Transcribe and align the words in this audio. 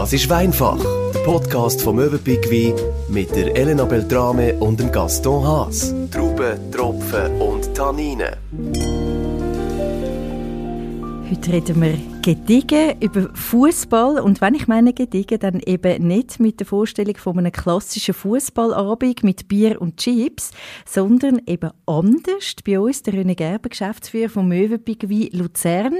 Das 0.00 0.14
ist 0.14 0.30
Weinfach, 0.30 0.82
der 1.12 1.20
Podcast 1.24 1.82
vom 1.82 1.96
Möwenpick 1.96 2.50
Wein 2.50 2.72
mit 3.10 3.36
der 3.36 3.54
Elena 3.54 3.84
Beltrame 3.84 4.54
und 4.54 4.80
dem 4.80 4.90
Gaston 4.90 5.46
Haas. 5.46 5.94
Trauben, 6.10 6.70
Tropfen 6.72 7.38
und 7.38 7.74
Tanninen. 7.74 8.34
Heute 11.30 11.52
reden 11.52 11.82
wir 11.82 11.98
gediegen 12.22 12.98
über 13.02 13.28
Fußball 13.34 14.20
und 14.20 14.40
wenn 14.40 14.54
ich 14.54 14.66
meine 14.68 14.94
gediegen, 14.94 15.38
dann 15.38 15.60
eben 15.60 16.06
nicht 16.06 16.40
mit 16.40 16.60
der 16.60 16.66
Vorstellung 16.66 17.18
von 17.18 17.38
einem 17.38 17.52
klassischen 17.52 18.14
Fußballabend 18.14 19.22
mit 19.22 19.48
Bier 19.48 19.82
und 19.82 19.98
Chips, 19.98 20.52
sondern 20.86 21.42
eben 21.46 21.72
anders. 21.84 22.54
Bei 22.66 22.80
uns 22.80 23.02
der 23.02 23.12
René 23.12 23.34
Gerber, 23.34 23.68
Geschäftsführer 23.68 24.30
vom 24.30 24.48
Möwenpick 24.48 25.10
Wein 25.10 25.28
Luzern. 25.32 25.94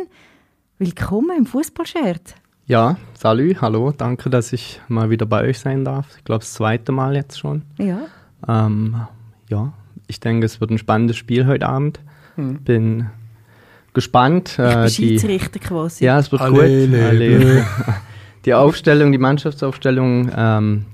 Willkommen 0.78 1.36
im 1.36 1.44
Fußballshirt. 1.44 2.36
Ja, 2.70 2.96
salut, 3.14 3.60
hallo, 3.62 3.90
danke, 3.90 4.30
dass 4.30 4.52
ich 4.52 4.80
mal 4.86 5.10
wieder 5.10 5.26
bei 5.26 5.42
euch 5.42 5.58
sein 5.58 5.84
darf. 5.84 6.06
Ich 6.16 6.22
glaube, 6.22 6.42
das 6.42 6.52
zweite 6.52 6.92
Mal 6.92 7.16
jetzt 7.16 7.36
schon. 7.36 7.62
Ja. 7.78 8.02
Ähm, 8.46 8.94
ja, 9.48 9.72
ich 10.06 10.20
denke, 10.20 10.46
es 10.46 10.60
wird 10.60 10.70
ein 10.70 10.78
spannendes 10.78 11.16
Spiel 11.16 11.48
heute 11.48 11.66
Abend. 11.66 11.98
Hm. 12.36 12.60
Bin 12.62 13.06
gespannt. 13.92 14.56
Äh, 14.60 14.86
ich 14.86 14.98
bin 14.98 15.08
Schiedsrichter 15.08 15.58
quasi. 15.58 16.04
Ja, 16.04 16.20
es 16.20 16.30
wird 16.30 16.42
Allele. 16.42 16.96
gut. 16.96 17.06
Allele. 17.08 17.66
Die 18.44 18.54
Aufstellung, 18.54 19.10
die 19.10 19.18
Mannschaftsaufstellung 19.18 20.30
ähm, 20.32 20.84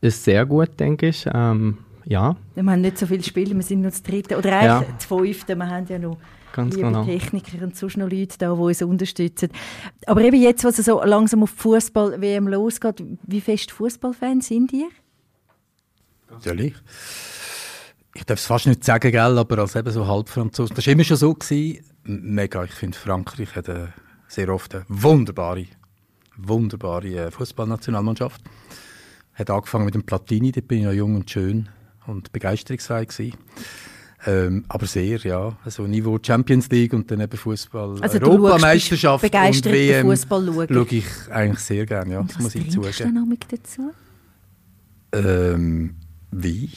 ist 0.00 0.22
sehr 0.22 0.46
gut, 0.46 0.78
denke 0.78 1.08
ich. 1.08 1.26
Ähm, 1.34 1.78
ja. 2.04 2.36
Wir 2.54 2.64
haben 2.64 2.80
nicht 2.82 2.98
so 2.98 3.06
viele 3.06 3.24
Spiele, 3.24 3.52
wir 3.52 3.64
sind 3.64 3.80
nur 3.80 3.90
das 3.90 4.00
dritte 4.00 4.38
oder 4.38 4.52
eigentlich 4.52 4.88
ja. 4.88 4.94
das 4.96 5.06
fünfte. 5.06 5.56
Wir 5.56 5.68
haben 5.68 5.86
ja 5.88 5.98
noch 5.98 6.18
Ganz 6.56 6.74
liebe 6.74 6.88
genau. 6.88 7.04
Techniker 7.04 7.62
und 7.62 7.76
sonst 7.76 7.98
noch 7.98 8.10
Leute 8.10 8.38
da, 8.38 8.54
die 8.54 8.60
uns 8.60 8.80
unterstützen. 8.80 9.50
Aber 10.06 10.22
eben 10.22 10.40
jetzt, 10.40 10.64
was 10.64 10.76
so 10.76 11.02
langsam 11.04 11.42
auf 11.42 11.50
Fußball-WM 11.50 12.48
losgeht, 12.48 13.04
wie 13.24 13.42
fest 13.42 13.70
Fußballfans 13.72 14.48
sind 14.48 14.72
ihr? 14.72 14.88
Ganz 16.28 16.46
ehrlich? 16.46 16.74
ich 18.14 18.24
darf 18.24 18.38
es 18.38 18.46
fast 18.46 18.66
nicht 18.66 18.84
sagen, 18.84 19.12
gell, 19.12 19.38
aber 19.38 19.58
als 19.58 19.76
eben 19.76 19.90
so 19.90 20.06
Halbfranzose. 20.06 20.72
Das 20.72 20.86
war 20.86 20.92
immer 20.94 21.04
schon 21.04 21.18
so. 21.18 21.34
Gewesen. 21.34 21.84
Mega, 22.04 22.64
ich 22.64 22.72
finde, 22.72 22.96
Frankreich 22.96 23.54
hat 23.54 23.68
eine, 23.68 23.92
sehr 24.28 24.48
oft 24.48 24.74
eine 24.74 24.84
wunderbare, 24.88 25.66
wunderbare 26.36 27.08
äh, 27.08 27.30
Fußballnationalmannschaft. 27.30 28.40
Hat 29.34 29.50
angefangen 29.50 29.84
mit 29.84 29.94
dem 29.94 30.06
Platini, 30.06 30.52
da 30.52 30.62
bin 30.62 30.78
ich 30.78 30.84
noch 30.86 30.92
jung 30.92 31.16
und 31.16 31.30
schön 31.30 31.68
und 32.06 32.32
begeisterungsfähig 32.32 33.08
gewesen. 33.08 33.36
Ähm, 34.24 34.64
aber 34.68 34.86
sehr, 34.86 35.18
ja. 35.18 35.56
Also 35.64 35.82
Niveau 35.86 36.18
Champions 36.24 36.68
League 36.70 36.94
und 36.94 37.10
dann 37.10 37.20
eben 37.20 37.36
Fußball, 37.36 38.00
also 38.00 38.18
Europameisterschaft 38.18 39.24
und 39.24 39.64
WM 39.66 40.06
Fußball 40.06 40.46
schaue 40.46 40.86
ich 40.90 41.04
eigentlich 41.30 41.60
sehr 41.60 41.84
gerne, 41.84 42.12
ja. 42.14 42.20
Und 42.20 42.30
das 42.30 42.36
was 42.36 42.44
muss 42.44 42.54
ich 42.54 42.70
zugeben. 42.70 43.38
Dazu? 43.50 43.92
Ähm, 45.12 45.94
wie? 46.30 46.70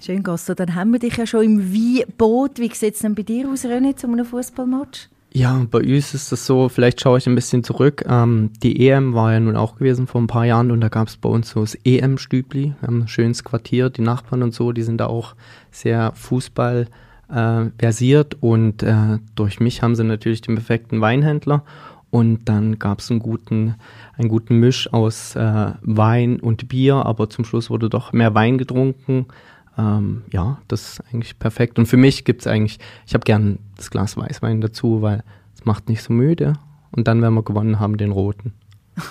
Schön, 0.00 0.22
Gasso. 0.22 0.54
Dann 0.54 0.74
haben 0.74 0.92
wir 0.92 0.98
dich 0.98 1.16
ja 1.16 1.26
schon 1.26 1.44
im 1.44 1.72
Weinboot. 1.72 2.58
Wie 2.58 2.72
sieht 2.74 2.94
es 2.94 3.00
denn 3.00 3.14
bei 3.14 3.22
dir 3.22 3.48
aus, 3.48 3.64
René, 3.64 3.96
zu 3.96 4.06
einem 4.06 4.24
Fußballmatch? 4.24 5.08
Ja, 5.36 5.66
bei 5.68 5.80
uns 5.80 6.14
ist 6.14 6.30
das 6.30 6.46
so, 6.46 6.68
vielleicht 6.68 7.00
schaue 7.00 7.18
ich 7.18 7.26
ein 7.26 7.34
bisschen 7.34 7.64
zurück. 7.64 8.04
Ähm, 8.08 8.52
die 8.62 8.88
EM 8.88 9.14
war 9.14 9.32
ja 9.32 9.40
nun 9.40 9.56
auch 9.56 9.74
gewesen 9.74 10.06
vor 10.06 10.20
ein 10.20 10.28
paar 10.28 10.44
Jahren 10.44 10.70
und 10.70 10.80
da 10.80 10.88
gab 10.88 11.08
es 11.08 11.16
bei 11.16 11.28
uns 11.28 11.50
so 11.50 11.60
das 11.60 11.76
EM-Stübli. 11.84 12.74
Wir 12.78 12.86
haben 12.86 13.02
ein 13.02 13.08
schönes 13.08 13.42
Quartier, 13.42 13.90
die 13.90 14.02
Nachbarn 14.02 14.44
und 14.44 14.54
so, 14.54 14.70
die 14.70 14.84
sind 14.84 14.98
da 14.98 15.06
auch 15.06 15.34
sehr 15.72 16.12
Fußball 16.14 16.86
äh, 17.30 17.64
versiert 17.78 18.36
und 18.42 18.84
äh, 18.84 19.18
durch 19.34 19.58
mich 19.58 19.82
haben 19.82 19.96
sie 19.96 20.04
natürlich 20.04 20.40
den 20.40 20.54
perfekten 20.54 21.00
Weinhändler 21.00 21.64
und 22.12 22.44
dann 22.44 22.78
gab 22.78 23.00
es 23.00 23.10
einen 23.10 23.18
guten, 23.18 23.74
einen 24.16 24.28
guten 24.28 24.60
Misch 24.60 24.92
aus 24.92 25.34
äh, 25.34 25.72
Wein 25.82 26.38
und 26.38 26.68
Bier, 26.68 27.04
aber 27.06 27.28
zum 27.28 27.44
Schluss 27.44 27.70
wurde 27.70 27.90
doch 27.90 28.12
mehr 28.12 28.36
Wein 28.36 28.56
getrunken. 28.56 29.26
Ähm, 29.76 30.22
ja, 30.32 30.58
das 30.68 30.92
ist 30.92 31.04
eigentlich 31.12 31.38
perfekt. 31.38 31.78
Und 31.78 31.86
für 31.86 31.96
mich 31.96 32.24
gibt 32.24 32.42
es 32.42 32.46
eigentlich, 32.46 32.78
ich 33.06 33.14
habe 33.14 33.24
gern 33.24 33.58
das 33.76 33.90
Glas 33.90 34.16
Weißwein 34.16 34.60
dazu, 34.60 35.02
weil 35.02 35.22
es 35.54 35.64
macht 35.64 35.88
nicht 35.88 36.02
so 36.02 36.12
müde. 36.12 36.54
Und 36.92 37.08
dann, 37.08 37.22
wenn 37.22 37.34
wir 37.34 37.42
gewonnen 37.42 37.80
haben, 37.80 37.96
den 37.96 38.12
roten. 38.12 38.52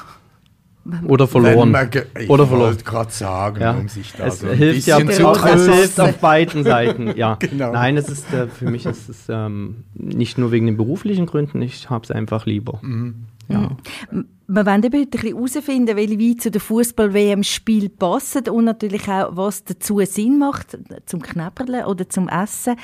Oder 1.07 1.27
verloren. 1.27 1.73
ich 2.19 2.29
Oder 2.29 2.45
verloren. 2.45 2.71
wollte 2.71 2.83
gerade 2.83 3.11
sagen, 3.11 3.61
ja. 3.61 3.71
um 3.71 3.87
sich 3.87 4.13
da 4.13 4.27
es 4.27 4.39
so 4.39 4.49
hilft 4.49 4.85
ja 4.85 4.97
auch, 4.97 5.45
es 5.45 5.65
hilft 5.65 5.99
auf 5.99 6.17
beiden 6.17 6.63
Seiten. 6.63 7.15
Ja. 7.15 7.35
genau. 7.39 7.71
Nein, 7.71 7.95
es 7.95 8.09
ist 8.09 8.33
äh, 8.33 8.47
für 8.47 8.69
mich 8.69 8.85
ist 8.85 9.07
es 9.07 9.27
ähm, 9.29 9.85
nicht 9.93 10.37
nur 10.37 10.51
wegen 10.51 10.65
den 10.65 10.75
beruflichen 10.75 11.25
Gründen, 11.25 11.61
ich 11.61 11.89
habe 11.89 12.03
es 12.03 12.11
einfach 12.11 12.45
lieber. 12.45 12.79
Mhm. 12.81 13.27
Ja. 13.47 13.77
Mhm. 14.11 14.27
Wir 14.47 14.65
wollen 14.65 14.83
eben 14.83 14.99
heute 14.99 15.17
herausfinden, 15.17 15.95
welche 15.95 16.19
Weine 16.19 16.37
zu 16.37 16.51
dem 16.51 16.61
Fußball-WM-Spiel 16.61 17.89
passen 17.89 18.49
und 18.49 18.65
natürlich 18.65 19.07
auch, 19.07 19.35
was 19.35 19.63
dazu 19.63 20.01
Sinn 20.01 20.37
macht, 20.37 20.77
zum 21.05 21.21
Knäpperle 21.21 21.87
oder 21.87 22.09
zum 22.09 22.27
Essen. 22.27 22.75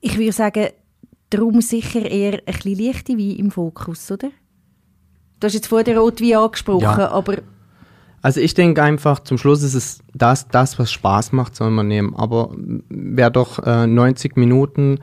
Ich 0.00 0.16
würde 0.16 0.32
sagen, 0.32 0.68
darum 1.30 1.60
sicher 1.60 2.08
eher 2.08 2.40
ein 2.46 2.54
bisschen 2.54 2.78
leichte 2.78 3.18
Wein 3.18 3.36
im 3.36 3.50
Fokus, 3.50 4.10
oder? 4.12 4.30
Du 5.40 5.46
hast 5.46 5.54
jetzt 5.54 5.68
vorher 5.68 5.84
den 5.84 5.98
Rotwein 5.98 6.34
angesprochen, 6.34 6.82
ja. 6.82 7.10
aber... 7.10 7.38
Also 8.22 8.40
ich 8.40 8.52
denke 8.52 8.82
einfach, 8.82 9.20
zum 9.20 9.38
Schluss 9.38 9.62
ist 9.62 9.72
es 9.72 10.00
das, 10.12 10.48
das, 10.48 10.78
was 10.78 10.92
Spaß 10.92 11.32
macht, 11.32 11.56
soll 11.56 11.70
man 11.70 11.88
nehmen. 11.88 12.14
Aber 12.14 12.54
wer 12.90 13.30
doch 13.30 13.58
äh, 13.60 13.86
90 13.86 14.36
Minuten 14.36 14.98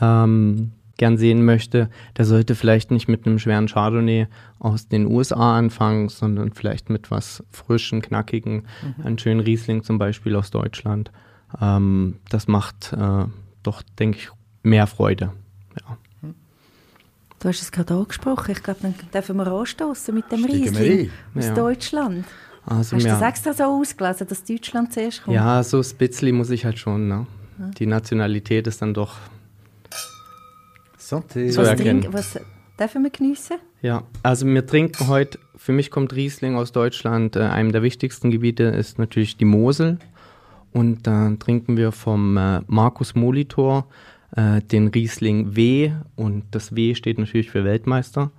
ähm, 0.00 0.72
gern 0.96 1.16
sehen 1.16 1.44
möchte, 1.44 1.90
der 2.16 2.24
sollte 2.24 2.56
vielleicht 2.56 2.90
nicht 2.90 3.06
mit 3.06 3.24
einem 3.24 3.38
schweren 3.38 3.68
Chardonnay 3.68 4.26
aus 4.58 4.88
den 4.88 5.06
USA 5.06 5.56
anfangen, 5.56 6.08
sondern 6.08 6.52
vielleicht 6.52 6.90
mit 6.90 7.10
was 7.12 7.44
frischen, 7.50 8.02
knackigen, 8.02 8.66
mhm. 8.82 9.06
einen 9.06 9.18
schönen 9.18 9.40
Riesling 9.40 9.84
zum 9.84 9.98
Beispiel 9.98 10.34
aus 10.34 10.50
Deutschland. 10.50 11.12
Ähm, 11.60 12.16
das 12.28 12.48
macht 12.48 12.92
äh, 12.92 13.26
doch, 13.62 13.82
denke 13.98 14.18
ich, 14.18 14.30
mehr 14.62 14.86
Freude. 14.88 15.32
Ja. 15.80 15.96
Du 17.46 17.50
hast 17.50 17.62
es 17.62 17.70
gerade 17.70 17.94
angesprochen. 17.94 18.50
Ich 18.50 18.60
glaube, 18.60 18.80
dann 18.82 18.96
dürfen 19.14 19.36
wir 19.36 19.46
anstoßen 19.46 20.12
mit 20.12 20.32
dem 20.32 20.44
Riesling 20.44 21.10
aus 21.32 21.44
ja. 21.44 21.54
Deutschland. 21.54 22.24
Also, 22.64 22.96
hast 22.96 23.04
du 23.04 23.08
das 23.08 23.22
extra 23.22 23.52
so 23.52 23.62
ausgelesen, 23.62 24.26
dass 24.26 24.42
Deutschland 24.42 24.92
zuerst 24.92 25.22
kommt? 25.22 25.36
Ja, 25.36 25.62
so 25.62 25.78
ein 25.78 25.96
bisschen 25.96 26.34
muss 26.34 26.50
ich 26.50 26.64
halt 26.64 26.76
schon. 26.76 27.06
Ne? 27.06 27.24
Ja. 27.60 27.70
Die 27.78 27.86
Nationalität 27.86 28.66
ist 28.66 28.82
dann 28.82 28.94
doch 28.94 29.18
Santé. 30.98 31.48
zu 31.50 31.60
was 31.60 31.68
erkennen. 31.68 32.00
Trink, 32.00 32.14
was 32.14 32.36
dürfen 32.80 33.04
wir 33.04 33.10
geniessen? 33.10 33.58
Ja, 33.80 34.02
also 34.24 34.44
wir 34.44 34.66
trinken 34.66 35.06
heute, 35.06 35.38
für 35.54 35.70
mich 35.70 35.92
kommt 35.92 36.16
Riesling 36.16 36.56
aus 36.56 36.72
Deutschland, 36.72 37.36
äh, 37.36 37.42
einem 37.42 37.70
der 37.70 37.84
wichtigsten 37.84 38.32
Gebiete 38.32 38.64
ist 38.64 38.98
natürlich 38.98 39.36
die 39.36 39.44
Mosel. 39.44 40.00
Und 40.72 41.06
da 41.06 41.28
äh, 41.28 41.36
trinken 41.36 41.76
wir 41.76 41.92
vom 41.92 42.36
äh, 42.38 42.62
Markus 42.66 43.14
Molitor 43.14 43.86
äh, 44.34 44.60
den 44.60 44.88
Riesling 44.88 45.56
W 45.56 45.92
und 46.16 46.44
das 46.50 46.74
W 46.74 46.94
steht 46.94 47.18
natürlich 47.18 47.50
für 47.50 47.64
Weltmeister. 47.64 48.30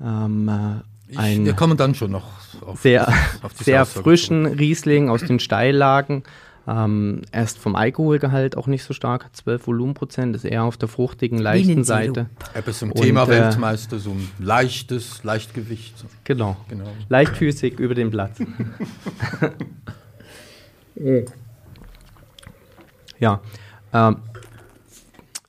Ähm, 0.00 0.48
äh, 0.48 1.16
ein 1.16 1.46
ich, 1.46 1.56
kann 1.56 1.70
man 1.70 1.78
dann 1.78 1.94
schon 1.94 2.10
noch 2.10 2.28
auf, 2.66 2.80
sehr, 2.80 3.08
auf 3.42 3.52
sehr 3.56 3.86
frischen 3.86 4.46
Riesling 4.46 5.08
aus 5.08 5.22
den 5.22 5.40
Steillagen. 5.40 6.22
Ähm, 6.66 7.22
er 7.32 7.44
ist 7.44 7.58
vom 7.58 7.74
Alkoholgehalt 7.76 8.56
auch 8.58 8.66
nicht 8.66 8.84
so 8.84 8.92
stark, 8.92 9.24
hat 9.24 9.34
12 9.34 9.66
Volumenprozent, 9.66 10.36
ist 10.36 10.44
eher 10.44 10.64
auf 10.64 10.76
der 10.76 10.88
fruchtigen, 10.88 11.38
leichten 11.38 11.82
Seite. 11.82 12.26
Aber 12.52 12.72
zum 12.72 12.92
und, 12.92 13.00
Thema 13.00 13.22
äh, 13.24 13.28
Weltmeister, 13.28 13.98
so 13.98 14.10
ein 14.10 14.28
leichtes 14.38 15.24
Leichtgewicht. 15.24 15.94
Genau. 16.24 16.58
genau. 16.68 16.84
Leichtfüßig 17.08 17.78
über 17.80 17.94
den 17.94 18.10
Platz. 18.10 18.38
ja. 23.18 23.40
Ähm, 23.94 24.16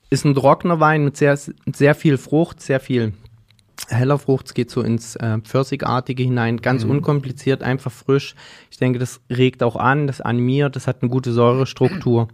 ist 0.10 0.26
ein 0.26 0.36
trockener 0.36 0.80
Wein 0.80 1.04
mit 1.04 1.18
sehr, 1.18 1.38
sehr 1.38 1.96
viel 1.96 2.18
Frucht, 2.18 2.62
sehr 2.62 2.80
viel 2.80 3.14
heller 3.88 4.20
Frucht. 4.20 4.48
Es 4.48 4.54
geht 4.54 4.72
so 4.72 4.82
ins 4.82 5.16
äh, 5.16 5.40
Pfirsigartige 5.40 6.24
hinein, 6.24 6.58
ganz 6.58 6.84
mhm. 6.84 6.92
unkompliziert, 6.92 7.64
einfach 7.64 7.92
frisch. 7.92 8.36
Ich 8.72 8.78
denke, 8.78 9.00
das 9.00 9.22
regt 9.30 9.64
auch 9.64 9.76
an, 9.76 10.08
das 10.08 10.22
animiert, 10.22 10.76
das 10.76 10.88
hat 10.88 11.02
eine 11.02 11.10
gute 11.10 11.32
Säurestruktur. 11.32 12.28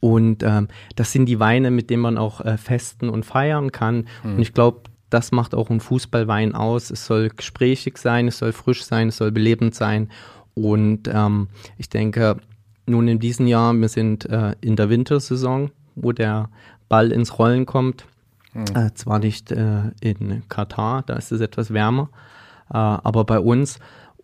Und 0.00 0.42
ähm, 0.42 0.68
das 0.96 1.12
sind 1.12 1.26
die 1.26 1.38
Weine, 1.38 1.70
mit 1.70 1.90
denen 1.90 2.02
man 2.02 2.18
auch 2.18 2.40
äh, 2.40 2.56
festen 2.56 3.08
und 3.08 3.24
feiern 3.24 3.70
kann. 3.70 4.08
Mhm. 4.24 4.34
Und 4.34 4.42
ich 4.42 4.52
glaube, 4.52 4.82
das 5.10 5.30
macht 5.30 5.54
auch 5.54 5.70
ein 5.70 5.80
Fußballwein 5.80 6.54
aus. 6.54 6.90
Es 6.90 7.06
soll 7.06 7.28
gesprächig 7.28 7.98
sein, 7.98 8.28
es 8.28 8.38
soll 8.38 8.52
frisch 8.52 8.84
sein, 8.84 9.08
es 9.08 9.18
soll 9.18 9.30
belebend 9.30 9.74
sein. 9.74 10.10
Und 10.54 11.08
ähm, 11.12 11.48
ich 11.78 11.88
denke, 11.88 12.38
nun 12.86 13.06
in 13.06 13.20
diesem 13.20 13.46
Jahr, 13.46 13.72
wir 13.74 13.88
sind 13.88 14.24
äh, 14.26 14.54
in 14.60 14.74
der 14.74 14.90
Wintersaison, 14.90 15.70
wo 15.94 16.12
der 16.12 16.48
Ball 16.88 17.12
ins 17.12 17.38
Rollen 17.38 17.66
kommt. 17.66 18.06
Mhm. 18.54 18.64
Äh, 18.74 18.94
zwar 18.94 19.18
nicht 19.18 19.50
äh, 19.50 19.90
in 20.00 20.42
Katar, 20.48 21.02
da 21.02 21.14
ist 21.14 21.32
es 21.32 21.40
etwas 21.40 21.72
wärmer, 21.72 22.10
äh, 22.70 22.76
aber 22.76 23.24
bei 23.24 23.38
uns. 23.40 23.78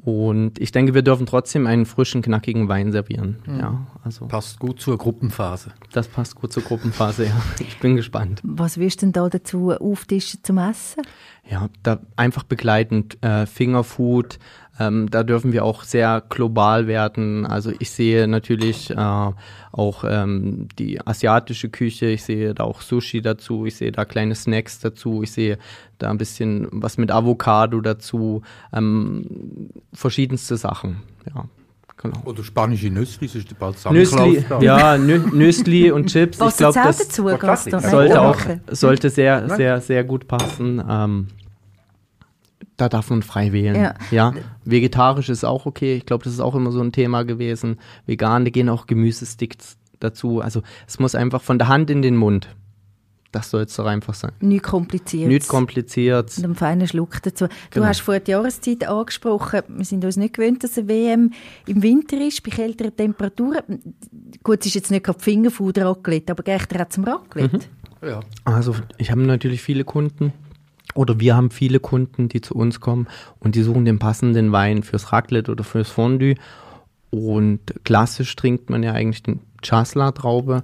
Und 0.04 0.60
ich 0.60 0.70
denke, 0.70 0.94
wir 0.94 1.02
dürfen 1.02 1.26
trotzdem 1.26 1.66
einen 1.66 1.84
frischen, 1.84 2.22
knackigen 2.22 2.68
Wein 2.68 2.92
servieren. 2.92 3.38
Mhm. 3.46 3.58
Ja, 3.58 3.86
also 4.04 4.26
Passt 4.26 4.58
gut 4.60 4.80
zur 4.80 4.96
Gruppenphase. 4.96 5.72
das 5.92 6.06
passt 6.06 6.36
gut 6.36 6.52
zur 6.52 6.62
Gruppenphase. 6.62 7.26
Ja, 7.26 7.36
ich 7.58 7.78
bin 7.80 7.96
gespannt. 7.96 8.40
Was 8.44 8.78
wirst 8.78 9.02
du 9.02 9.06
denn 9.06 9.12
da 9.12 9.28
dazu 9.28 9.72
auftischen 9.72 10.40
zum 10.44 10.58
Essen? 10.58 11.02
Ja, 11.50 11.68
da 11.82 11.98
einfach 12.16 12.44
begleitend 12.44 13.22
äh, 13.24 13.46
Fingerfood. 13.46 14.38
Ähm, 14.78 15.10
da 15.10 15.22
dürfen 15.22 15.52
wir 15.52 15.64
auch 15.64 15.82
sehr 15.82 16.22
global 16.28 16.86
werden. 16.86 17.46
Also 17.46 17.72
ich 17.78 17.90
sehe 17.90 18.28
natürlich 18.28 18.90
äh, 18.90 18.94
auch 18.96 20.04
ähm, 20.06 20.68
die 20.78 21.04
asiatische 21.04 21.68
Küche. 21.68 22.06
Ich 22.06 22.24
sehe 22.24 22.54
da 22.54 22.64
auch 22.64 22.80
Sushi 22.80 23.20
dazu. 23.20 23.66
Ich 23.66 23.76
sehe 23.76 23.92
da 23.92 24.04
kleine 24.04 24.34
Snacks 24.34 24.78
dazu. 24.80 25.22
Ich 25.22 25.32
sehe 25.32 25.58
da 25.98 26.10
ein 26.10 26.18
bisschen 26.18 26.68
was 26.70 26.96
mit 26.96 27.10
Avocado 27.10 27.80
dazu. 27.80 28.42
Ähm, 28.72 29.70
verschiedenste 29.92 30.56
Sachen. 30.56 31.02
Ja, 31.34 31.44
genau. 31.96 32.22
Oder 32.24 32.44
spanische 32.44 32.90
Nüssli, 32.90 33.26
das 33.26 33.36
ist 33.36 33.58
bald 33.58 33.76
Nüssli, 33.90 34.44
ja, 34.60 34.96
Nü 34.96 35.18
Nüssli 35.32 35.90
und 35.90 36.06
Chips. 36.06 36.38
Was 36.38 36.54
ich 36.54 36.58
glaube, 36.58 36.80
das 36.84 37.64
dazu, 37.64 37.88
sollte 37.88 38.20
auch 38.20 38.38
sollte 38.70 39.10
sehr, 39.10 39.48
sehr, 39.56 39.80
sehr 39.80 40.04
gut 40.04 40.28
passen. 40.28 40.82
Ähm, 40.88 41.26
da 42.78 42.88
darf 42.88 43.10
man 43.10 43.22
frei 43.22 43.52
wählen. 43.52 43.74
Ja. 43.76 43.94
Ja. 44.10 44.34
Vegetarisch 44.64 45.28
ist 45.28 45.44
auch 45.44 45.66
okay. 45.66 45.96
Ich 45.96 46.06
glaube, 46.06 46.24
das 46.24 46.32
ist 46.32 46.40
auch 46.40 46.54
immer 46.54 46.72
so 46.72 46.80
ein 46.80 46.92
Thema 46.92 47.24
gewesen. 47.24 47.78
Vegane 48.06 48.50
gehen 48.50 48.68
auch 48.70 48.86
Gemüsesticks 48.86 49.76
dazu. 50.00 50.40
Also 50.40 50.62
es 50.86 50.98
muss 50.98 51.14
einfach 51.14 51.42
von 51.42 51.58
der 51.58 51.68
Hand 51.68 51.90
in 51.90 52.00
den 52.02 52.16
Mund. 52.16 52.48
Das 53.32 53.50
soll 53.50 53.62
es 53.64 53.76
doch 53.76 53.84
einfach 53.84 54.14
sein. 54.14 54.32
Nicht 54.40 54.62
kompliziert. 54.62 55.28
Nicht 55.28 55.48
kompliziert. 55.48 56.32
Und 56.38 56.44
einen 56.44 56.54
feinen 56.54 56.88
Schluck 56.88 57.20
dazu. 57.22 57.46
Du 57.46 57.50
Genau. 57.72 57.86
hast 57.86 58.00
vorhin 58.00 58.24
die 58.24 58.30
Jahreszeit 58.30 58.88
angesprochen. 58.88 59.60
Wir 59.68 59.84
sind 59.84 60.02
uns 60.04 60.16
nicht 60.16 60.34
gewöhnt, 60.34 60.64
dass 60.64 60.78
eine 60.78 60.88
WM 60.88 61.32
im 61.66 61.82
Winter 61.82 62.18
ist, 62.26 62.42
bei 62.42 62.50
kälteren 62.50 62.96
Temperaturen. 62.96 63.58
Gut, 64.42 64.60
es 64.60 64.66
ist 64.66 64.74
jetzt 64.76 64.90
nicht 64.90 65.04
gerade 65.04 65.18
Fingerfood 65.18 65.76
Raclette, 65.78 66.32
aber 66.32 66.42
geht 66.42 66.72
er 66.72 66.86
auch 66.86 66.88
zum 66.88 67.04
Raclette? 67.04 67.60
Ja. 68.02 68.20
Also 68.44 68.74
ich 68.96 69.10
habe 69.10 69.20
natürlich 69.22 69.60
viele 69.60 69.84
Kunden 69.84 70.32
oder 70.94 71.20
wir 71.20 71.36
haben 71.36 71.50
viele 71.50 71.80
Kunden, 71.80 72.28
die 72.28 72.40
zu 72.40 72.54
uns 72.54 72.80
kommen 72.80 73.06
und 73.38 73.54
die 73.54 73.62
suchen 73.62 73.84
den 73.84 73.98
passenden 73.98 74.52
Wein 74.52 74.82
fürs 74.82 75.12
Raclette 75.12 75.52
oder 75.52 75.64
fürs 75.64 75.90
Fondue. 75.90 76.34
Und 77.10 77.60
klassisch 77.84 78.34
trinkt 78.36 78.68
man 78.68 78.82
ja 78.82 78.92
eigentlich 78.92 79.22
den 79.22 79.40
Chasla-Traube. 79.62 80.62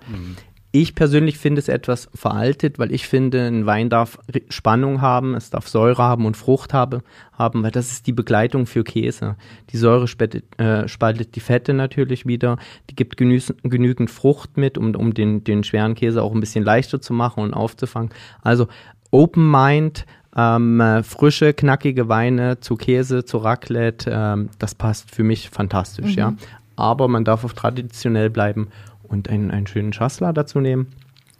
Ich 0.76 0.96
persönlich 0.96 1.38
finde 1.38 1.60
es 1.60 1.68
etwas 1.68 2.08
veraltet, 2.14 2.80
weil 2.80 2.92
ich 2.92 3.06
finde, 3.06 3.46
ein 3.46 3.64
Wein 3.64 3.90
darf 3.90 4.18
Spannung 4.48 5.00
haben, 5.00 5.36
es 5.36 5.50
darf 5.50 5.68
Säure 5.68 6.02
haben 6.02 6.26
und 6.26 6.36
Frucht 6.36 6.74
habe, 6.74 7.04
haben, 7.32 7.62
weil 7.62 7.70
das 7.70 7.92
ist 7.92 8.08
die 8.08 8.12
Begleitung 8.12 8.66
für 8.66 8.82
Käse. 8.82 9.36
Die 9.70 9.76
Säure 9.76 10.08
spaltet, 10.08 10.58
äh, 10.58 10.88
spaltet 10.88 11.36
die 11.36 11.40
Fette 11.40 11.74
natürlich 11.74 12.26
wieder, 12.26 12.58
die 12.90 12.96
gibt 12.96 13.16
genüs- 13.20 13.54
genügend 13.62 14.10
Frucht 14.10 14.56
mit, 14.56 14.76
um, 14.76 14.96
um 14.96 15.14
den, 15.14 15.44
den 15.44 15.62
schweren 15.62 15.94
Käse 15.94 16.20
auch 16.24 16.34
ein 16.34 16.40
bisschen 16.40 16.64
leichter 16.64 17.00
zu 17.00 17.12
machen 17.12 17.44
und 17.44 17.54
aufzufangen. 17.54 18.10
Also 18.42 18.66
Open 19.14 19.48
Mind, 19.48 20.06
ähm, 20.36 20.80
äh, 20.80 21.04
frische, 21.04 21.54
knackige 21.54 22.08
Weine 22.08 22.58
zu 22.58 22.74
Käse, 22.74 23.24
zu 23.24 23.38
Raclette, 23.38 24.10
ähm, 24.12 24.50
das 24.58 24.74
passt 24.74 25.14
für 25.14 25.22
mich 25.22 25.50
fantastisch, 25.50 26.16
ja. 26.16 26.34
Aber 26.74 27.06
man 27.06 27.24
darf 27.24 27.44
auch 27.44 27.52
traditionell 27.52 28.28
bleiben 28.28 28.70
und 29.04 29.28
einen, 29.28 29.52
einen 29.52 29.68
schönen 29.68 29.92
Chasselas 29.92 30.34
dazu 30.34 30.58
nehmen. 30.58 30.88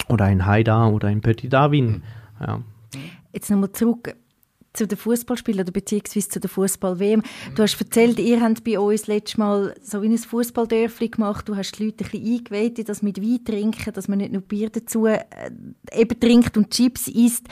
Oder 0.09 0.27
ein 0.27 0.47
Haida 0.47 0.87
oder 0.87 1.09
ein 1.09 1.21
Petit 1.21 1.53
Darwin. 1.53 2.05
Ja. 2.41 2.61
Jetzt 3.33 3.51
nochmal 3.51 3.73
zurück 3.73 4.15
zu 4.75 4.87
den 4.89 4.99
Fußballspielen 4.99 5.61
oder 5.61 5.73
beziehungsweise 5.73 6.29
zu 6.29 6.41
der 6.41 6.51
Fußball-WM. 6.51 7.23
Du 7.55 7.63
hast 7.63 7.81
erzählt, 7.81 8.19
ihr 8.19 8.41
habt 8.41 8.65
bei 8.65 8.79
uns 8.79 9.07
letztes 9.07 9.39
Mal 9.39 9.75
so 9.81 10.03
wie 10.03 10.09
ein 10.09 10.19
Fußballdörfli 10.19 11.09
gemacht. 11.09 11.49
Du 11.49 11.57
hast 11.57 11.79
die 11.79 11.85
Leute 11.85 12.05
ein 12.05 12.11
bisschen 12.11 12.35
eingeweiht 12.35 12.79
in 12.81 12.85
das 12.85 13.01
mit 13.01 13.23
Wein 13.23 13.45
trinken, 13.45 13.93
dass 13.93 14.09
man 14.09 14.19
nicht 14.19 14.33
nur 14.33 14.43
Bier 14.43 14.71
dazu 14.71 15.07
äh, 15.07 15.21
eben 15.93 16.19
trinkt 16.19 16.57
und 16.57 16.71
Chips 16.71 17.07
isst. 17.07 17.47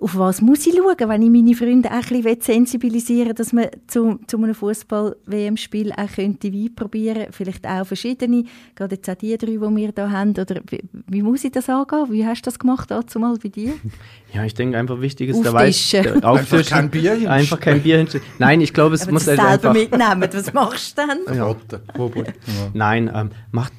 Auf 0.00 0.16
was 0.16 0.40
muss 0.40 0.66
ich 0.66 0.74
schauen, 0.74 1.08
wenn 1.08 1.22
ich 1.22 1.30
meine 1.30 1.54
Freunde 1.54 1.90
auch 1.90 2.10
ein 2.10 2.22
bisschen 2.22 2.40
sensibilisieren 2.40 3.28
will, 3.28 3.34
dass 3.34 3.52
man 3.52 3.68
zu, 3.86 4.18
zu 4.26 4.38
einem 4.38 4.54
Fußball-WM-Spiel 4.54 5.92
auch 5.92 6.08
könnte 6.14 6.52
Wein 6.52 6.74
probieren 6.74 7.26
Vielleicht 7.30 7.66
auch 7.66 7.86
verschiedene, 7.86 8.44
gerade 8.74 8.94
jetzt 8.94 9.10
auch 9.10 9.14
die 9.14 9.36
drei, 9.36 9.46
die 9.48 9.60
wir 9.60 9.76
hier 9.76 10.10
haben. 10.10 10.30
Oder 10.30 10.62
wie, 10.70 10.80
wie 11.08 11.22
muss 11.22 11.44
ich 11.44 11.52
das 11.52 11.68
angehen? 11.68 12.10
Wie 12.10 12.24
hast 12.24 12.40
du 12.42 12.50
das 12.50 12.58
gemacht, 12.58 12.90
dazu 12.90 13.18
mal 13.18 13.36
bei 13.36 13.50
dir? 13.50 13.74
ja, 14.32 14.44
ich 14.44 14.54
denke 14.54 14.78
einfach 14.78 15.00
wichtig 15.02 15.28
ist 15.28 15.44
der 15.44 15.52
Weiß. 15.52 15.90
Der- 15.90 16.24
Auftischen. 16.24 16.53
Einfach 16.58 16.70
kein 16.76 16.90
Bier 16.90 17.10
hinstellen. 17.12 17.32
Einfach 17.32 17.60
kein 17.60 17.82
Bier 17.82 17.96
hinstellen. 17.98 18.26
Nein, 18.38 18.60
ich 18.60 18.72
glaube, 18.72 18.94
es 18.94 19.02
Aber 19.02 19.12
muss 19.12 19.26
halt 19.26 19.40
einfach... 19.40 19.72
mitnehmen, 19.72 20.28
was 20.32 20.52
machst 20.52 20.98
du 20.98 21.02
dann? 21.06 21.18
Verboten. 21.94 22.32
Nein, 22.74 23.10
ähm, 23.14 23.30
macht, 23.52 23.72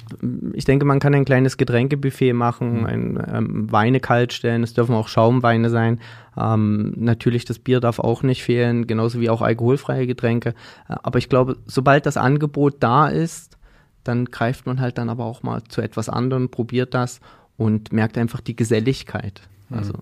ich 0.52 0.64
denke, 0.64 0.84
man 0.84 1.00
kann 1.00 1.14
ein 1.14 1.24
kleines 1.24 1.56
Getränkebuffet 1.56 2.32
machen, 2.32 2.80
Mhm. 2.80 2.86
ein, 2.86 3.24
ähm, 3.32 3.72
Weine 3.72 4.00
kalt 4.00 4.32
stellen, 4.32 4.62
es 4.62 4.74
dürfen 4.74 4.94
auch 4.94 5.08
Schaumweine 5.08 5.70
sein. 5.70 6.00
Ähm, 6.38 6.92
natürlich, 6.96 7.44
das 7.44 7.58
Bier 7.58 7.80
darf 7.80 7.98
auch 7.98 8.22
nicht 8.22 8.42
fehlen, 8.42 8.86
genauso 8.86 9.20
wie 9.20 9.30
auch 9.30 9.42
alkoholfreie 9.42 10.06
Getränke. 10.06 10.50
Äh, 10.88 10.96
aber 11.02 11.18
ich 11.18 11.28
glaube, 11.28 11.56
sobald 11.66 12.06
das 12.06 12.16
Angebot 12.16 12.76
da 12.80 13.08
ist, 13.08 13.56
dann 14.04 14.26
greift 14.26 14.66
man 14.66 14.80
halt 14.80 14.98
dann 14.98 15.08
aber 15.08 15.24
auch 15.24 15.42
mal 15.42 15.62
zu 15.64 15.80
etwas 15.80 16.08
anderem, 16.08 16.48
probiert 16.50 16.94
das 16.94 17.20
und 17.56 17.92
merkt 17.92 18.18
einfach 18.18 18.40
die 18.40 18.54
Geselligkeit. 18.54 19.40
Mhm. 19.68 19.78
Also, 19.78 19.92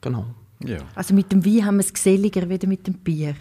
genau. 0.00 0.26
Ja. 0.64 0.78
Also 0.94 1.14
mit 1.14 1.30
dem 1.32 1.44
Wein 1.44 1.64
haben 1.66 1.76
wir 1.76 1.80
es 1.84 1.92
geselliger 1.92 2.48
wieder 2.48 2.66
mit 2.68 2.86
dem 2.86 2.94
Bier. 2.94 3.34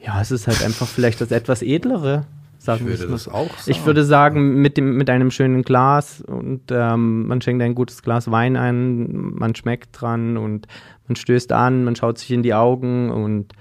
Ja, 0.00 0.20
es 0.20 0.30
ist 0.30 0.46
halt 0.46 0.62
einfach 0.62 0.86
vielleicht 0.86 1.20
das 1.20 1.30
etwas 1.32 1.62
edlere. 1.62 2.26
Sagen 2.58 2.84
Ich 2.86 2.92
wir 2.92 2.98
würde 3.00 3.12
das 3.12 3.28
auch 3.28 3.50
Ich 3.66 3.76
sagen. 3.76 3.86
würde 3.86 4.04
sagen, 4.04 4.54
mit, 4.62 4.76
dem, 4.76 4.96
mit 4.96 5.08
einem 5.10 5.30
schönen 5.30 5.62
Glas 5.62 6.20
und 6.20 6.62
ähm, 6.70 7.26
man 7.28 7.40
schenkt 7.40 7.62
ein 7.62 7.74
gutes 7.74 8.02
Glas 8.02 8.30
Wein 8.30 8.56
ein, 8.56 9.34
man 9.34 9.54
schmeckt 9.54 10.00
dran 10.00 10.36
und 10.36 10.66
man 11.06 11.16
stößt 11.16 11.52
an, 11.52 11.84
man 11.84 11.94
schaut 11.96 12.18
sich 12.18 12.30
in 12.32 12.42
die 12.42 12.54
Augen 12.54 13.10
und 13.10 13.52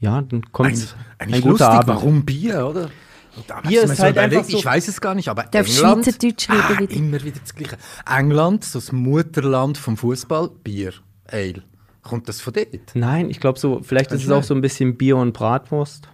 ja, 0.00 0.20
dann 0.22 0.50
kommt 0.52 0.68
Eigentlich, 0.70 0.94
ein 1.18 1.26
eigentlich 1.28 1.42
guter 1.42 1.50
lustig, 1.50 1.68
Abend. 1.68 1.88
warum 1.88 2.24
Bier, 2.24 2.66
oder? 2.66 2.90
Da 3.46 3.60
Bier 3.62 3.84
ist 3.84 3.98
halt 4.00 4.18
einfach 4.18 4.44
so- 4.44 4.58
Ich 4.58 4.64
weiß 4.64 4.88
es 4.88 5.00
gar 5.00 5.14
nicht, 5.14 5.28
aber 5.28 5.44
Darfst 5.44 5.78
England, 5.78 6.04
Schweizerdeutsch 6.04 6.50
ah, 6.50 6.78
wieder? 6.80 6.90
immer 6.94 7.22
wieder 7.24 7.38
das 7.40 7.54
Gleiche. 7.54 7.78
England, 8.06 8.64
so 8.64 8.78
das 8.80 8.92
Mutterland 8.92 9.78
vom 9.78 9.96
Fußball, 9.96 10.50
Bier, 10.62 10.92
Ale. 11.26 11.62
Kommt 12.02 12.28
das 12.28 12.40
von 12.40 12.52
dort? 12.52 12.68
Nein, 12.94 13.30
ich 13.30 13.40
glaube 13.40 13.58
so, 13.58 13.80
vielleicht 13.82 14.06
ist 14.06 14.10
Kannst 14.10 14.24
es 14.24 14.28
du 14.28 14.34
auch 14.34 14.42
so 14.42 14.54
ein 14.54 14.60
bisschen 14.60 14.96
Bier 14.96 15.16
und 15.16 15.32
Bratwurst. 15.32 16.08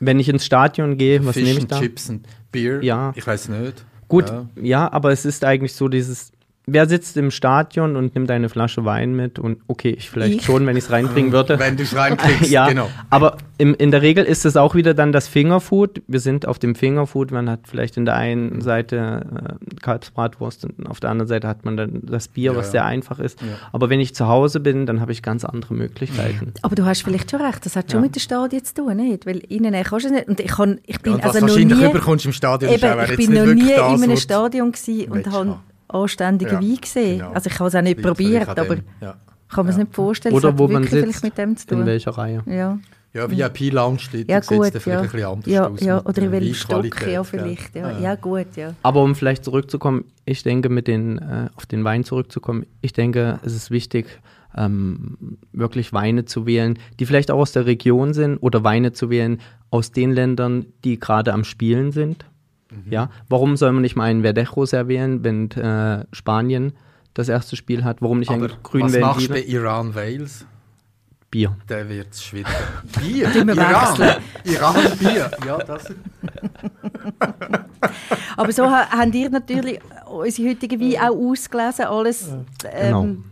Wenn 0.00 0.20
ich 0.20 0.28
ins 0.28 0.44
Stadion 0.46 0.96
gehe, 0.96 1.24
was 1.26 1.34
Fish 1.34 1.44
nehme 1.44 1.58
ich 1.58 1.66
da? 1.66 1.80
Chips 1.80 2.08
und 2.08 2.26
Bier? 2.52 2.82
Ja. 2.84 3.12
Ich 3.16 3.26
weiß 3.26 3.48
nicht. 3.48 3.84
Gut, 4.06 4.28
Ja. 4.28 4.46
ja. 4.60 4.92
aber 4.92 5.10
es 5.10 5.24
ist 5.24 5.44
eigentlich 5.44 5.74
so 5.74 5.88
dieses, 5.88 6.30
wer 6.70 6.88
sitzt 6.88 7.16
im 7.16 7.30
Stadion 7.30 7.96
und 7.96 8.14
nimmt 8.14 8.30
eine 8.30 8.48
Flasche 8.48 8.84
Wein 8.84 9.14
mit 9.14 9.38
und 9.38 9.58
okay, 9.66 9.90
ich 9.90 10.10
vielleicht 10.10 10.36
Ich? 10.40 10.44
schon, 10.44 10.66
wenn 10.66 10.76
ich 10.76 10.84
es 10.84 10.90
reinbringen 10.90 11.32
würde. 11.32 11.58
Wenn 11.58 11.76
du 11.76 11.82
es 11.82 11.94
reinkriegst, 11.96 12.50
ja, 12.50 12.68
genau. 12.68 12.88
aber 13.10 13.36
im, 13.58 13.74
in 13.74 13.90
der 13.90 14.02
Regel 14.02 14.24
ist 14.24 14.44
es 14.46 14.56
auch 14.56 14.74
wieder 14.74 14.94
dann 14.94 15.12
das 15.12 15.26
Fingerfood. 15.28 16.02
Wir 16.06 16.20
sind 16.20 16.46
auf 16.46 16.58
dem 16.58 16.74
Fingerfood, 16.74 17.30
man 17.32 17.50
hat 17.50 17.60
vielleicht 17.68 17.96
in 17.96 18.04
der 18.04 18.14
einen 18.16 18.60
Seite 18.60 19.26
äh, 19.70 19.74
Kalbsbratwurst 19.80 20.64
und 20.64 20.86
auf 20.88 21.00
der 21.00 21.10
anderen 21.10 21.28
Seite 21.28 21.48
hat 21.48 21.64
man 21.64 21.76
dann 21.76 22.00
das 22.04 22.28
Bier, 22.28 22.54
was 22.56 22.66
Ja. 22.66 22.72
sehr 22.72 22.84
einfach 22.86 23.18
ist. 23.18 23.40
Ja. 23.40 23.48
Aber 23.72 23.90
wenn 23.90 24.00
ich 24.00 24.14
zu 24.14 24.28
Hause 24.28 24.60
bin, 24.60 24.86
dann 24.86 25.00
habe 25.00 25.12
ich 25.12 25.22
ganz 25.22 25.44
andere 25.44 25.74
Möglichkeiten. 25.74 26.52
Aber 26.62 26.74
du 26.74 26.84
hast 26.84 27.02
vielleicht 27.02 27.30
schon 27.30 27.40
recht, 27.40 27.64
das 27.66 27.74
hat 27.76 27.90
schon 27.90 28.00
Ja. 28.00 28.06
mit 28.06 28.14
den 28.14 28.20
Stadien 28.20 28.64
zu 28.64 28.74
tun, 28.74 28.96
nicht? 28.96 29.26
Weil 29.26 29.38
innen 29.38 29.72
kannst 29.82 30.04
du 30.04 30.08
es 30.08 30.12
nicht. 30.14 30.28
Und 30.28 30.40
ich, 30.40 30.46
kann, 30.48 30.80
ich 30.86 30.96
Ja, 30.96 31.02
bin 31.02 31.12
und 31.14 31.18
was 31.24 31.34
also 31.34 31.40
noch 31.46 31.48
wahrscheinlich 31.54 31.78
nie, 31.78 31.84
überkommst 31.90 32.26
im 32.26 32.32
Stadion, 32.32 32.72
ist 32.72 32.84
auch, 32.84 32.92
eben, 33.02 33.10
ich 33.10 33.16
bin 33.16 33.32
noch 33.34 33.54
nie 33.54 33.72
in 33.72 34.02
einem 34.02 34.16
Stadion 34.16 34.72
gewesen 34.72 35.10
und 35.10 35.26
habe. 35.32 35.56
Anständigen 35.88 36.54
Ja, 36.54 36.60
Wein 36.68 36.78
gesehen. 36.80 37.18
genau. 37.18 37.32
Also 37.32 37.50
ich 37.50 37.58
habe 37.58 37.68
es 37.68 37.74
auch 37.74 37.82
nicht 37.82 38.02
probiert, 38.02 38.48
aber 38.48 38.76
dem, 38.76 38.84
Ja. 39.00 39.16
kann 39.48 39.64
man 39.66 39.70
es 39.70 39.76
Ja. 39.76 39.84
nicht 39.84 39.94
vorstellen. 39.94 40.34
Oder 40.34 40.58
wo 40.58 40.68
man 40.68 40.84
sitzt, 40.84 41.22
mit 41.24 41.36
dem 41.38 41.56
zu 41.56 41.66
in 41.68 41.78
tun. 41.78 41.86
welcher 41.86 42.10
Reihe. 42.12 42.42
Ja, 42.46 42.78
Ja, 43.14 43.30
VIP-Lounge 43.30 43.98
steht, 44.00 44.30
ja 44.30 44.42
sieht 44.42 44.58
gut, 44.58 44.66
es 44.66 44.72
dann 44.72 44.80
vielleicht 44.82 44.86
ja. 44.86 45.00
ein 45.00 45.08
bisschen 45.08 45.26
anders 45.32 45.52
Ja, 45.52 45.66
aus. 45.66 45.80
ja, 45.80 46.04
oder 46.04 46.22
in 46.22 46.32
welchem 46.32 46.54
Stock, 46.54 47.06
ja, 47.10 47.24
vielleicht. 47.24 47.74
Ja, 47.74 47.90
Ja. 47.92 47.98
ja 48.00 48.14
gut, 48.16 48.46
ja. 48.56 48.74
Aber 48.82 49.02
um 49.02 49.14
vielleicht 49.14 49.44
zurückzukommen, 49.44 50.04
ich 50.26 50.42
denke, 50.42 50.68
mit 50.68 50.86
den, 50.88 51.16
äh, 51.18 51.48
auf 51.56 51.64
den 51.64 51.84
Wein 51.84 52.04
zurückzukommen, 52.04 52.66
ich 52.82 52.92
denke, 52.92 53.40
es 53.42 53.54
ist 53.54 53.70
wichtig, 53.70 54.06
ähm, 54.56 55.38
wirklich 55.52 55.92
Weine 55.92 56.26
zu 56.26 56.44
wählen, 56.46 56.78
die 57.00 57.06
vielleicht 57.06 57.30
auch 57.30 57.38
aus 57.38 57.52
der 57.52 57.64
Region 57.66 58.12
sind 58.12 58.36
oder 58.38 58.62
Weine 58.64 58.92
zu 58.92 59.08
wählen 59.10 59.40
aus 59.70 59.90
den 59.92 60.12
Ländern, 60.12 60.66
die 60.84 60.98
gerade 60.98 61.32
am 61.32 61.44
Spielen 61.44 61.92
sind. 61.92 62.24
Mhm. 62.70 62.92
Ja, 62.92 63.10
warum 63.28 63.56
soll 63.56 63.72
man 63.72 63.82
nicht 63.82 63.96
mal 63.96 64.04
einen 64.04 64.22
Verdejo 64.22 64.56
wählen, 64.88 65.24
wenn 65.24 65.50
äh, 65.52 66.04
Spanien 66.12 66.72
das 67.14 67.28
erste 67.28 67.56
Spiel 67.56 67.82
hat? 67.84 68.02
Warum 68.02 68.18
nicht 68.20 68.30
Aber 68.30 68.44
einen 68.46 68.62
grünen 68.62 68.92
was 68.92 69.00
machst 69.00 69.24
du 69.24 69.28
bei 69.30 69.34
Veltliner? 69.36 69.60
Iran-Wales? 69.62 70.46
Bier. 71.30 71.56
Der 71.68 71.88
wird 71.88 72.08
es 72.12 72.24
schwierig. 72.24 72.46
Bier? 73.02 73.28
Iran? 73.34 74.16
Iran, 74.44 74.74
Bier. 74.98 75.30
Ja, 75.46 75.58
das. 75.58 75.92
Aber 78.36 78.52
so 78.52 78.64
ha- 78.70 78.88
habt 78.90 79.14
ihr 79.14 79.30
natürlich 79.30 79.78
unsere 80.06 80.48
heutigen 80.50 80.80
Weine 80.80 81.10
auch 81.10 81.16
ausgelesen, 81.16 81.84
alles 81.86 82.30
Genau. 82.62 83.04
ähm, 83.04 83.24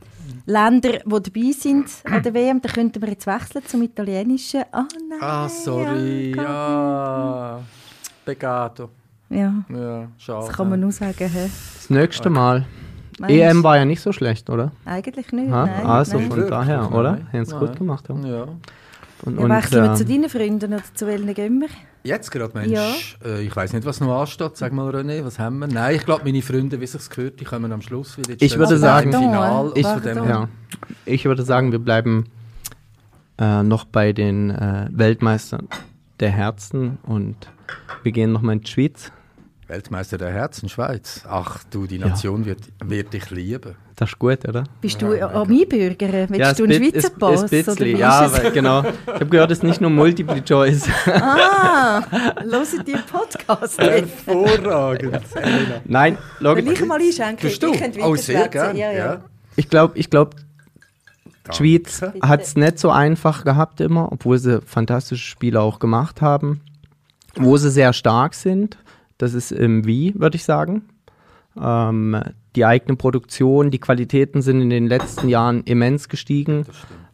Länder, 0.46 0.90
die 1.04 1.22
dabei 1.32 1.52
sind 1.52 1.86
an 2.04 2.22
der 2.22 2.34
WM. 2.34 2.60
Da 2.60 2.68
könnten 2.68 3.00
wir 3.02 3.08
jetzt 3.10 3.26
wechseln 3.26 3.64
zum 3.66 3.82
Italienischen. 3.82 4.62
Ah, 4.72 4.84
nein. 5.08 5.18
Ah, 5.20 5.48
sorry, 5.48 6.32
ja. 6.36 6.42
ja. 6.42 7.60
Ja, 9.28 9.54
Ja, 9.68 10.08
schade. 10.18 10.46
das 10.46 10.56
kann 10.56 10.70
man 10.70 10.80
nur 10.80 10.92
sagen. 10.92 11.14
Hä? 11.18 11.50
Das 11.74 11.90
nächste 11.90 12.30
Mal. 12.30 12.64
Meinst 13.18 13.34
EM 13.34 13.62
war 13.64 13.76
ja 13.78 13.84
nicht 13.84 14.00
so 14.00 14.12
schlecht, 14.12 14.48
oder? 14.50 14.72
Eigentlich 14.84 15.32
nicht, 15.32 15.50
Ha? 15.50 15.66
nein. 15.66 15.86
also 15.86 16.18
nein. 16.18 16.26
von 16.28 16.36
Wirklich? 16.36 16.50
daher, 16.50 16.92
oder? 16.92 17.18
Haben 17.32 17.40
es 17.40 17.50
gut 17.56 17.76
gemacht. 17.76 18.04
Ja. 18.08 18.14
Ja. 18.14 18.46
Und, 19.22 19.38
Ja, 19.38 19.44
und, 19.44 19.50
wechseln 19.50 19.82
wir 19.84 19.90
ähm, 19.90 19.96
zu 19.96 20.04
deinen 20.04 20.28
Freunden 20.28 20.74
oder 20.74 20.82
zu 20.92 21.06
welchen 21.06 21.32
gehen 21.32 21.60
wir? 21.60 21.68
Jetzt 22.04 22.30
gerade, 22.30 22.52
Mensch. 22.56 22.70
Ja. 22.70 22.92
Äh, 23.24 23.42
ich 23.42 23.56
weiß 23.56 23.72
nicht, 23.72 23.86
was 23.86 24.00
noch 24.00 24.20
ansteht. 24.20 24.56
Sag 24.58 24.72
mal, 24.74 24.94
René, 24.94 25.24
was 25.24 25.38
haben 25.38 25.58
wir? 25.58 25.66
Nein, 25.66 25.96
ich 25.96 26.04
glaube, 26.04 26.24
meine 26.24 26.42
Freunde, 26.42 26.78
wie 26.80 26.86
sich's 26.86 27.08
gehört, 27.08 27.40
die 27.40 27.44
kommen 27.44 27.72
am 27.72 27.80
Schluss 27.80 28.18
wieder. 28.18 28.34
Ich 28.38 28.58
würde 28.58 28.76
sagen- 28.76 29.12
im 29.12 29.18
Final. 29.18 29.72
Ich-. 29.74 29.84
Ja, 29.86 30.48
ich 31.06 31.24
würde 31.24 31.42
sagen, 31.42 31.72
wir 31.72 31.78
bleiben 31.78 32.26
äh, 33.38 33.62
noch 33.62 33.86
bei 33.86 34.12
den 34.12 34.50
äh, 34.50 34.88
Weltmeistern 34.92 35.68
der 36.20 36.30
Herzen 36.30 36.98
und 37.04 37.36
wir 38.02 38.12
gehen 38.12 38.32
nochmal 38.32 38.56
in 38.56 38.60
die 38.60 38.70
Schweiz. 38.70 39.10
Weltmeister 39.68 40.16
der 40.16 40.30
Herzen, 40.32 40.68
Schweiz. 40.68 41.22
Ach 41.28 41.64
du, 41.70 41.86
die 41.86 41.98
Nation 41.98 42.44
wird, 42.44 42.60
wird 42.84 43.12
dich 43.12 43.30
lieben. 43.30 43.74
Das 43.96 44.10
ist 44.10 44.18
gut, 44.18 44.46
oder? 44.46 44.64
Bist 44.80 45.00
du 45.02 45.20
Armeebürger? 45.20 46.28
Willst 46.28 46.58
du 46.60 46.64
einen 46.64 46.72
es 46.72 46.78
bi- 46.78 46.90
Schweizer 46.92 47.08
es- 47.08 47.18
Pass? 47.18 47.42
es 47.44 47.50
bisschen, 47.50 47.96
ja, 47.96 48.30
weil, 48.32 48.50
genau. 48.52 48.82
Ich 48.82 49.12
habe 49.14 49.26
gehört, 49.26 49.50
es 49.50 49.58
ist 49.58 49.64
nicht 49.64 49.80
nur 49.80 49.90
Multiple 49.90 50.44
Choice. 50.44 50.86
Ah, 51.06 52.02
hören 52.44 52.84
die 52.86 52.92
Podcast. 53.10 53.78
Hervorragend. 53.80 55.20
Nein, 55.86 56.18
Will 56.40 56.58
ich 56.58 56.64
logisch. 56.64 56.80
mal 56.84 57.00
einschenken? 57.00 57.50
Du? 57.60 57.72
Ich 57.72 57.80
könnte 57.80 58.00
Oh, 58.02 58.14
sehr 58.16 58.48
gerne. 58.48 58.78
Ja, 58.78 58.92
ja. 58.92 58.98
Ja. 58.98 59.20
Ich 59.56 59.68
glaube, 59.70 59.98
ich 59.98 60.10
glaub, 60.10 60.34
die. 61.48 61.52
Schweiz 61.54 62.02
hat 62.22 62.42
es 62.42 62.54
nicht 62.54 62.78
so 62.78 62.90
einfach 62.90 63.44
gehabt 63.44 63.80
immer, 63.80 64.12
obwohl 64.12 64.38
sie 64.38 64.60
fantastische 64.60 65.26
Spiele 65.26 65.60
auch 65.60 65.78
gemacht 65.78 66.20
haben. 66.20 66.60
Wo 67.38 67.56
sie 67.56 67.70
sehr 67.70 67.92
stark 67.92 68.34
sind, 68.34 68.76
das 69.18 69.34
ist 69.34 69.52
im 69.52 69.86
Wie, 69.86 70.14
würde 70.16 70.36
ich 70.36 70.44
sagen. 70.44 70.82
Ähm, 71.60 72.20
die 72.54 72.64
eigene 72.64 72.96
Produktion, 72.96 73.70
die 73.70 73.78
Qualitäten 73.78 74.42
sind 74.42 74.60
in 74.60 74.70
den 74.70 74.86
letzten 74.86 75.28
Jahren 75.28 75.62
immens 75.64 76.08
gestiegen. 76.08 76.66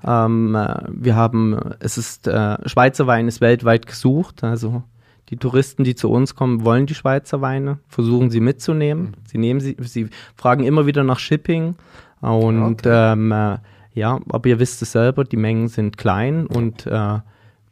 Ähm, 0.04 0.54
äh, 0.54 0.84
wir 0.88 1.16
haben, 1.16 1.58
es 1.80 1.98
ist, 1.98 2.26
äh, 2.26 2.56
Schweizer 2.68 3.06
Wein 3.06 3.28
ist 3.28 3.40
weltweit 3.40 3.86
gesucht, 3.86 4.42
also 4.42 4.82
die 5.28 5.36
Touristen, 5.36 5.84
die 5.84 5.94
zu 5.94 6.10
uns 6.10 6.34
kommen, 6.34 6.64
wollen 6.64 6.86
die 6.86 6.94
Schweizer 6.94 7.40
Weine, 7.40 7.78
versuchen 7.88 8.30
sie 8.30 8.40
mitzunehmen. 8.40 9.16
Sie 9.24 9.38
nehmen 9.38 9.60
sie, 9.60 9.76
sie 9.80 10.08
fragen 10.36 10.64
immer 10.64 10.86
wieder 10.86 11.04
nach 11.04 11.18
Shipping 11.18 11.76
und 12.20 12.82
ähm, 12.84 13.32
äh, 13.32 13.58
ja, 13.94 14.20
aber 14.28 14.48
ihr 14.48 14.58
wisst 14.58 14.82
es 14.82 14.92
selber, 14.92 15.24
die 15.24 15.36
Mengen 15.36 15.68
sind 15.68 15.96
klein 15.96 16.46
und 16.46 16.86
äh, 16.86 17.18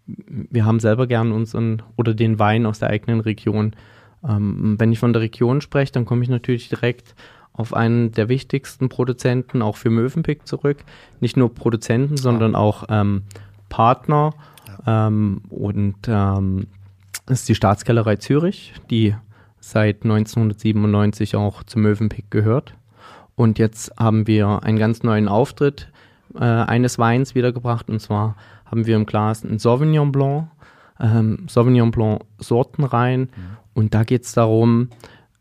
wir 0.07 0.65
haben 0.65 0.81
selber 0.81 1.07
gern 1.07 1.33
unseren 1.33 1.83
oder 1.97 2.15
den 2.15 2.39
Wein 2.39 2.67
aus 2.67 2.79
der 2.79 2.91
eigenen 2.91 3.21
Region. 3.21 3.75
Ähm, 4.27 4.77
wenn 4.79 4.93
ich 4.93 4.99
von 4.99 5.13
der 5.13 5.23
Region 5.23 5.61
spreche, 5.61 5.93
dann 5.93 6.05
komme 6.05 6.23
ich 6.23 6.29
natürlich 6.29 6.69
direkt 6.69 7.15
auf 7.53 7.75
einen 7.75 8.13
der 8.13 8.29
wichtigsten 8.29 8.89
Produzenten, 8.89 9.63
auch 9.63 9.77
für 9.77 9.91
Mövenpick 9.91 10.47
zurück. 10.47 10.79
Nicht 11.21 11.37
nur 11.37 11.55
Produzenten, 11.55 12.17
sondern 12.17 12.55
auch 12.55 12.85
ähm, 12.89 13.23
Partner. 13.69 14.35
Ähm, 14.87 15.43
und 15.51 15.97
ähm, 16.09 16.67
das 17.27 17.41
ist 17.41 17.49
die 17.49 17.55
Staatskellerei 17.55 18.17
Zürich, 18.17 18.75
die 18.91 19.15
seit 19.61 20.05
1997 20.05 21.37
auch 21.37 21.63
zu 21.63 21.79
Mövenpick 21.79 22.31
gehört. 22.31 22.75
Und 23.37 23.59
jetzt 23.59 23.93
haben 23.99 24.27
wir 24.27 24.63
einen 24.65 24.79
ganz 24.79 25.03
neuen 25.03 25.29
Auftritt 25.29 25.89
äh, 26.35 26.45
eines 26.45 26.99
Weins 26.99 27.35
wiedergebracht. 27.35 27.89
Und 27.89 28.01
zwar 28.01 28.37
haben 28.65 28.87
wir 28.87 28.97
im 28.97 29.07
Glas 29.07 29.45
einen 29.45 29.59
Sauvignon 29.59 30.13
Blanc, 30.13 30.49
ähm, 30.99 31.47
Sauvignon 31.49 31.91
Blanc 31.91 32.23
sortenrein. 32.39 33.29
Und 33.75 33.95
da 33.95 34.05
geht 34.05 34.25
es 34.25 34.33
darum, 34.33 34.91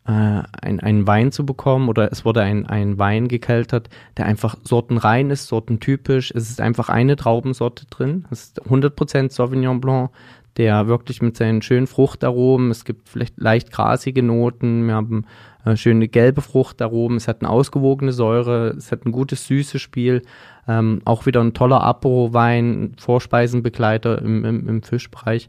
äh, 0.06 0.42
ein, 0.62 0.80
einen 0.80 1.06
Wein 1.06 1.30
zu 1.30 1.44
bekommen 1.44 1.88
oder 1.88 2.10
es 2.10 2.24
wurde 2.24 2.42
ein, 2.42 2.66
ein 2.66 2.98
Wein 2.98 3.28
gekeltert, 3.28 3.90
der 4.16 4.26
einfach 4.26 4.56
sortenrein 4.64 5.30
ist, 5.30 5.46
sortentypisch. 5.46 6.32
Es 6.34 6.50
ist 6.50 6.60
einfach 6.60 6.88
eine 6.88 7.16
Traubensorte 7.16 7.86
drin. 7.86 8.26
Es 8.30 8.44
ist 8.44 8.62
100% 8.62 9.30
Sauvignon 9.30 9.80
Blanc, 9.80 10.10
der 10.56 10.88
wirklich 10.88 11.22
mit 11.22 11.36
seinen 11.36 11.62
schönen 11.62 11.86
Fruchtaromen, 11.86 12.70
es 12.70 12.84
gibt 12.84 13.08
vielleicht 13.08 13.38
leicht 13.38 13.70
grasige 13.70 14.22
Noten, 14.22 14.86
wir 14.86 14.94
haben 14.94 15.26
äh, 15.64 15.76
schöne 15.76 16.08
gelbe 16.08 16.40
Fruchtaromen, 16.40 17.16
es 17.16 17.28
hat 17.28 17.42
eine 17.42 17.50
ausgewogene 17.50 18.12
Säure, 18.12 18.74
es 18.76 18.90
hat 18.90 19.06
ein 19.06 19.12
gutes 19.12 19.46
süßes 19.46 19.80
Spiel, 19.80 20.22
ähm, 20.66 21.02
auch 21.04 21.26
wieder 21.26 21.40
ein 21.40 21.54
toller 21.54 21.82
Apero-Wein, 21.82 22.94
Vorspeisenbegleiter 22.98 24.20
im, 24.20 24.44
im, 24.44 24.68
im 24.68 24.82
Fischbereich 24.82 25.48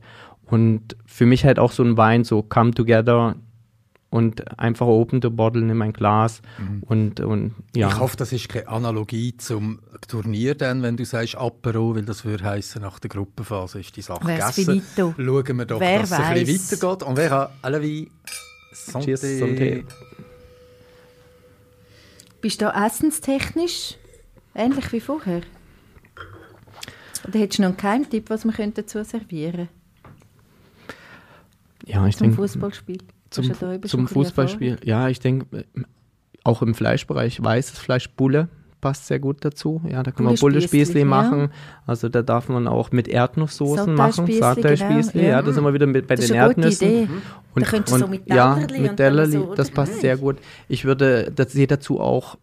und 0.51 0.97
für 1.05 1.25
mich 1.25 1.45
halt 1.45 1.59
auch 1.59 1.71
so 1.71 1.81
ein 1.81 1.97
Wein, 1.97 2.25
so 2.25 2.43
come 2.43 2.71
together 2.71 3.35
und 4.09 4.59
einfach 4.59 4.85
open 4.85 5.21
the 5.21 5.29
bottle, 5.29 5.61
nimm 5.61 5.81
ein 5.81 5.93
Glas 5.93 6.41
und, 6.81 7.21
und 7.21 7.55
ja. 7.73 7.87
Ich 7.87 7.97
hoffe, 7.97 8.17
das 8.17 8.33
ist 8.33 8.49
keine 8.49 8.67
Analogie 8.67 9.37
zum 9.37 9.79
Turnier, 10.09 10.53
dann, 10.55 10.83
wenn 10.83 10.97
du 10.97 11.05
sagst 11.05 11.37
Apero, 11.37 11.95
weil 11.95 12.03
das 12.03 12.25
würde 12.25 12.43
heißen, 12.43 12.81
nach 12.81 12.99
der 12.99 13.09
Gruppenphase 13.09 13.79
ist 13.79 13.95
die 13.95 14.01
Sache 14.01 14.27
Wär's 14.27 14.57
gegessen. 14.57 14.81
finito. 14.81 15.15
Schauen 15.17 15.57
wir 15.57 15.65
doch, 15.65 15.79
Wer 15.79 15.99
dass 16.01 16.11
es 16.11 16.19
ein 16.19 16.45
bisschen 16.45 16.81
weitergeht. 16.81 17.07
Und 17.07 17.17
wer 17.17 17.29
hat 17.29 17.51
alle 17.61 17.81
wie 17.81 18.11
Santé. 18.73 19.03
Cheers, 19.05 19.23
Santé. 19.23 19.83
Bist 22.41 22.61
du 22.61 22.65
essenstechnisch 22.65 23.95
ähnlich 24.53 24.91
wie 24.91 24.99
vorher? 24.99 25.43
Oder 27.25 27.39
hättest 27.39 27.59
du 27.59 27.61
noch 27.61 27.69
einen 27.69 27.77
Geheimtipp, 27.77 28.29
was 28.29 28.43
wir 28.43 28.51
könnten 28.51 28.81
dazu 28.81 29.01
servieren 29.05 29.69
ja, 31.91 32.07
ich 32.07 32.17
zum 32.17 32.27
denke, 32.27 32.41
Fußballspiel? 32.41 32.97
Du 32.97 33.05
zum, 33.29 33.45
ja 33.45 33.81
zum 33.81 34.07
Fußballspiel. 34.07 34.77
Ja, 34.83 35.09
ich 35.09 35.19
denke, 35.19 35.65
auch 36.43 36.61
im 36.61 36.73
Fleischbereich 36.73 37.43
weißes 37.43 37.79
Fleisch 37.79 38.09
Bulle 38.11 38.49
passt 38.81 39.07
sehr 39.07 39.19
gut 39.19 39.45
dazu. 39.45 39.81
Ja, 39.87 40.03
da 40.03 40.11
kann 40.11 40.25
man 40.25 40.35
Bulle-Spießli, 40.35 40.79
Bulle-Spießli 40.95 40.99
ja. 41.01 41.05
machen. 41.05 41.49
Also 41.85 42.09
da 42.09 42.23
darf 42.23 42.49
man 42.49 42.67
auch 42.67 42.91
mit 42.91 43.07
Erdnusssoßen 43.07 43.93
machen. 43.93 44.27
Sauterspießli, 44.27 45.11
genau, 45.13 45.23
ja. 45.23 45.29
ja. 45.37 45.41
da 45.41 45.51
sind 45.53 45.63
wir 45.63 45.73
wieder 45.73 45.85
mit, 45.85 46.07
bei 46.07 46.15
Das 46.15 46.25
den 46.25 46.35
ist 46.35 46.41
eine 46.41 46.53
gute 46.53 46.61
Erdnüssen. 46.61 46.87
Idee. 46.87 47.07
Und, 47.53 47.65
Da 47.65 47.69
könntest 47.69 47.95
du 47.95 47.99
so 47.99 48.07
mit 48.07 48.27
ja, 48.27 48.55
Tellerli 48.55 48.79
mit 48.79 48.79
und 48.79 48.87
dann 48.87 48.95
Tellerli, 48.97 49.31
so, 49.33 49.55
das 49.55 49.69
passt 49.69 50.01
sehr 50.01 50.17
gut. 50.17 50.37
Ich 50.67 50.83
würde, 50.83 51.31
das 51.33 51.51
sehe 51.51 51.67
dazu 51.67 51.99
auch 51.99 52.37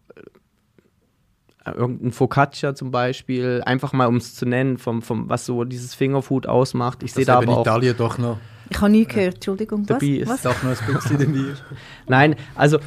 äh, 1.65 1.71
irgendein 1.71 2.11
Focaccia 2.11 2.73
zum 2.73 2.91
Beispiel, 2.91 3.61
einfach 3.65 3.91
mal 3.91 4.07
um 4.07 4.15
es 4.15 4.35
zu 4.35 4.45
nennen, 4.45 4.77
vom, 4.77 5.01
vom, 5.01 5.29
was 5.29 5.45
so 5.45 5.65
dieses 5.65 5.93
Fingerfood 5.93 6.47
ausmacht. 6.47 7.03
Ich 7.03 7.11
sehe 7.13 7.25
da 7.25 7.39
aber 7.39 7.57
auch 7.57 7.65
Italien 7.65 7.97
doch 7.97 8.17
noch, 8.17 8.37
Ich 8.69 8.81
habe 8.81 8.91
nie 8.91 9.05
gehört, 9.05 9.35
Entschuldigung. 9.35 9.81
Was? 9.81 9.87
dabei 9.87 10.07
ist. 10.07 10.29
was? 10.29 10.41
doch 10.43 10.63
noch 10.63 10.81
ein 10.81 10.93
bisschen 10.93 11.19
dabei. 11.19 11.53
Nein, 12.07 12.35
also 12.55 12.79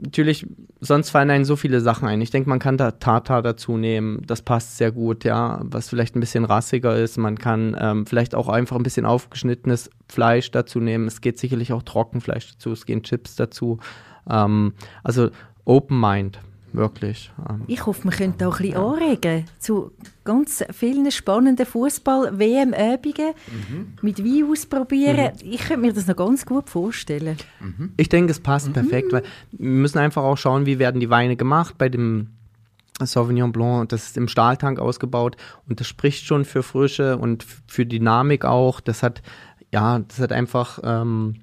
natürlich, 0.00 0.46
sonst 0.80 1.10
fallen 1.10 1.30
einem 1.30 1.44
so 1.44 1.56
viele 1.56 1.80
Sachen 1.80 2.08
ein. 2.08 2.20
Ich 2.20 2.30
denke, 2.30 2.48
man 2.48 2.58
kann 2.58 2.76
da 2.76 2.92
Tartar 2.92 3.42
dazu 3.42 3.76
nehmen, 3.76 4.22
das 4.26 4.42
passt 4.42 4.76
sehr 4.76 4.92
gut, 4.92 5.24
ja, 5.24 5.60
was 5.62 5.88
vielleicht 5.88 6.16
ein 6.16 6.20
bisschen 6.20 6.44
rassiger 6.44 6.96
ist. 6.96 7.16
Man 7.16 7.38
kann 7.38 7.76
ähm, 7.78 8.06
vielleicht 8.06 8.34
auch 8.34 8.48
einfach 8.48 8.76
ein 8.76 8.82
bisschen 8.82 9.06
aufgeschnittenes 9.06 9.90
Fleisch 10.08 10.50
dazu 10.50 10.80
nehmen. 10.80 11.06
Es 11.06 11.20
geht 11.20 11.38
sicherlich 11.38 11.72
auch 11.72 11.82
Trockenfleisch 11.82 12.52
dazu, 12.52 12.72
es 12.72 12.86
gehen 12.86 13.02
Chips 13.02 13.36
dazu. 13.36 13.78
Ähm, 14.28 14.74
also 15.02 15.30
Open 15.64 16.00
Mind, 16.00 16.38
wirklich. 16.76 17.32
Ähm, 17.48 17.62
Ich 17.66 17.84
hoffe, 17.86 18.04
wir 18.04 18.12
können 18.12 18.34
auch 18.42 18.60
ein 18.60 18.62
bisschen 18.62 18.76
anregen 18.76 19.44
zu 19.58 19.92
ganz 20.24 20.64
vielen 20.72 21.10
spannenden 21.10 21.66
Fußball-WM-Übungen 21.66 23.34
Mhm. 23.50 23.86
mit 24.02 24.24
Wein 24.24 24.44
ausprobieren. 24.50 25.32
Ich 25.42 25.60
könnte 25.60 25.78
mir 25.80 25.92
das 25.92 26.06
noch 26.06 26.16
ganz 26.16 26.46
gut 26.46 26.68
vorstellen. 26.70 27.36
Ich 27.96 28.08
denke, 28.08 28.30
es 28.30 28.40
passt 28.40 28.72
perfekt, 28.72 29.12
weil 29.12 29.22
wir 29.52 29.68
müssen 29.70 29.98
einfach 29.98 30.22
auch 30.22 30.36
schauen, 30.36 30.66
wie 30.66 30.78
werden 30.78 31.00
die 31.00 31.10
Weine 31.10 31.36
gemacht. 31.36 31.76
Bei 31.78 31.88
dem 31.88 32.28
Sauvignon 33.02 33.52
Blanc, 33.52 33.88
das 33.90 34.06
ist 34.06 34.16
im 34.16 34.26
Stahltank 34.28 34.78
ausgebaut 34.78 35.36
und 35.68 35.80
das 35.80 35.86
spricht 35.86 36.24
schon 36.24 36.44
für 36.44 36.62
Frische 36.62 37.18
und 37.18 37.44
für 37.66 37.84
Dynamik 37.84 38.44
auch. 38.44 38.80
Das 38.80 39.02
hat, 39.02 39.22
ja, 39.72 39.98
das 39.98 40.18
hat 40.18 40.32
einfach 40.32 40.78
ähm, 40.82 41.36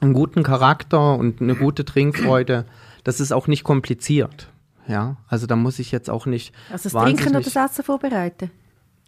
einen 0.00 0.12
guten 0.12 0.42
Charakter 0.42 1.16
und 1.16 1.40
eine 1.40 1.54
gute 1.54 1.84
Trinkfreude. 1.84 2.66
Das 3.04 3.20
ist 3.20 3.32
auch 3.32 3.46
nicht 3.48 3.64
kompliziert. 3.64 4.48
Ja, 4.88 5.16
also 5.28 5.46
da 5.46 5.56
muss 5.56 5.78
ich 5.78 5.92
jetzt 5.92 6.10
auch 6.10 6.26
nicht 6.26 6.54
Also 6.70 6.88
das 6.88 7.02
Trinken 7.02 7.28
oder 7.28 7.40
das 7.40 7.54
Essen 7.56 7.84
vorbereiten? 7.84 8.50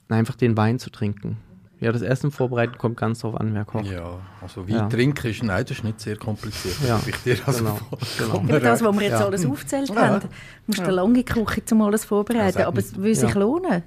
einfach 0.09 0.37
den 0.37 0.57
Wein 0.57 0.78
zu 0.78 0.90
trinken. 0.90 1.38
Ja, 1.81 1.90
das 1.93 2.02
Essen 2.02 2.31
vorbereiten 2.31 2.78
kommt 2.78 2.97
ganz 2.97 3.21
drauf 3.21 3.38
an, 3.38 3.52
wer 3.52 3.64
kocht. 3.64 3.87
Ja, 3.87 4.21
also 4.40 4.66
Wein 4.69 4.75
Ja. 4.75 4.88
trinken 4.88 5.26
ist, 5.26 5.43
nein, 5.43 5.64
das 5.64 5.78
ist 5.78 5.85
nicht 5.85 6.00
sehr 6.00 6.16
kompliziert. 6.16 6.76
Ja, 6.87 7.00
ich 7.04 7.16
dir 7.16 7.37
also 7.47 7.78
genau, 8.16 8.40
Über 8.43 8.61
das, 8.61 8.83
was 8.83 8.95
wir 8.95 9.02
jetzt 9.02 9.19
Ja. 9.21 9.26
alles 9.26 9.45
aufgezählt 9.45 9.88
Ja. 9.90 9.97
haben, 9.97 10.28
musst 10.66 10.78
du 10.78 10.85
eine 10.85 10.93
lange 10.93 11.25
Küche, 11.25 11.62
um 11.73 11.83
alles 11.83 12.04
vorbereiten. 12.04 12.59
Ja, 12.61 12.69
Aber 12.69 12.78
es 12.78 12.95
würde 12.97 13.14
sich 13.14 13.35
Ja. 13.35 13.40
lohnen. 13.40 13.83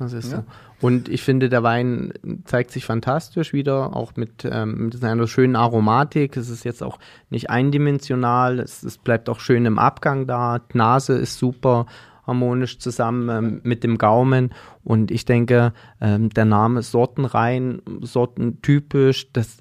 Das 0.00 0.12
ist 0.12 0.32
Ja. 0.32 0.38
so. 0.38 0.44
Und 0.86 1.08
ich 1.08 1.22
finde, 1.22 1.48
der 1.48 1.62
Wein 1.62 2.12
zeigt 2.44 2.72
sich 2.72 2.84
fantastisch 2.86 3.52
wieder, 3.52 3.94
auch 3.94 4.16
mit, 4.16 4.44
ähm, 4.50 4.86
mit 4.86 5.04
einer 5.04 5.28
schönen 5.28 5.54
Aromatik. 5.54 6.36
Es 6.36 6.48
ist 6.48 6.64
jetzt 6.64 6.82
auch 6.82 6.98
nicht 7.28 7.50
eindimensional, 7.50 8.58
es, 8.58 8.82
es 8.82 8.98
bleibt 8.98 9.28
auch 9.28 9.38
schön 9.38 9.66
im 9.66 9.78
Abgang 9.78 10.26
da. 10.26 10.58
Die 10.58 10.76
Nase 10.78 11.12
ist 11.14 11.38
super. 11.38 11.86
harmonisch 12.26 12.78
zusammen 12.78 13.28
ähm, 13.28 13.60
mit 13.64 13.82
dem 13.82 13.98
Gaumen. 13.98 14.50
Und 14.84 15.10
ich 15.10 15.24
denke, 15.24 15.72
ähm, 16.00 16.28
der 16.30 16.44
Name 16.44 16.82
sortenrein, 16.82 17.82
sortentypisch, 18.02 19.32
das, 19.32 19.58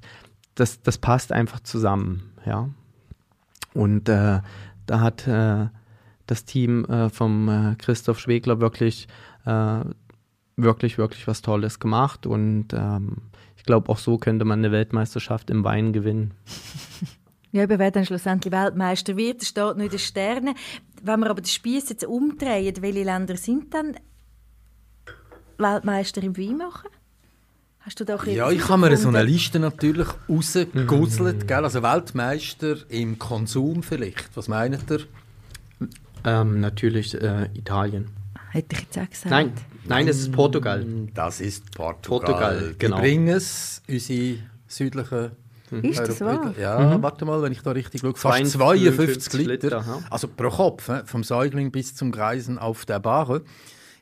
das, 0.55 0.81
das 0.81 0.97
passt 0.99 1.31
einfach 1.31 1.61
zusammen. 1.61 2.31
Ja. 2.45 2.69
Und 3.73 4.07
äh, 4.09 4.41
da 4.85 4.99
hat 4.99 5.27
äh, 5.27 5.67
das 6.27 6.45
Team 6.45 6.85
äh, 6.85 7.09
vom 7.09 7.49
äh, 7.49 7.75
Christoph 7.77 8.19
Schwegler 8.19 8.59
wirklich, 8.59 9.07
äh, 9.45 9.79
wirklich, 10.61 10.97
wirklich 10.97 11.27
was 11.27 11.41
Tolles 11.41 11.79
gemacht. 11.79 12.25
Und 12.25 12.67
ähm, 12.73 13.17
ich 13.57 13.63
glaube, 13.63 13.89
auch 13.89 13.97
so 13.97 14.17
könnte 14.17 14.45
man 14.45 14.59
eine 14.59 14.71
Weltmeisterschaft 14.71 15.49
im 15.49 15.63
Wein 15.63 15.93
gewinnen. 15.93 16.33
Ja, 17.51 17.67
wer 17.67 17.89
dann 17.89 18.05
schlussendlich 18.05 18.53
Weltmeister 18.53 19.17
wird, 19.17 19.41
das 19.41 19.47
steht 19.47 19.63
noch 19.75 19.83
in 19.83 19.89
den 19.89 19.97
Sternen. 19.97 20.53
Wenn 21.01 21.19
wir 21.19 21.31
aber 21.31 21.41
den 21.41 21.47
Spieß 21.47 21.89
jetzt 21.89 22.05
umdrehen, 22.05 22.75
welche 22.79 23.03
Länder 23.03 23.37
sind 23.37 23.73
dann 23.73 23.95
Weltmeister 25.57 26.21
im 26.21 26.37
Wein 26.37 26.57
machen? 26.57 26.89
Hast 27.79 27.99
du 27.99 28.05
da 28.05 28.19
Ja, 28.25 28.51
ich 28.51 28.67
habe 28.69 28.89
mir 28.89 28.97
so 28.97 29.07
eine 29.07 29.23
Liste 29.23 29.57
natürlich 29.57 30.07
rausgeguzzelt, 30.29 31.47
gell? 31.47 31.63
Also 31.63 31.81
Weltmeister 31.81 32.75
im 32.89 33.17
Konsum 33.17 33.81
vielleicht. 33.81 34.29
Was 34.35 34.47
meint 34.47 34.91
ihr? 34.91 34.99
Ähm, 36.23 36.59
natürlich 36.59 37.19
äh, 37.19 37.49
Italien. 37.55 38.09
Hätte 38.51 38.75
ich 38.75 38.81
jetzt 38.81 38.97
auch 38.97 39.09
gesagt. 39.09 39.29
Nein, 39.29 39.53
nein, 39.85 40.07
das 40.07 40.17
ist 40.17 40.31
Portugal. 40.31 40.85
Das 41.13 41.39
ist 41.41 41.71
Portugal. 41.71 42.19
Portugal, 42.19 42.75
genau. 42.77 42.95
Die 42.97 43.01
bringen 43.01 43.27
es, 43.27 43.81
unsere 43.87 44.39
südlichen 44.67 45.31
Ist 45.83 45.99
das 45.99 46.21
wahr? 46.21 46.53
Ja, 46.59 47.01
warte 47.01 47.25
mal, 47.25 47.41
wenn 47.41 47.51
ich 47.51 47.61
da 47.61 47.71
richtig 47.71 48.01
schaue. 48.01 48.15
Fast 48.15 48.51
52 48.51 48.95
52 48.95 49.33
Liter. 49.33 49.51
Liter. 49.51 50.03
Also 50.09 50.27
pro 50.27 50.49
Kopf, 50.49 50.89
vom 51.05 51.23
Säugling 51.23 51.71
bis 51.71 51.95
zum 51.95 52.11
Greisen 52.11 52.57
auf 52.57 52.85
der 52.85 52.99
Bar. 52.99 53.41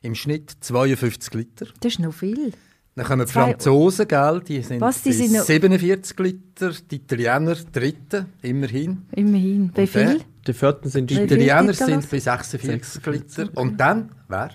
Im 0.00 0.14
Schnitt 0.14 0.56
52 0.60 1.34
Liter. 1.34 1.66
Das 1.80 1.92
ist 1.92 1.98
noch 1.98 2.14
viel. 2.14 2.52
Dann 2.98 3.06
kommen 3.06 3.26
die 3.26 3.32
Franzosen, 3.32 4.08
gell, 4.08 4.40
die 4.40 4.60
sind, 4.60 4.80
Was, 4.80 5.02
die 5.02 5.10
bei 5.10 5.14
sind 5.14 5.32
noch- 5.34 5.44
47 5.44 6.18
Liter. 6.18 6.72
Die 6.90 6.96
Italiener 6.96 7.54
Dritte, 7.54 8.26
immerhin. 8.42 9.06
Immerhin. 9.12 9.70
Wie 9.72 9.86
viel? 9.86 10.20
Die 10.44 10.52
vierten 10.52 10.88
sind 10.88 11.08
Die 11.08 11.16
Wie 11.16 11.22
Italiener 11.22 11.62
Liter 11.62 11.86
sind 11.86 12.10
bei 12.10 12.18
46 12.18 13.06
Liter. 13.06 13.48
Und 13.54 13.78
dann, 13.78 14.10
wer? 14.26 14.50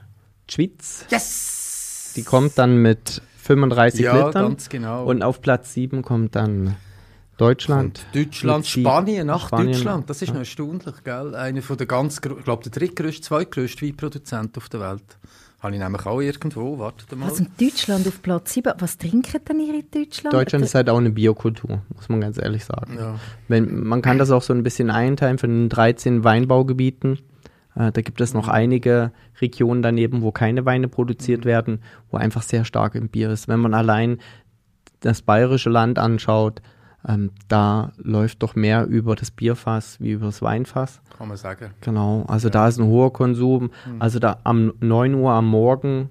die 0.50 0.54
Schweiz. 0.54 1.06
Yes! 1.10 2.12
Die 2.18 2.24
kommt 2.24 2.58
dann 2.58 2.78
mit 2.78 3.22
35 3.38 4.02
ja, 4.02 4.14
Litern. 4.28 4.50
ganz 4.50 4.68
genau. 4.68 5.06
Und 5.06 5.24
auf 5.24 5.42
Platz 5.42 5.74
7 5.74 6.02
kommt 6.02 6.36
dann 6.36 6.76
Deutschland. 7.38 8.06
Und 8.14 8.26
Deutschland, 8.26 8.68
Spanien 8.68 9.28
nach 9.28 9.48
Spanien. 9.48 9.72
Deutschland. 9.72 10.10
Das 10.10 10.22
ist 10.22 10.34
noch 10.34 10.40
erstaunlich, 10.40 11.02
gell? 11.06 11.34
Einer 11.34 11.62
von 11.62 11.78
der 11.78 11.88
ganz, 11.88 12.16
ich 12.18 12.44
glaube, 12.44 12.64
der 12.64 12.72
drittgrößte, 12.74 13.22
zweitgrößte 13.22 13.86
Weinproduzent 13.86 14.58
auf 14.58 14.68
der 14.68 14.82
Welt. 14.82 15.18
Habe 15.64 15.76
ich 15.76 15.82
nämlich 15.82 16.06
auch 16.06 16.20
irgendwo, 16.20 16.78
wartet 16.78 17.18
mal. 17.18 17.30
Also 17.30 17.46
Deutschland 17.58 18.06
auf 18.06 18.22
Platz 18.22 18.52
7. 18.52 18.74
Was 18.80 18.98
trinken 18.98 19.40
denn 19.48 19.62
ihr 19.62 19.76
in 19.76 19.86
Deutschland? 19.90 20.34
Deutschland 20.34 20.66
ist 20.66 20.76
halt 20.76 20.90
auch 20.90 20.98
eine 20.98 21.10
Biokultur, 21.10 21.82
muss 21.96 22.10
man 22.10 22.20
ganz 22.20 22.38
ehrlich 22.38 22.66
sagen. 22.66 22.98
Ja. 23.00 23.16
Wenn, 23.48 23.82
man 23.86 24.02
kann 24.02 24.18
das 24.18 24.30
auch 24.30 24.42
so 24.42 24.52
ein 24.52 24.64
bisschen 24.64 24.92
einteilen 24.92 25.38
von 25.38 25.50
den 25.50 25.70
13 25.70 26.26
Weinbaugebieten. 26.26 27.20
Äh, 27.76 27.94
da 27.94 28.02
gibt 28.02 28.20
es 28.20 28.34
noch 28.34 28.50
einige 28.50 29.14
Regionen 29.40 29.82
daneben, 29.82 30.22
wo 30.22 30.34
keine 30.34 30.66
Weine 30.66 30.90
produziert 30.90 31.46
werden, 31.46 31.80
wo 32.12 32.18
einfach 32.18 32.42
sehr 32.42 32.66
stark 32.66 32.96
im 32.96 33.08
Bier 33.08 33.30
ist. 33.30 33.48
Wenn 33.48 33.62
man 33.62 33.74
allein 33.74 34.18
das 35.00 35.22
bayerische 35.22 35.70
Land 35.70 35.98
anschaut, 35.98 36.62
ähm, 37.08 37.32
da 37.48 37.92
läuft 37.98 38.44
doch 38.44 38.56
mehr 38.56 38.86
über 38.86 39.16
das 39.16 39.32
Bierfass 39.32 40.00
wie 40.00 40.12
über 40.12 40.28
das 40.28 40.42
Weinfass. 40.42 41.02
Kann 41.18 41.28
man 41.28 41.38
sagen. 41.38 41.72
Genau, 41.82 42.24
also 42.28 42.50
da 42.50 42.68
ist 42.68 42.80
ein 42.80 42.86
hoher 42.86 43.12
Konsum. 43.12 43.72
Hm. 43.84 44.02
Also 44.02 44.20
da 44.20 44.40
am 44.44 44.74
9 44.80 45.14
Uhr 45.16 45.32
am 45.32 45.48
Morgen, 45.48 46.10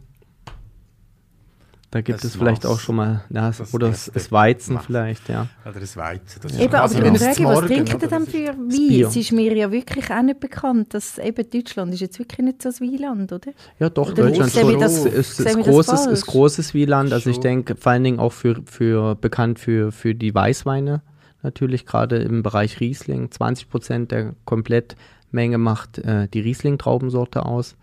da 1.92 2.00
gibt 2.00 2.18
Das 2.18 2.24
es 2.24 2.36
vielleicht 2.36 2.64
Maß. 2.64 2.72
auch 2.72 2.80
schon 2.80 2.96
mal, 2.96 3.22
ja, 3.30 3.48
Das 3.48 3.72
oder 3.72 3.88
das, 3.90 4.10
das 4.12 4.32
Weizen 4.32 4.74
Maß. 4.74 4.86
vielleicht, 4.86 5.28
ja. 5.28 5.46
Oder 5.64 5.78
das 5.78 5.96
Weizen. 5.96 6.40
Das 6.42 6.50
ist 6.52 6.60
Eben, 6.60 6.74
aber 6.74 6.84
ein 6.84 7.16
frage 7.16 7.32
ich, 7.38 7.44
was 7.44 7.58
oder? 7.58 7.70
ihr 7.70 7.82
ist- 7.84 8.30
für. 8.30 8.46
Wein? 8.48 9.04
Es 9.08 9.16
ist 9.16 9.32
mir 9.32 9.54
ja 9.56 9.70
wirklich 9.70 10.10
auch 10.10 10.22
nicht 10.22 10.40
bekannt, 10.40 10.94
dass 10.94 11.18
eben 11.18 11.48
Deutschland 11.50 11.92
ist 11.94 12.00
jetzt 12.00 12.18
wirklich 12.18 12.38
nicht 12.44 12.62
so 12.62 12.70
ein 12.70 12.74
Weinland, 12.92 13.30
oder? 13.32 13.52
Ja, 13.78 13.90
doch, 13.90 14.10
Oder 14.10 14.24
Deutschland 14.30 14.52
schon. 14.52 14.80
das- 14.80 15.04
ist, 15.04 15.06
ist, 15.06 15.40
ist, 15.40 15.46
das 15.46 15.56
großes, 15.56 16.06
ist 16.06 16.26
großes 16.26 16.74
Wieland. 16.74 17.12
Also 17.12 17.30
ich 17.30 17.38
denke 17.40 17.76
vor 17.76 17.92
allen 17.92 18.04
Dingen 18.04 18.18
auch 18.18 18.32
für, 18.32 18.62
für 18.64 19.14
bekannt 19.14 19.58
für, 19.60 19.92
für 19.92 20.14
die 20.14 20.34
Weißweine 20.34 21.02
natürlich, 21.42 21.84
gerade 21.86 22.16
im 22.16 22.42
Bereich 22.42 22.80
Riesling. 22.80 23.30
20 23.30 23.68
Prozent 23.68 24.12
der 24.12 24.34
Komplettmenge 24.46 25.58
macht 25.58 25.98
äh, 25.98 26.26
die 26.32 26.40
Riesling-Traubensorte 26.40 27.44
aus. 27.44 27.76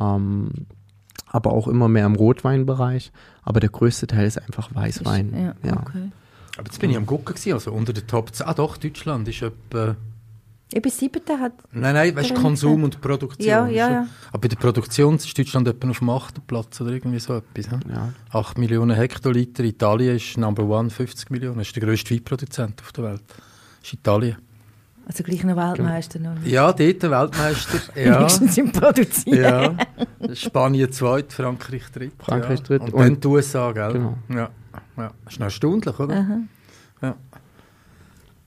Ähm, 0.00 0.50
aber 1.30 1.52
auch 1.52 1.68
immer 1.68 1.88
mehr 1.88 2.06
im 2.06 2.16
Rotweinbereich. 2.16 3.12
Aber 3.42 3.60
der 3.60 3.70
größte 3.70 4.06
Teil 4.06 4.26
ist 4.26 4.38
einfach 4.38 4.74
Weißwein. 4.74 5.32
Ja, 5.32 5.68
ja. 5.68 5.76
okay. 5.80 6.10
Aber 6.56 6.66
jetzt 6.66 6.80
bin 6.80 6.90
ich 6.90 6.96
am 6.96 7.06
gucken 7.06 7.34
gewesen, 7.34 7.52
also 7.52 7.72
unter 7.72 7.92
den 7.92 8.06
Top 8.06 8.34
10. 8.34 8.46
Ah 8.46 8.54
doch, 8.54 8.76
Deutschland 8.76 9.28
ist 9.28 9.42
etwa... 9.42 9.96
Eben 10.72 10.90
siebte 10.90 11.38
hat... 11.38 11.52
Nein, 11.72 11.94
nein, 11.94 12.14
weißt 12.14 12.30
du, 12.30 12.34
Konsum 12.34 12.84
und 12.84 13.00
Produktion. 13.00 13.48
Ja, 13.48 13.66
ist 13.66 13.74
ja, 13.74 13.90
ja. 13.90 14.06
Aber 14.28 14.40
bei 14.40 14.48
der 14.48 14.56
Produktion 14.56 15.16
ist 15.16 15.36
Deutschland 15.36 15.66
etwa 15.66 15.88
auf 15.88 15.98
dem 15.98 16.10
achten 16.10 16.40
Platz 16.42 16.80
oder 16.80 16.90
irgendwie 16.92 17.18
so 17.18 17.36
etwas. 17.36 17.70
hm? 17.70 17.80
Ja. 17.88 18.12
8 18.30 18.58
Millionen 18.58 18.96
Hektoliter. 18.96 19.64
Italien 19.64 20.16
ist 20.16 20.36
Number 20.36 20.64
One, 20.64 20.90
50 20.90 21.30
Millionen. 21.30 21.58
Das 21.58 21.68
ist 21.68 21.76
der 21.76 21.82
grösste 21.82 22.14
Weinproduzent 22.14 22.80
auf 22.82 22.92
der 22.92 23.04
Welt. 23.04 23.22
Das 23.26 23.88
ist 23.88 23.94
Italien. 23.94 24.36
Also 25.10 25.24
gleich 25.24 25.42
noch 25.42 25.56
Weltmeister 25.56 26.20
noch. 26.20 26.34
nicht. 26.34 26.46
Ja, 26.46 26.72
dort 26.72 27.02
der 27.02 27.10
Weltmeister. 27.10 27.78
ja. 28.00 28.18
Wenigstens 28.20 28.56
im 28.58 28.70
Produzieren. 28.70 29.76
ja. 30.28 30.34
Spanien 30.36 30.92
zweit, 30.92 31.32
Frankreich 31.32 31.90
dritt. 31.90 32.12
Frankreich 32.20 32.60
ja. 32.60 32.64
dritt. 32.64 32.82
Und, 32.82 32.94
Und- 32.94 33.00
dann 33.02 33.20
die 33.20 33.26
USA, 33.26 33.72
gell? 33.72 33.92
Genau. 33.94 34.18
Ja. 34.28 34.50
ja. 34.96 35.10
Das 35.24 35.32
ist 35.32 35.40
noch 35.40 35.46
erstaunlich, 35.46 35.98
oder? 35.98 36.14
Aha. 36.14 36.38
Ja. 37.02 37.16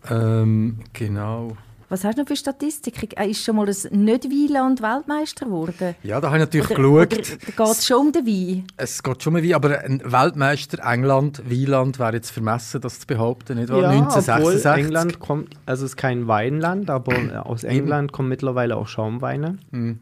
Ähm, 0.09 0.79
genau. 0.93 1.57
Was 1.93 2.03
hast 2.03 2.17
du 2.17 2.21
noch 2.23 2.27
für 2.27 2.35
Statistiken? 2.35 3.07
Äh, 3.15 3.29
Ist 3.29 3.43
schon 3.43 3.55
mal 3.55 3.69
ein 3.69 4.03
Nicht-Weinland 4.03 4.81
Weltmeister 4.81 5.45
geworden? 5.45 5.93
Ja, 6.01 6.19
da 6.19 6.29
habe 6.31 6.37
ich 6.37 6.41
natürlich 6.41 6.71
Oder, 6.71 7.05
geschaut. 7.05 7.37
oder 7.53 7.67
geht 7.67 7.77
es 7.77 7.85
schon 7.85 7.97
um 8.07 8.11
den 8.11 8.25
Wein? 8.25 8.63
Es 8.77 9.03
geht 9.03 9.21
schon 9.21 9.33
mal 9.33 9.43
wie, 9.43 9.53
aber 9.53 9.77
ein 9.81 10.01
Weltmeister 10.03 10.83
England, 10.83 11.43
Wieland 11.47 11.99
wäre 11.99 12.13
jetzt 12.13 12.31
vermessen, 12.31 12.81
das 12.81 13.01
zu 13.01 13.05
behaupten, 13.05 13.59
nicht 13.59 13.69
wahr? 13.69 13.81
Ja, 13.81 13.89
1966. 13.89 14.65
obwohl 14.65 14.79
England 14.83 15.19
kommt, 15.19 15.49
also 15.67 15.85
es 15.85 15.91
ist 15.91 15.97
kein 15.97 16.27
Weinland, 16.27 16.89
aber 16.89 17.13
aus 17.45 17.63
England 17.63 18.11
kommen 18.11 18.29
mittlerweile 18.29 18.75
auch 18.75 18.87
Schaumweine. 18.87 19.59
Mhm. 19.69 19.99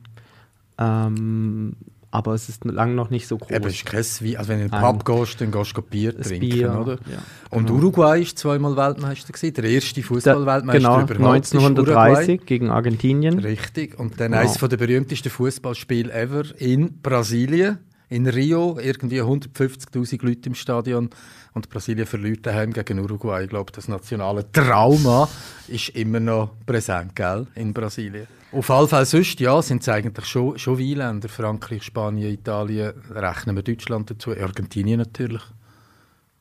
Ähm, 0.77 1.75
aber 2.12 2.34
es 2.34 2.50
ist 2.50 2.65
lang 2.65 2.93
noch 2.95 3.10
nicht 3.10 3.28
so 3.28 3.38
groß. 3.38 3.52
Eben, 3.52 3.67
ist 3.67 3.86
kein 3.86 4.04
Wein. 4.04 4.36
Also 4.38 4.50
wenn 4.50 4.60
du 4.60 4.65
in 4.65 4.71
den. 4.71 4.80
Pub 4.82 5.06
gehst, 5.06 5.41
dann 5.41 5.52
gehst 5.52 5.78
du 5.78 5.82
Bier 5.82 6.13
Das 6.13 6.28
trinken, 6.28 6.50
Bier, 6.50 6.78
oder? 6.80 6.93
ja, 7.10 7.17
Und 7.50 7.67
genau. 7.67 7.80
Uruguay 7.80 8.21
ist 8.21 8.38
zweimal 8.38 8.76
Weltmeister 8.76 9.32
gewesen, 9.32 9.54
der 9.54 9.63
erste 9.65 10.04
Fußballweltmeister 10.04 10.80
genau, 10.80 11.02
überhaupt 11.02 11.45
ist 11.45 11.54
1930 11.56 12.45
gegen 12.45 12.69
Argentinien. 12.69 13.39
Richtig. 13.39 13.97
Und 13.97 14.19
dann 14.19 14.32
Genau. 14.34 14.41
eines 14.43 14.58
der 14.58 14.78
berühmtesten 14.78 15.30
Fußballspiele 15.30 16.12
ever 16.13 16.43
in 16.60 17.02
Brasilien, 17.02 17.80
in 18.12 18.28
Rio, 18.28 18.78
irgendwie 18.78 19.21
150'000 19.21 20.26
Leute 20.26 20.50
im 20.50 20.56
Stadion 20.56 21.10
und 21.54 21.69
Brasilien 21.69 22.06
verliert 22.06 22.45
daheim 22.45 22.74
gegen 22.74 23.00
Uruguay. 23.00 23.43
Ich 23.43 23.50
glaube, 23.50 23.71
das 23.71 23.88
nationale 23.88 24.52
Trauma 24.52 25.30
ist 25.69 25.89
immer 25.89 26.19
noch 26.19 26.52
präsent, 26.65 27.15
gell, 27.15 27.47
in 27.56 27.74
Brasilien. 27.74 28.28
Auf 28.52 28.69
alle 28.69 28.89
Fälle 28.89 29.06
sonst, 29.06 29.39
ja, 29.39 29.62
sind 29.62 29.82
es 29.82 29.88
eigentlich 29.88 30.26
schon, 30.26 30.60
schon 30.60 30.78
Weinländer. 30.78 31.30
Frankreich, 31.30 31.84
Spanien, 31.84 32.34
Italien, 32.34 32.91
rechnen 33.10 33.56
wir 33.56 33.63
Deutschland 33.63 34.12
dazu, 34.12 34.32
Argentinien 34.32 35.00
natürlich. 35.00 35.41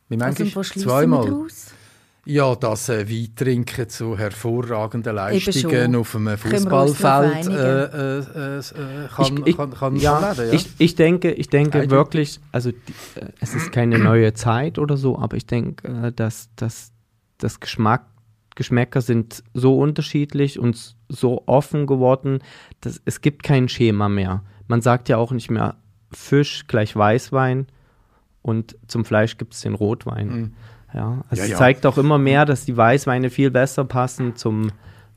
Wie 0.08 0.20
Also, 0.20 0.42
manchmal? 0.42 0.64
Zweimal. 0.64 1.46
Ja, 2.26 2.54
dass 2.54 2.88
äh, 2.88 3.08
Wein 3.08 3.34
trinken 3.34 3.88
zu 3.88 4.18
hervorragenden 4.18 5.14
Leistungen 5.14 5.96
auf 5.96 6.14
einem 6.14 6.36
Fußballfeld 6.36 7.46
äh, 7.48 8.18
äh, 8.18 8.58
äh, 8.58 8.62
kann, 9.14 9.36
ich, 9.38 9.46
ich, 9.46 9.56
kann, 9.56 9.70
kann, 9.70 9.96
ja, 9.96 10.12
kann 10.20 10.36
werden. 10.36 10.48
Ja. 10.48 10.52
Ich, 10.52 10.68
ich 10.78 10.94
denke, 10.94 11.32
ich 11.32 11.48
denke 11.48 11.80
Eindeutig. 11.80 11.90
wirklich, 11.90 12.40
also 12.52 12.72
die, 12.72 13.20
äh, 13.20 13.28
es 13.40 13.54
ist 13.54 13.72
keine 13.72 13.98
neue 13.98 14.34
Zeit 14.34 14.78
oder 14.78 14.96
so, 14.98 15.18
aber 15.18 15.36
ich 15.36 15.46
denke, 15.46 15.88
äh, 15.88 16.12
dass, 16.12 16.50
dass 16.56 16.92
das 17.38 17.60
Geschmack, 17.60 18.04
Geschmäcker 18.54 19.00
sind 19.00 19.42
so 19.54 19.78
unterschiedlich 19.78 20.58
und 20.58 20.96
so 21.08 21.44
offen 21.46 21.86
geworden, 21.86 22.40
dass 22.82 23.00
es 23.06 23.22
gibt 23.22 23.42
kein 23.42 23.68
Schema 23.68 24.10
mehr. 24.10 24.42
Man 24.68 24.82
sagt 24.82 25.08
ja 25.08 25.16
auch 25.16 25.32
nicht 25.32 25.50
mehr 25.50 25.76
Fisch 26.12 26.66
gleich 26.66 26.94
Weißwein 26.94 27.66
und 28.42 28.76
zum 28.88 29.04
Fleisch 29.04 29.38
gibt 29.38 29.54
es 29.54 29.62
den 29.62 29.74
Rotwein. 29.74 30.28
Mhm. 30.28 30.54
Ja, 30.94 31.22
also 31.28 31.40
Ja, 31.40 31.44
es 31.44 31.50
ja. 31.50 31.56
zeigt 31.56 31.86
auch 31.86 31.98
immer 31.98 32.18
mehr, 32.18 32.44
dass 32.44 32.64
die 32.64 32.76
Weißweine 32.76 33.30
viel 33.30 33.50
besser 33.50 33.84
passen 33.84 34.36
zum, 34.36 34.70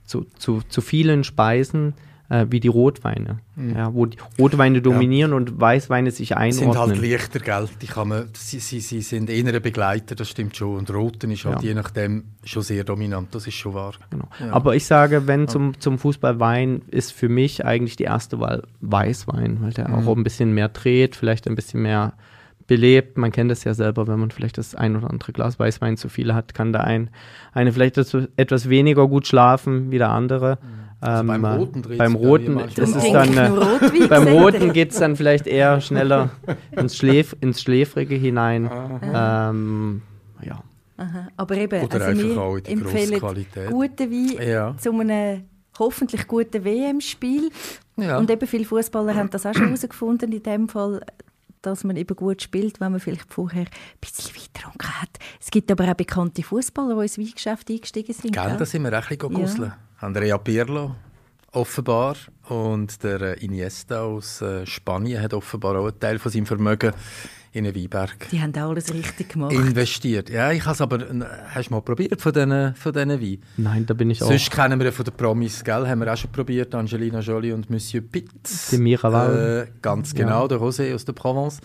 zu, 0.05 0.25
zu, 0.37 0.61
zu 0.67 0.81
vielen 0.81 1.23
Speisen, 1.23 1.93
äh, 2.29 2.45
wie 2.49 2.59
die 2.59 2.67
Rotweine. 2.67 3.39
Ja, 3.75 3.93
wo 3.93 4.05
die 4.05 4.17
Rotweine 4.39 4.81
dominieren 4.81 5.33
und 5.33 5.59
Weißweine 5.59 6.09
sich 6.11 6.29
Die 6.29 6.51
sind 6.51 6.67
halt 6.67 6.77
einordnen. 6.77 7.01
leichter, 7.11 7.39
gell? 7.39 7.67
Die 7.81 7.87
kann 7.87 8.07
man, 8.07 8.29
sie, 8.33 8.59
sie, 8.59 8.79
sie 8.79 9.01
sind 9.01 9.29
eher 9.29 9.59
Begleiter, 9.59 10.15
das 10.15 10.29
stimmt 10.29 10.55
schon. 10.55 10.77
Und 10.77 10.93
Roten 10.93 11.31
ist 11.31 11.45
halt 11.45 11.61
Ja. 11.61 11.69
je 11.69 11.73
nachdem 11.73 12.23
schon 12.43 12.63
sehr 12.63 12.83
dominant, 12.83 13.33
das 13.35 13.45
ist 13.47 13.55
schon 13.55 13.73
wahr. 13.73 13.93
Genau. 14.09 14.27
Ja. 14.39 14.51
Aber 14.53 14.75
ich 14.75 14.85
sage, 14.85 15.27
wenn 15.27 15.47
zum, 15.47 15.79
zum 15.79 15.99
Fußball 15.99 16.39
Wein 16.39 16.81
ist 16.89 17.11
für 17.11 17.29
mich 17.29 17.65
eigentlich 17.65 17.95
die 17.97 18.03
erste 18.05 18.39
Wahl 18.39 18.63
Weißwein, 18.81 19.57
weil 19.61 19.71
der 19.73 19.89
Mhm. 19.89 20.07
auch 20.07 20.15
ein 20.15 20.23
bisschen 20.23 20.53
mehr 20.53 20.69
dreht, 20.69 21.15
vielleicht 21.15 21.47
ein 21.47 21.55
bisschen 21.55 21.81
mehr 21.81 22.13
belebt. 22.67 23.17
Man 23.17 23.31
kennt 23.31 23.51
das 23.51 23.63
ja 23.63 23.73
selber, 23.73 24.07
wenn 24.07 24.19
man 24.19 24.31
vielleicht 24.31 24.57
das 24.57 24.75
ein 24.75 24.95
oder 24.95 25.09
andere 25.09 25.31
Glas 25.33 25.59
Weißwein 25.59 25.97
zu 25.97 26.09
viel 26.09 26.33
hat, 26.33 26.53
kann 26.53 26.71
der 26.73 26.83
ein, 26.85 27.09
eine 27.53 27.71
vielleicht 27.71 27.97
das- 27.97 28.15
etwas 28.37 28.69
weniger 28.69 29.07
gut 29.07 29.27
schlafen 29.27 29.91
wie 29.91 29.97
der 29.97 30.09
andere. 30.09 30.57
Ähm, 31.05 31.27
beim 31.27 31.43
Roten 31.43 31.81
dreht's 31.81 31.97
beim 31.97 32.15
Roten 32.15 32.53
mir 32.53 32.61
manchmal 32.61 32.87
ist 32.87 33.13
dann 33.13 33.37
äh, 33.37 34.07
beim 34.07 34.27
Roten 34.27 34.71
geht 34.71 34.91
es 34.91 34.99
dann 34.99 35.17
vielleicht 35.17 35.47
eher 35.47 35.81
schneller 35.81 36.29
ins, 36.71 36.95
Schläf, 36.95 37.35
ins 37.41 37.61
Schläfrige 37.61 38.15
hinein. 38.15 38.69
Ähm, 39.13 40.01
ja. 40.41 40.63
Aha. 40.95 41.27
Aber 41.35 41.55
eben, 41.57 41.83
Oder 41.83 41.93
also 42.05 42.05
einfach 42.23 42.41
auch 42.41 42.55
in 42.57 42.63
die 42.63 42.71
empfehlen 42.71 43.19
Qualität. 43.19 43.69
guten 43.69 44.11
Wein 44.11 44.47
Ja. 44.47 44.75
zu 44.77 44.91
einem 44.91 45.43
hoffentlich 45.77 46.27
guten 46.27 46.63
WM-Spiel. 46.63 47.49
Ja. 47.97 48.17
Und 48.17 48.29
eben 48.31 48.47
viele 48.47 48.63
Fußballer 48.63 49.15
haben 49.15 49.29
das 49.29 49.45
auch 49.45 49.53
schon 49.53 49.65
herausgefunden, 49.65 50.31
in 50.31 50.43
dem 50.43 50.69
Fall, 50.69 51.01
dass 51.65 51.83
man 51.83 51.95
eben 51.95 52.15
gut 52.15 52.41
spielt, 52.41 52.79
wenn 52.79 52.91
man 52.91 52.99
vielleicht 52.99 53.33
vorher 53.33 53.61
ein 53.61 53.99
bisschen 53.99 54.33
getrunken 54.33 55.01
hat. 55.01 55.09
Es 55.41 55.49
gibt 55.49 55.71
aber 55.71 55.89
auch 55.89 55.95
bekannte 55.95 56.43
Fußballer, 56.43 56.95
die 56.95 57.01
ins 57.01 57.17
Weingeschäft 57.17 57.69
eingestiegen 57.69 58.13
sind. 58.13 58.33
Gell, 58.33 58.43
gell? 58.45 58.57
da 58.57 58.65
sind 58.65 58.83
wir 58.83 58.97
auch 58.97 59.09
ein 59.09 59.17
bisschen 59.17 59.63
Ja. 59.63 59.77
Andrea 59.99 60.37
Pirlo, 60.37 60.95
offenbar. 61.51 62.15
Und 62.49 63.01
der 63.03 63.21
äh, 63.21 63.45
Iniesta 63.45 64.01
aus 64.01 64.41
äh, 64.41 64.65
Spanien 64.65 65.21
hat 65.21 65.33
offenbar 65.33 65.77
auch 65.79 65.87
einen 65.87 65.99
Teil 65.99 66.19
von 66.19 66.31
seinem 66.31 66.45
Vermögen 66.45 66.93
in 67.53 67.65
einen 67.65 67.75
Weinberg 67.75 68.29
Die 68.31 68.41
haben 68.41 68.53
auch 68.55 68.69
alles 68.71 68.93
richtig 68.93 69.29
gemacht. 69.29 69.53
investiert. 69.53 70.29
Ja, 70.29 70.51
ich 70.51 70.65
habe 70.65 70.73
es 70.73 70.81
aber... 70.81 70.99
Hast 71.53 71.69
du 71.69 71.73
mal 71.73 71.81
probiert 71.81 72.19
von 72.19 72.33
diesen, 72.33 72.75
von 72.75 72.95
Weinen? 72.95 73.41
Nein, 73.57 73.85
da 73.85 73.93
bin 73.93 74.09
ich 74.09 74.21
auch. 74.23 74.27
Sonst 74.27 74.51
kennen 74.51 74.79
wir 74.79 74.87
ja 74.87 74.91
von 74.91 75.05
den 75.05 75.13
Promis, 75.13 75.63
gell? 75.63 75.87
Haben 75.87 76.01
wir 76.01 76.11
auch 76.11 76.17
schon 76.17 76.31
probiert, 76.31 76.73
Angelina 76.73 77.19
Jolie 77.19 77.53
und 77.53 77.69
Monsieur 77.69 78.01
Pitt. 78.03 78.29
Die 78.71 78.77
Miraval. 78.77 79.67
Äh, 79.67 79.71
ganz 79.81 80.13
genau, 80.15 80.47
der 80.47 80.57
José 80.59 80.93
aus 80.95 81.05
der 81.05 81.13
Provence. 81.13 81.59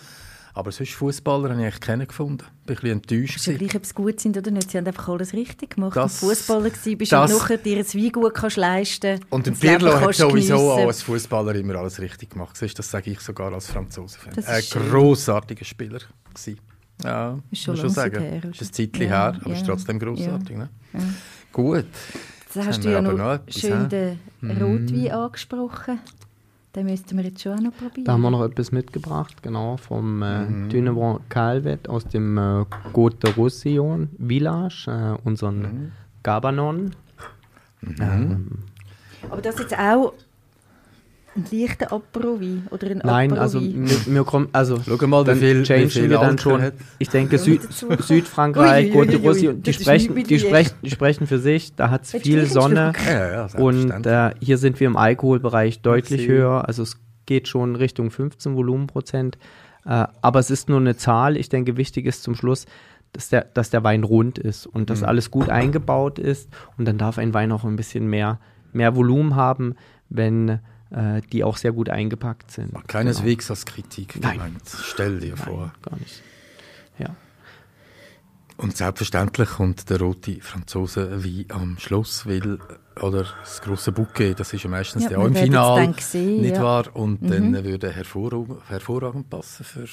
Aber 0.58 0.72
sonst 0.72 0.92
Fußballer 0.94 1.50
habe 1.50 1.60
ich 1.60 1.66
eigentlich 1.66 1.80
keinen 1.80 2.08
gefunden. 2.08 2.38
Bin 2.66 2.76
ein 2.76 2.80
bisschen 2.80 2.90
enttäuscht. 2.90 3.36
ist 3.36 3.46
ja 3.46 3.56
gleich, 3.56 3.76
ob 3.76 3.86
sie 3.86 3.94
gut 3.94 4.18
sind 4.18 4.36
oder 4.36 4.50
nicht. 4.50 4.68
Sie 4.72 4.76
haben 4.78 4.88
einfach 4.88 5.08
alles 5.08 5.32
richtig 5.32 5.76
gemacht. 5.76 5.96
Das- 5.96 6.18
Fußballer 6.18 6.70
gewesen 6.70 6.98
bist 6.98 7.12
das- 7.12 7.32
und 7.32 7.38
nachher 7.38 7.58
dir 7.58 7.76
ein 7.78 7.86
Wein 7.86 8.10
gut 8.12 8.34
kannst 8.34 8.56
leisten 8.56 9.20
Und 9.30 9.46
der 9.46 9.52
Pirlo 9.52 10.00
hat 10.00 10.14
sowieso 10.16 10.56
auch 10.72 10.86
als 10.88 11.02
Fußballer 11.04 11.54
immer 11.54 11.76
alles 11.76 12.00
richtig 12.00 12.30
gemacht. 12.30 12.56
Siehst, 12.56 12.76
Das 12.76 12.90
sage 12.90 13.12
ich 13.12 13.20
sogar 13.20 13.52
als 13.52 13.68
ist 14.38 14.48
Ein 14.48 14.62
schön. 14.82 14.90
grossartiger 14.90 15.64
Spieler. 15.64 16.00
Gewesen. 16.34 16.58
Ja, 17.04 17.38
Ist 17.52 17.62
schon 17.62 17.74
muss 17.74 17.80
schon 17.82 17.90
sagen. 17.90 18.20
her, 18.20 18.42
ist 18.50 18.60
ein 18.60 18.72
Zeitchen 18.72 19.02
Ja, 19.02 19.08
her, 19.30 19.40
aber 19.40 19.50
ja, 19.50 19.56
ist 19.58 19.64
trotzdem 19.66 20.00
grossartig. 20.00 20.56
Ne? 20.56 20.68
Ja. 20.92 21.00
Gut. 21.52 21.86
Jetzt 22.52 22.66
hast 22.66 22.82
du 22.84 22.90
ja 22.90 22.98
aber 22.98 23.12
noch, 23.12 23.38
noch 23.46 23.52
schön 23.52 23.88
den 23.88 24.18
Rotwein 24.42 25.10
angesprochen. 25.12 26.00
Den 26.76 26.86
müssten 26.86 27.16
wir 27.16 27.24
jetzt 27.24 27.40
schon 27.42 27.52
auch 27.54 27.60
noch 27.60 27.72
probieren. 27.76 28.04
Da 28.04 28.12
haben 28.12 28.20
wir 28.22 28.30
noch 28.30 28.44
etwas 28.44 28.72
mitgebracht, 28.72 29.42
genau, 29.42 29.76
vom 29.78 30.22
äh, 30.22 30.44
Mhm. 30.44 30.68
Dünevant 30.68 31.28
Calvet 31.30 31.88
aus 31.88 32.04
dem 32.06 32.36
äh, 32.36 32.64
Côte 32.92 33.18
de 33.20 33.32
Roussillon 33.34 34.10
Village, 34.18 34.84
äh, 34.86 35.26
unseren 35.26 35.60
Mhm. 35.62 35.92
Gabanon. 36.22 36.90
Ähm, 38.00 38.58
Aber 39.30 39.40
das 39.40 39.54
ist 39.56 39.70
jetzt 39.70 39.78
auch 39.78 40.12
ein 41.38 41.58
leichter 41.58 41.92
Apero-Wein 41.92 42.66
oder 42.70 42.90
ein 42.90 43.00
nein, 43.04 43.32
also 43.38 43.60
mir, 43.60 43.96
mir 44.06 44.24
kommt, 44.24 44.54
also 44.54 44.78
Schau 44.84 45.06
mal, 45.06 45.22
wie 45.22 45.26
dann 45.26 45.38
viel, 45.38 45.60
wie 45.60 45.64
changen 45.64 45.90
viel 45.90 46.10
wir 46.10 46.18
dann 46.18 46.38
schon. 46.38 46.60
hat. 46.62 46.74
Ich 46.98 47.08
denke, 47.08 47.38
Süd, 47.38 47.62
Südfrankreich, 47.72 48.94
ui, 48.94 49.14
Roussillon, 49.16 49.62
die 49.62 49.72
sprechen, 49.72 50.14
die, 50.24 50.38
sprechen, 50.38 50.72
die 50.82 50.90
sprechen 50.90 51.26
für 51.26 51.38
sich, 51.38 51.74
da 51.74 51.90
hat 51.90 52.04
es 52.04 52.10
viel 52.12 52.46
Sonne. 52.46 52.92
Ja, 53.06 53.46
ja, 53.48 53.58
Und 53.58 54.06
äh, 54.06 54.34
hier 54.40 54.58
sind 54.58 54.78
wir 54.80 54.86
im 54.86 54.96
Alkoholbereich 54.96 55.80
deutlich 55.82 56.22
Sie. 56.22 56.28
höher. 56.28 56.66
Also 56.66 56.82
es 56.82 56.98
geht 57.26 57.48
schon 57.48 57.76
Richtung 57.76 58.10
15 58.10 58.56
Volumenprozent. 58.56 59.38
Äh, 59.84 60.06
aber 60.22 60.38
es 60.40 60.50
ist 60.50 60.68
nur 60.68 60.80
eine 60.80 60.96
Zahl. 60.96 61.36
Ich 61.36 61.48
denke, 61.48 61.76
wichtig 61.76 62.06
ist 62.06 62.22
zum 62.22 62.34
Schluss, 62.34 62.66
dass 63.12 63.28
der, 63.28 63.42
dass 63.54 63.70
der 63.70 63.84
Wein 63.84 64.04
rund 64.04 64.38
ist 64.38 64.66
und 64.66 64.82
Mhm. 64.82 64.86
dass 64.86 65.02
alles 65.02 65.30
gut 65.30 65.48
eingebaut 65.48 66.18
ist. 66.18 66.48
Und 66.76 66.84
dann 66.86 66.98
darf 66.98 67.18
ein 67.18 67.32
Wein 67.34 67.52
auch 67.52 67.64
ein 67.64 67.76
bisschen 67.76 68.08
mehr, 68.08 68.40
mehr 68.72 68.96
Volumen 68.96 69.34
haben, 69.36 69.74
wenn 70.08 70.58
äh, 70.90 71.20
die 71.32 71.44
auch 71.44 71.56
sehr 71.56 71.72
gut 71.72 71.88
eingepackt 71.88 72.50
sind. 72.50 72.72
Keineswegs 72.88 73.50
als 73.50 73.64
Kritik 73.66 74.14
Genau. 74.14 74.28
Nein. 74.28 74.36
gemeint. 74.38 74.62
Stell 74.82 75.20
dir 75.20 75.36
vor. 75.36 75.58
Nein, 75.58 75.72
gar 75.82 75.98
nicht. 75.98 76.22
Ja. 76.98 77.14
Und 78.56 78.76
selbstverständlich 78.76 79.50
kommt 79.50 79.88
der 79.88 80.00
rote 80.00 80.40
Franzose 80.40 81.22
wie 81.22 81.46
am 81.50 81.78
Schluss, 81.78 82.26
weil, 82.26 82.58
oder 83.00 83.24
das 83.40 83.60
grosse 83.60 83.92
Bouquet, 83.92 84.34
das 84.34 84.52
ist 84.52 84.64
ja 84.64 84.70
meistens 84.70 85.04
Ja, 85.04 85.10
wir 85.10 85.18
auch 85.20 85.26
im 85.26 85.34
Finale, 85.36 85.86
nicht 85.86 86.56
ja. 86.56 86.62
wahr? 86.62 86.96
Und 86.96 87.30
dann 87.30 87.64
würde 87.64 87.92
hervorragend, 87.92 88.58
hervorragend 88.68 89.30
passen 89.30 89.64
für... 89.64 89.86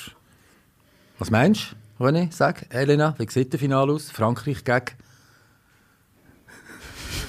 Was 1.20 1.30
meinst 1.30 1.76
du, 2.00 2.06
René? 2.06 2.32
Sag, 2.32 2.66
Elena, 2.74 3.14
wie 3.20 3.30
sieht 3.30 3.54
der 3.54 3.60
Finale 3.60 3.94
aus? 3.94 4.10
Frankreich 4.10 4.64
gegen... 4.64 4.86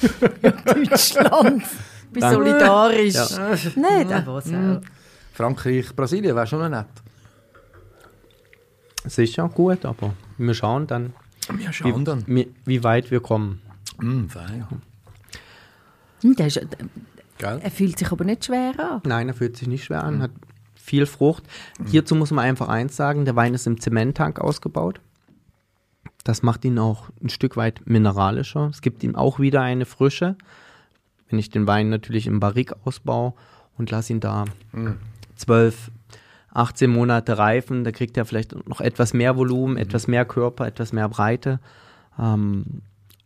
Deutschland. 0.64 1.64
Bin 2.16 2.22
Danke. 2.22 2.36
solidarisch. 2.36 3.14
Ja. 3.14 3.56
Nein, 3.76 4.08
das 4.08 4.26
war's 4.26 4.48
auch. 4.48 4.80
Frankreich, 5.34 5.94
Brasilien, 5.94 6.34
wäre 6.34 6.46
schon 6.46 6.60
noch 6.60 6.70
nett. 6.70 6.86
Sicher 9.04 9.46
gut, 9.50 9.84
aber 9.84 10.14
wir 10.38 10.54
schauen 10.54 10.86
dann, 10.86 11.12
Wir 11.52 11.70
schauen 11.74 12.06
dann. 12.06 12.24
wie, 12.26 12.50
wie 12.64 12.82
weit 12.82 13.10
wir 13.10 13.20
kommen. 13.20 13.60
Mm, 13.98 14.28
fein. 14.28 14.66
Hm, 16.22 16.36
der 16.36 16.46
ist, 16.46 16.58
Gell? 17.36 17.60
er 17.62 17.70
fühlt 17.70 17.98
sich 17.98 18.10
aber 18.10 18.24
nicht 18.24 18.46
schwer 18.46 18.72
an. 18.78 19.02
Nein, 19.04 19.28
er 19.28 19.34
fühlt 19.34 19.58
sich 19.58 19.68
nicht 19.68 19.84
schwer 19.84 20.02
an, 20.02 20.22
hat 20.22 20.30
viel 20.74 21.04
Frucht. 21.04 21.42
Hierzu 21.86 22.14
muss 22.14 22.30
man 22.30 22.46
einfach 22.46 22.68
eins 22.68 22.96
sagen, 22.96 23.26
der 23.26 23.36
Wein 23.36 23.52
ist 23.52 23.66
im 23.66 23.78
Zementtank 23.78 24.40
ausgebaut. 24.40 25.00
Das 26.24 26.42
macht 26.42 26.64
ihn 26.64 26.78
auch 26.78 27.10
ein 27.22 27.28
Stück 27.28 27.58
weit 27.58 27.82
mineralischer. 27.84 28.70
Es 28.72 28.80
gibt 28.80 29.04
ihm 29.04 29.14
auch 29.16 29.38
wieder 29.38 29.60
eine 29.60 29.84
Frische. 29.84 30.36
Wenn 31.28 31.38
ich 31.38 31.50
den 31.50 31.66
Wein 31.66 31.88
natürlich 31.88 32.26
im 32.26 32.40
Barrik 32.40 32.72
ausbaue 32.84 33.34
und 33.76 33.90
lasse 33.90 34.12
ihn 34.12 34.20
da 34.20 34.44
zwölf, 35.34 35.90
18 36.56 36.90
Monate 36.90 37.36
reifen, 37.36 37.84
da 37.84 37.92
kriegt 37.92 38.16
er 38.16 38.24
vielleicht 38.24 38.66
noch 38.66 38.80
etwas 38.80 39.12
mehr 39.12 39.36
Volumen, 39.36 39.76
etwas 39.76 40.08
mehr 40.08 40.24
Körper, 40.24 40.66
etwas 40.66 40.92
mehr 40.92 41.08
Breite. 41.08 41.60
Ähm, 42.18 42.80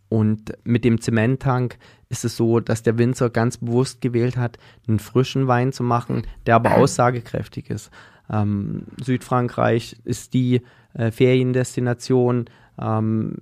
und 0.09 0.53
mit 0.65 0.85
dem 0.85 1.01
Zementtank 1.01 1.79
ist 2.09 2.25
es 2.25 2.37
so, 2.37 2.59
dass 2.59 2.83
der 2.83 2.99
Winzer 2.99 3.31
ganz 3.31 3.59
bewusst 3.59 4.01
gewählt 4.01 4.37
hat, 4.37 4.59
einen 4.89 4.99
frischen 4.99 5.47
Wein 5.47 5.73
zu 5.73 5.85
machen, 5.85 6.27
der 6.47 6.57
aber 6.57 6.75
aussagekräftig 6.77 7.71
ist. 7.71 7.91
Ähm, 8.29 8.87
Südfrankreich 9.01 9.97
ist 10.05 10.35
die 10.35 10.63
äh, 10.95 11.13
Feriendestination. 11.13 12.47
Ähm, 12.81 13.37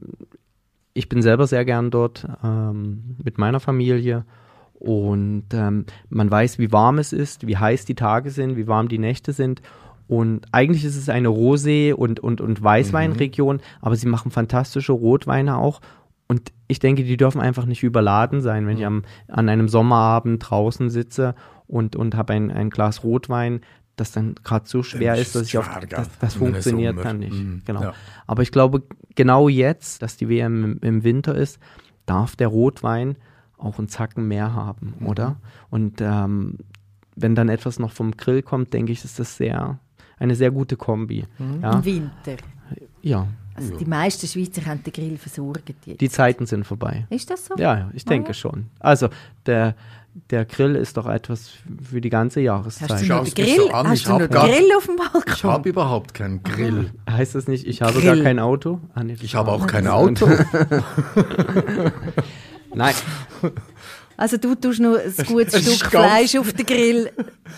ich 0.92 1.08
bin 1.08 1.22
selber 1.22 1.46
sehr 1.46 1.64
gern 1.64 1.90
dort 1.90 2.28
ähm, 2.44 3.16
mit 3.22 3.38
meiner 3.38 3.60
Familie. 3.60 4.26
Und 4.78 5.46
ähm, 5.52 5.86
man 6.08 6.30
weiß, 6.30 6.58
wie 6.58 6.70
warm 6.70 6.98
es 6.98 7.12
ist, 7.12 7.46
wie 7.46 7.56
heiß 7.56 7.84
die 7.84 7.96
Tage 7.96 8.30
sind, 8.30 8.56
wie 8.56 8.68
warm 8.68 8.88
die 8.88 8.98
Nächte 8.98 9.32
sind. 9.32 9.60
Und 10.06 10.46
eigentlich 10.52 10.84
ist 10.84 10.96
es 10.96 11.08
eine 11.08 11.28
Rosé- 11.28 11.92
und, 11.92 12.20
und, 12.20 12.40
und 12.40 12.62
Weißweinregion, 12.62 13.60
aber 13.80 13.96
sie 13.96 14.06
machen 14.06 14.30
fantastische 14.30 14.92
Rotweine 14.92 15.58
auch. 15.58 15.80
Und 16.28 16.52
ich 16.66 16.78
denke, 16.78 17.04
die 17.04 17.16
dürfen 17.16 17.40
einfach 17.40 17.66
nicht 17.66 17.82
überladen 17.82 18.40
sein, 18.40 18.66
wenn 18.66 18.78
ich 18.78 18.86
am, 18.86 19.02
an 19.26 19.48
einem 19.48 19.68
Sommerabend 19.68 20.48
draußen 20.48 20.90
sitze 20.90 21.34
und, 21.66 21.96
und 21.96 22.14
habe 22.14 22.34
ein, 22.34 22.50
ein 22.50 22.70
Glas 22.70 23.02
Rotwein, 23.02 23.60
das 23.96 24.12
dann 24.12 24.36
gerade 24.44 24.68
so 24.68 24.82
schwer 24.82 25.16
ist, 25.16 25.34
dass 25.34 25.48
ich 25.48 25.58
auf, 25.58 25.68
das, 25.88 26.08
das 26.20 26.34
funktioniert 26.34 27.04
dann 27.04 27.18
nicht. 27.18 27.32
Mhm. 27.32 27.62
Genau. 27.64 27.82
Ja. 27.82 27.94
Aber 28.26 28.42
ich 28.42 28.52
glaube, 28.52 28.82
genau 29.16 29.48
jetzt, 29.48 30.02
dass 30.02 30.16
die 30.16 30.28
WM 30.28 30.64
im, 30.64 30.78
im 30.82 31.04
Winter 31.04 31.34
ist, 31.34 31.58
darf 32.06 32.36
der 32.36 32.48
Rotwein 32.48 33.16
auch 33.58 33.78
einen 33.78 33.88
Zacken 33.88 34.26
mehr 34.28 34.52
haben, 34.54 34.94
Mhm. 35.00 35.06
oder? 35.06 35.36
Und 35.70 36.00
ähm, 36.00 36.58
wenn 37.16 37.34
dann 37.34 37.48
etwas 37.48 37.78
noch 37.78 37.90
vom 37.92 38.16
Grill 38.16 38.42
kommt, 38.42 38.72
denke 38.72 38.92
ich, 38.92 39.04
ist 39.04 39.18
das 39.18 39.36
sehr 39.36 39.78
eine 40.20 40.34
sehr 40.34 40.50
gute 40.50 40.76
Kombi. 40.76 41.24
Mhm. 41.38 41.60
Ja, 41.62 41.72
Im 41.74 41.84
Winter. 41.84 42.36
ja, 43.02 43.26
Also 43.54 43.76
die 43.76 43.84
meisten 43.84 44.26
Schweizer 44.26 44.64
haben 44.66 44.82
den 44.82 44.92
Grill 44.92 45.16
versorgt 45.16 45.72
jetzt. 45.86 46.00
die 46.00 46.08
Zeiten 46.10 46.46
sind 46.46 46.64
vorbei. 46.66 47.06
ist 47.10 47.30
das 47.30 47.46
so? 47.46 47.54
Ja, 47.56 47.78
ja, 47.78 47.90
ich 47.94 48.04
denke 48.04 48.28
ja. 48.28 48.34
schon. 48.34 48.66
Also 48.80 49.08
der, 49.46 49.74
der 50.30 50.44
Grill 50.44 50.74
ist 50.74 50.96
doch 50.96 51.06
etwas 51.06 51.52
für 51.82 52.00
die 52.00 52.08
ganze 52.10 52.40
Hast 52.40 52.44
Jahreszeit. 52.44 53.02
du 53.02 53.06
noch 53.06 53.32
Grill, 53.34 53.56
so 53.56 53.70
an, 53.70 53.86
hast 53.88 53.98
ich 53.98 54.04
du 54.04 54.10
noch 54.18 54.28
gar- 54.28 54.48
Grill 54.48 54.68
auf 54.76 54.86
dem 54.86 54.96
Ich 54.96 55.12
Balkon? 55.12 55.50
habe 55.50 55.68
überhaupt 55.68 56.14
keinen 56.14 56.42
Grill. 56.42 56.90
Heißt 57.08 57.36
das 57.36 57.46
nicht, 57.46 57.64
ich 57.66 57.80
habe 57.82 57.92
Grill. 58.00 58.16
gar 58.16 58.24
kein 58.24 58.38
Auto? 58.40 58.80
Ah, 58.94 59.04
nee, 59.04 59.16
Ich 59.20 59.34
habe 59.36 59.52
auch 59.52 59.66
kein 59.68 59.86
Auto. 59.86 60.28
Nein, 62.74 62.94
Also 64.16 64.36
du 64.36 64.54
tust 64.56 64.80
noch 64.80 64.96
ein 64.96 65.26
gutes 65.26 65.54
Es 65.54 65.76
Stück 65.76 65.92
ganz- 65.92 66.06
Fleisch 66.06 66.36
auf 66.36 66.52
den 66.52 66.66
Grill 66.66 67.10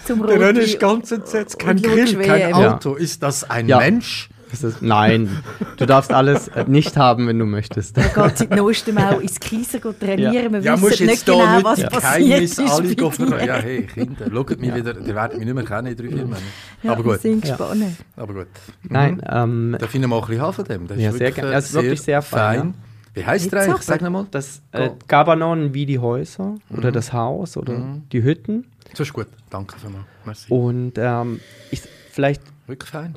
zum 0.06 0.26
Der 0.26 0.36
René 0.36 0.46
Rotwein. 0.48 0.56
ist 0.58 0.78
ganz 0.78 1.10
entsetzt. 1.10 1.58
Kein 1.58 1.80
Grill, 1.80 2.16
kein 2.16 2.40
WM. 2.40 2.52
Auto. 2.54 2.94
Ist 2.96 3.22
das 3.22 3.48
ein 3.48 3.66
Ja. 3.66 3.78
Mensch? 3.78 4.28
Das 4.50 4.64
ist, 4.64 4.82
nein, 4.82 5.44
du 5.76 5.86
darfst 5.86 6.12
alles 6.12 6.48
äh, 6.48 6.64
nicht 6.66 6.96
haben, 6.96 7.28
wenn 7.28 7.38
du 7.38 7.44
möchtest. 7.46 7.96
Er 7.96 8.08
geht 8.08 8.36
seit 8.36 8.50
neuestem 8.50 8.98
auch 8.98 9.20
ins 9.20 9.38
Kieser 9.38 9.78
gut 9.78 10.00
trainieren. 10.00 10.52
Wir 10.52 10.60
Ja, 10.60 10.82
wissen 10.82 11.06
nicht 11.06 11.24
genau, 11.24 11.38
was 11.62 11.78
die 11.78 11.84
passiert 11.86 12.40
ist. 12.42 12.58
alle 12.58 12.94
bei. 12.96 13.46
Ja, 13.46 13.54
hey, 13.58 13.86
Kinder, 13.86 14.26
schaut 14.30 14.58
mich 14.60 14.74
wieder, 14.74 14.98
ihr 14.98 15.14
werdet 15.14 15.38
mich 15.38 15.46
nicht 15.46 15.54
mehr 15.54 15.64
kennen 15.64 15.86
in 15.86 15.96
drei, 15.96 16.08
vier 16.08 16.24
Monaten. 16.24 16.42
Ja, 16.82 16.92
aber 16.92 17.04
wir 17.04 17.12
gut, 17.12 17.20
sind 17.22 17.44
Ja. 17.46 17.56
gespannt. 17.56 17.84
aber 18.16 18.34
gut. 18.34 18.46
Nein, 18.88 19.22
ähm, 19.30 19.76
Darf 19.78 19.94
ich 19.94 20.00
noch 20.00 20.08
mal 20.08 20.16
ein 20.20 20.26
bisschen 20.26 20.42
haben 20.42 20.52
von 20.52 20.64
dem? 20.64 20.86
Das 20.88 20.98
Ja, 20.98 21.04
ist 21.10 21.12
sehr 21.12 21.20
wirklich, 21.20 21.34
gerne. 21.36 21.52
Das 21.52 21.64
ist 21.66 21.74
wirklich 21.74 22.02
sehr 22.02 22.20
fein, 22.22 22.74
Wie 23.14 23.24
eigentlich? 23.24 23.50
Zapfen? 23.50 23.82
Sag 23.82 24.02
noch 24.02 24.10
mal. 24.10 24.26
das 24.30 24.62
äh, 24.72 24.90
Gabanon 25.08 25.74
wie 25.74 25.86
die 25.86 25.98
Häuser 25.98 26.56
oder 26.70 26.92
das 26.92 27.12
Haus 27.12 27.56
oder 27.56 27.98
die 28.12 28.22
Hütten. 28.22 28.66
So 28.94 29.02
ist 29.02 29.12
gut. 29.12 29.26
Danke 29.50 29.78
vielmals. 29.78 30.04
Merci. 30.24 30.52
Und 30.52 30.92
ähm, 30.96 31.40
ich, 31.70 31.82
vielleicht 32.10 32.42
Wirklich 32.66 32.90
fein. 32.90 33.16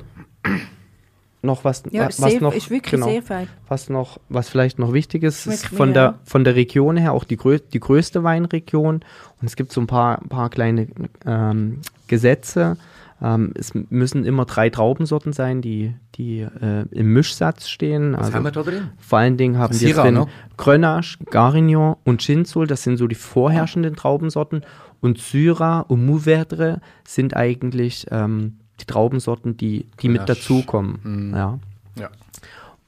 noch 1.42 1.64
was, 1.64 1.84
Ja, 1.90 2.06
was 2.06 2.16
sehr, 2.16 2.40
noch, 2.40 2.54
ist 2.54 2.70
wirklich 2.70 2.92
genau, 2.92 3.06
sehr 3.06 3.22
fein. 3.22 3.48
was 3.68 3.88
noch, 3.88 4.18
was 4.28 4.48
vielleicht 4.48 4.78
noch 4.78 4.92
wichtig 4.92 5.22
ist, 5.22 5.46
ist 5.46 5.66
von 5.66 5.92
der, 5.94 6.18
von 6.24 6.42
der 6.42 6.54
Region 6.56 6.96
her 6.96 7.12
auch 7.12 7.24
die, 7.24 7.36
grö 7.36 7.58
die 7.58 7.80
größte 7.80 8.24
Weinregion. 8.24 8.96
Und 9.40 9.46
es 9.46 9.54
gibt 9.54 9.72
so 9.72 9.80
ein 9.80 9.86
paar, 9.86 10.20
paar 10.28 10.50
kleine 10.50 10.88
ähm, 11.24 11.80
Gesetze. 12.08 12.76
Ähm, 13.24 13.52
es 13.54 13.72
müssen 13.74 14.26
immer 14.26 14.44
drei 14.44 14.68
Traubensorten 14.68 15.32
sein, 15.32 15.62
die, 15.62 15.94
die 16.16 16.40
äh, 16.40 16.84
im 16.90 17.14
Mischsatz 17.14 17.68
stehen. 17.68 18.12
Was 18.12 18.26
also 18.26 18.34
haben 18.34 18.44
wir 18.44 18.50
da 18.50 18.62
drin? 18.62 18.90
vor 18.98 19.18
allen 19.18 19.38
Dingen 19.38 19.56
haben 19.56 19.80
wir 19.80 19.94
drin 19.94 20.14
ne? 20.14 20.26
Grenache, 20.58 21.24
Garignon 21.30 21.96
und 22.04 22.20
Chinsul. 22.20 22.66
Das 22.66 22.82
sind 22.82 22.98
so 22.98 23.06
die 23.06 23.14
vorherrschenden 23.14 23.96
Traubensorten. 23.96 24.60
Und 25.00 25.18
Syrah 25.18 25.80
und 25.80 26.06
Mourvèdre 26.06 26.80
sind 27.06 27.34
eigentlich 27.34 28.06
ähm, 28.10 28.58
die 28.80 28.84
Traubensorten, 28.84 29.56
die, 29.56 29.86
die 30.02 30.10
mit 30.10 30.28
dazukommen. 30.28 31.32
Ja. 31.34 31.58
Ja. 31.98 32.10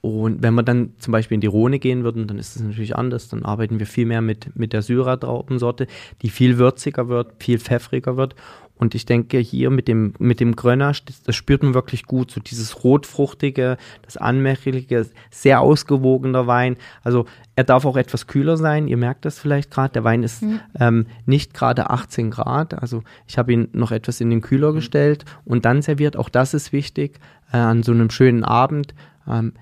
Und 0.02 0.42
wenn 0.42 0.54
wir 0.54 0.62
dann 0.62 0.92
zum 0.98 1.12
Beispiel 1.12 1.36
in 1.36 1.40
die 1.40 1.46
Rhone 1.46 1.78
gehen 1.78 2.04
würden, 2.04 2.26
dann 2.26 2.38
ist 2.38 2.56
es 2.56 2.62
natürlich 2.62 2.94
anders. 2.94 3.28
Dann 3.28 3.42
arbeiten 3.42 3.78
wir 3.78 3.86
viel 3.86 4.06
mehr 4.06 4.20
mit, 4.20 4.54
mit 4.54 4.74
der 4.74 4.82
Syrah-Traubensorte, 4.82 5.86
die 6.22 6.28
viel 6.28 6.58
würziger 6.58 7.08
wird, 7.08 7.42
viel 7.42 7.58
pfeffriger 7.58 8.16
wird. 8.16 8.34
Und 8.78 8.94
ich 8.94 9.06
denke, 9.06 9.38
hier 9.38 9.70
mit 9.70 9.88
dem, 9.88 10.12
mit 10.18 10.38
dem 10.38 10.54
Grenache, 10.54 11.02
das, 11.24 11.34
spürt 11.34 11.62
man 11.62 11.74
wirklich 11.74 12.04
gut. 12.04 12.30
So 12.30 12.40
dieses 12.40 12.84
rotfruchtige, 12.84 13.78
das 14.02 14.16
anmächtige, 14.16 15.06
sehr 15.30 15.60
ausgewogener 15.60 16.46
Wein. 16.46 16.76
Also 17.02 17.24
er 17.56 17.64
darf 17.64 17.86
auch 17.86 17.96
etwas 17.96 18.26
kühler 18.26 18.56
sein. 18.58 18.86
Ihr 18.86 18.98
merkt 18.98 19.24
das 19.24 19.38
vielleicht 19.38 19.70
gerade. 19.70 19.94
Der 19.94 20.04
Wein 20.04 20.22
ist 20.22 20.44
ähm, 20.78 21.06
nicht 21.24 21.54
gerade 21.54 21.88
18 21.88 22.30
Grad. 22.30 22.74
Also 22.74 23.02
ich 23.26 23.38
habe 23.38 23.52
ihn 23.52 23.68
noch 23.72 23.92
etwas 23.92 24.20
in 24.20 24.28
den 24.28 24.42
Kühler 24.42 24.74
gestellt 24.74 25.24
und 25.44 25.64
dann 25.64 25.80
serviert. 25.80 26.16
Auch 26.16 26.28
das 26.28 26.52
ist 26.52 26.72
wichtig 26.72 27.18
äh, 27.52 27.56
an 27.56 27.82
so 27.82 27.92
einem 27.92 28.10
schönen 28.10 28.44
Abend. 28.44 28.94
Ähm, 29.26 29.54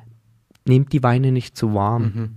nehmt 0.64 0.92
die 0.92 1.02
Weine 1.02 1.30
nicht 1.30 1.56
zu 1.56 1.72
warm. 1.74 2.34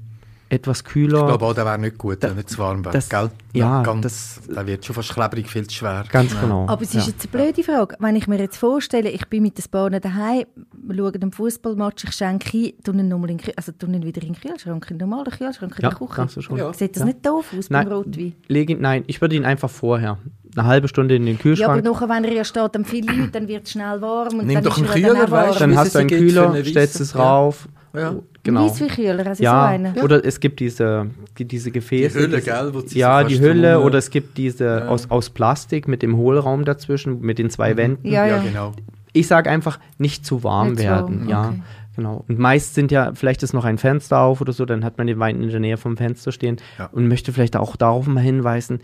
Etwas 0.49 0.83
kühler. 0.83 1.19
Ich 1.19 1.25
glaube 1.27 1.45
auch, 1.45 1.53
der 1.53 1.65
wäre 1.65 1.77
nicht 1.77 1.97
gut, 1.97 2.19
wenn 2.21 2.37
er 2.37 2.47
zu 2.47 2.57
warm 2.57 2.83
wäre. 2.85 2.93
das- 2.93 3.09
Gell? 3.09 3.29
ja, 3.53 3.83
ganz, 3.83 4.01
das- 4.01 4.41
der 4.55 4.65
wird 4.65 4.85
schon 4.85 4.95
fast 4.95 5.13
klebrig, 5.13 5.49
viel 5.49 5.67
zu 5.67 5.75
schwer. 5.75 6.05
Ganz 6.09 6.39
genau. 6.39 6.65
Aber 6.69 6.81
es 6.81 6.93
ist 6.95 7.05
ja. 7.07 7.11
jetzt 7.13 7.27
eine 7.33 7.43
blöde 7.43 7.63
Frage. 7.63 7.95
Wenn 7.99 8.15
ich 8.15 8.27
mir 8.27 8.39
jetzt 8.39 8.57
vorstelle, 8.57 9.09
ich 9.09 9.27
bin 9.27 9.43
mit 9.43 9.57
den 9.57 9.65
Bahnen 9.69 9.99
daheim, 9.99 10.45
wir 10.73 10.95
schauen 10.95 11.11
den 11.19 11.31
Fußballmatch, 11.33 12.05
ich 12.05 12.11
schenke 12.15 12.49
ein, 12.57 12.71
tue 12.83 12.95
ihn, 12.95 13.07
nochmal 13.09 13.31
in, 13.31 13.39
also 13.57 13.71
tue 13.73 13.89
ihn 13.89 14.03
wieder 14.05 14.21
in 14.23 14.33
den 14.33 14.41
Kühlschrank, 14.41 14.87
in 14.89 14.97
den 14.97 15.09
normalen 15.09 15.31
Kühlschrank, 15.31 15.73
in 15.77 15.83
Ja, 15.83 15.89
der 15.89 15.97
Küche. 15.99 16.27
du 16.33 16.41
schon. 16.41 16.57
Ja. 16.57 16.71
Sieht 16.73 16.95
das 16.95 17.01
Ja. 17.01 17.05
nicht 17.07 17.25
doof 17.25 17.45
aus 17.57 17.69
Nein, 17.69 17.89
beim 17.89 17.97
Rotwein? 17.97 18.33
leg 18.47 18.69
ihn, 18.69 18.79
nein, 18.81 19.03
ich 19.07 19.19
würde 19.19 19.35
ihn 19.35 19.43
einfach 19.45 19.69
vorher. 19.69 20.17
Eine 20.55 20.65
halbe 20.65 20.87
Stunde 20.87 21.15
in 21.15 21.25
den 21.25 21.35
Ja, 21.35 21.41
Kühlschrank. 21.41 21.69
aber 21.85 21.91
nachher, 21.93 22.09
wenn 22.09 22.23
er 22.23 22.33
ja 22.33 22.43
steht, 22.45 22.73
dann 22.73 22.85
viele 22.85 23.11
Leute, 23.13 23.31
dann 23.31 23.47
wird 23.47 23.65
es 23.65 23.71
schnell 23.73 24.01
warm. 24.01 24.39
Und 24.39 24.45
Nimm 24.47 24.55
dann 24.55 24.63
doch 24.63 24.77
ist 24.77 24.89
einen 24.89 25.03
er 25.03 25.13
dann 25.13 25.25
Kühler, 25.25 25.31
weißt 25.31 25.61
dann 25.61 25.71
wie 25.71 25.77
hast 25.77 25.87
es 25.87 25.93
du 25.93 25.99
einen 25.99 26.07
Kühler, 26.07 26.51
einen 26.53 26.65
stellst 26.65 26.99
es 27.01 27.15
rauf. 27.15 27.67
Ja. 27.93 28.15
Genau. 28.43 28.65
Weissweinkühler, 28.65 29.25
also 29.25 29.33
so 29.39 29.43
Ja, 29.43 29.65
einen. 29.65 29.97
oder 29.99 30.23
es 30.23 30.39
gibt 30.39 30.59
diese, 30.59 31.09
die, 31.37 31.45
diese 31.45 31.71
Gefäße. 31.71 32.17
Die 32.17 32.23
Hülle, 32.25 32.41
gell, 32.41 32.73
wo 32.73 32.79
sie 32.81 32.97
Ja, 32.99 33.21
so 33.21 33.27
die 33.27 33.39
Hülle 33.39 33.73
drum- 33.73 33.83
oder 33.85 33.97
es 33.97 34.09
gibt 34.09 34.37
diese 34.37 34.87
aus, 34.89 35.09
aus 35.11 35.29
Plastik 35.29 35.87
mit 35.87 36.01
dem 36.01 36.15
Hohlraum 36.15 36.63
dazwischen, 36.65 37.19
mit 37.21 37.39
den 37.39 37.49
zwei 37.49 37.75
Wänden. 37.77 38.07
Ja, 38.07 38.25
ja. 38.25 38.37
genau. 38.39 38.73
Ich 39.13 39.27
sage 39.27 39.49
einfach, 39.49 39.79
nicht 39.97 40.25
zu 40.25 40.43
warm 40.43 40.71
Nicht 40.73 40.83
werden. 40.83 41.21
warm, 41.21 41.29
ja, 41.29 41.47
okay. 41.49 41.61
genau. 41.95 42.23
Und 42.27 42.39
meist 42.39 42.75
sind 42.75 42.91
ja, 42.91 43.11
vielleicht 43.15 43.41
ist 43.43 43.53
noch 43.53 43.65
ein 43.65 43.77
Fenster 43.77 44.19
auf 44.19 44.41
oder 44.41 44.53
so, 44.53 44.65
dann 44.65 44.85
hat 44.85 44.97
man 44.97 45.07
den 45.07 45.19
Wein 45.19 45.41
in 45.41 45.49
der 45.49 45.59
Nähe 45.59 45.77
vom 45.77 45.97
Fenster 45.97 46.31
stehen 46.31 46.57
Ja. 46.77 46.87
und 46.91 47.07
möchte 47.07 47.33
vielleicht 47.33 47.55
auch 47.57 47.75
darauf 47.75 48.05
mal 48.07 48.21
hinweisen, 48.21 48.79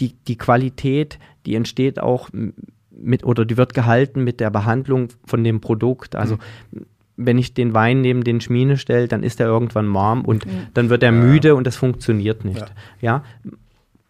die, 0.00 0.14
die 0.26 0.36
Qualität, 0.36 1.18
die 1.46 1.54
entsteht 1.54 1.98
auch 2.00 2.28
mit 2.90 3.24
oder 3.24 3.44
die 3.44 3.56
wird 3.56 3.74
gehalten 3.74 4.24
mit 4.24 4.40
der 4.40 4.50
Behandlung 4.50 5.08
von 5.24 5.44
dem 5.44 5.60
Produkt. 5.60 6.14
Also 6.16 6.34
Mhm. 6.72 6.86
Wenn 7.18 7.36
ich 7.36 7.52
den 7.52 7.74
Wein 7.74 8.00
neben 8.00 8.24
den 8.24 8.40
Schmine 8.40 8.78
stelle, 8.78 9.08
dann 9.08 9.22
ist 9.22 9.40
er 9.40 9.46
irgendwann 9.46 9.92
warm 9.92 10.22
und 10.24 10.46
Mhm. 10.46 10.50
dann 10.72 10.88
wird 10.88 11.02
er 11.02 11.12
müde 11.12 11.54
und 11.56 11.66
das 11.66 11.76
funktioniert 11.76 12.44
nicht. 12.44 12.64
Ja. 13.00 13.24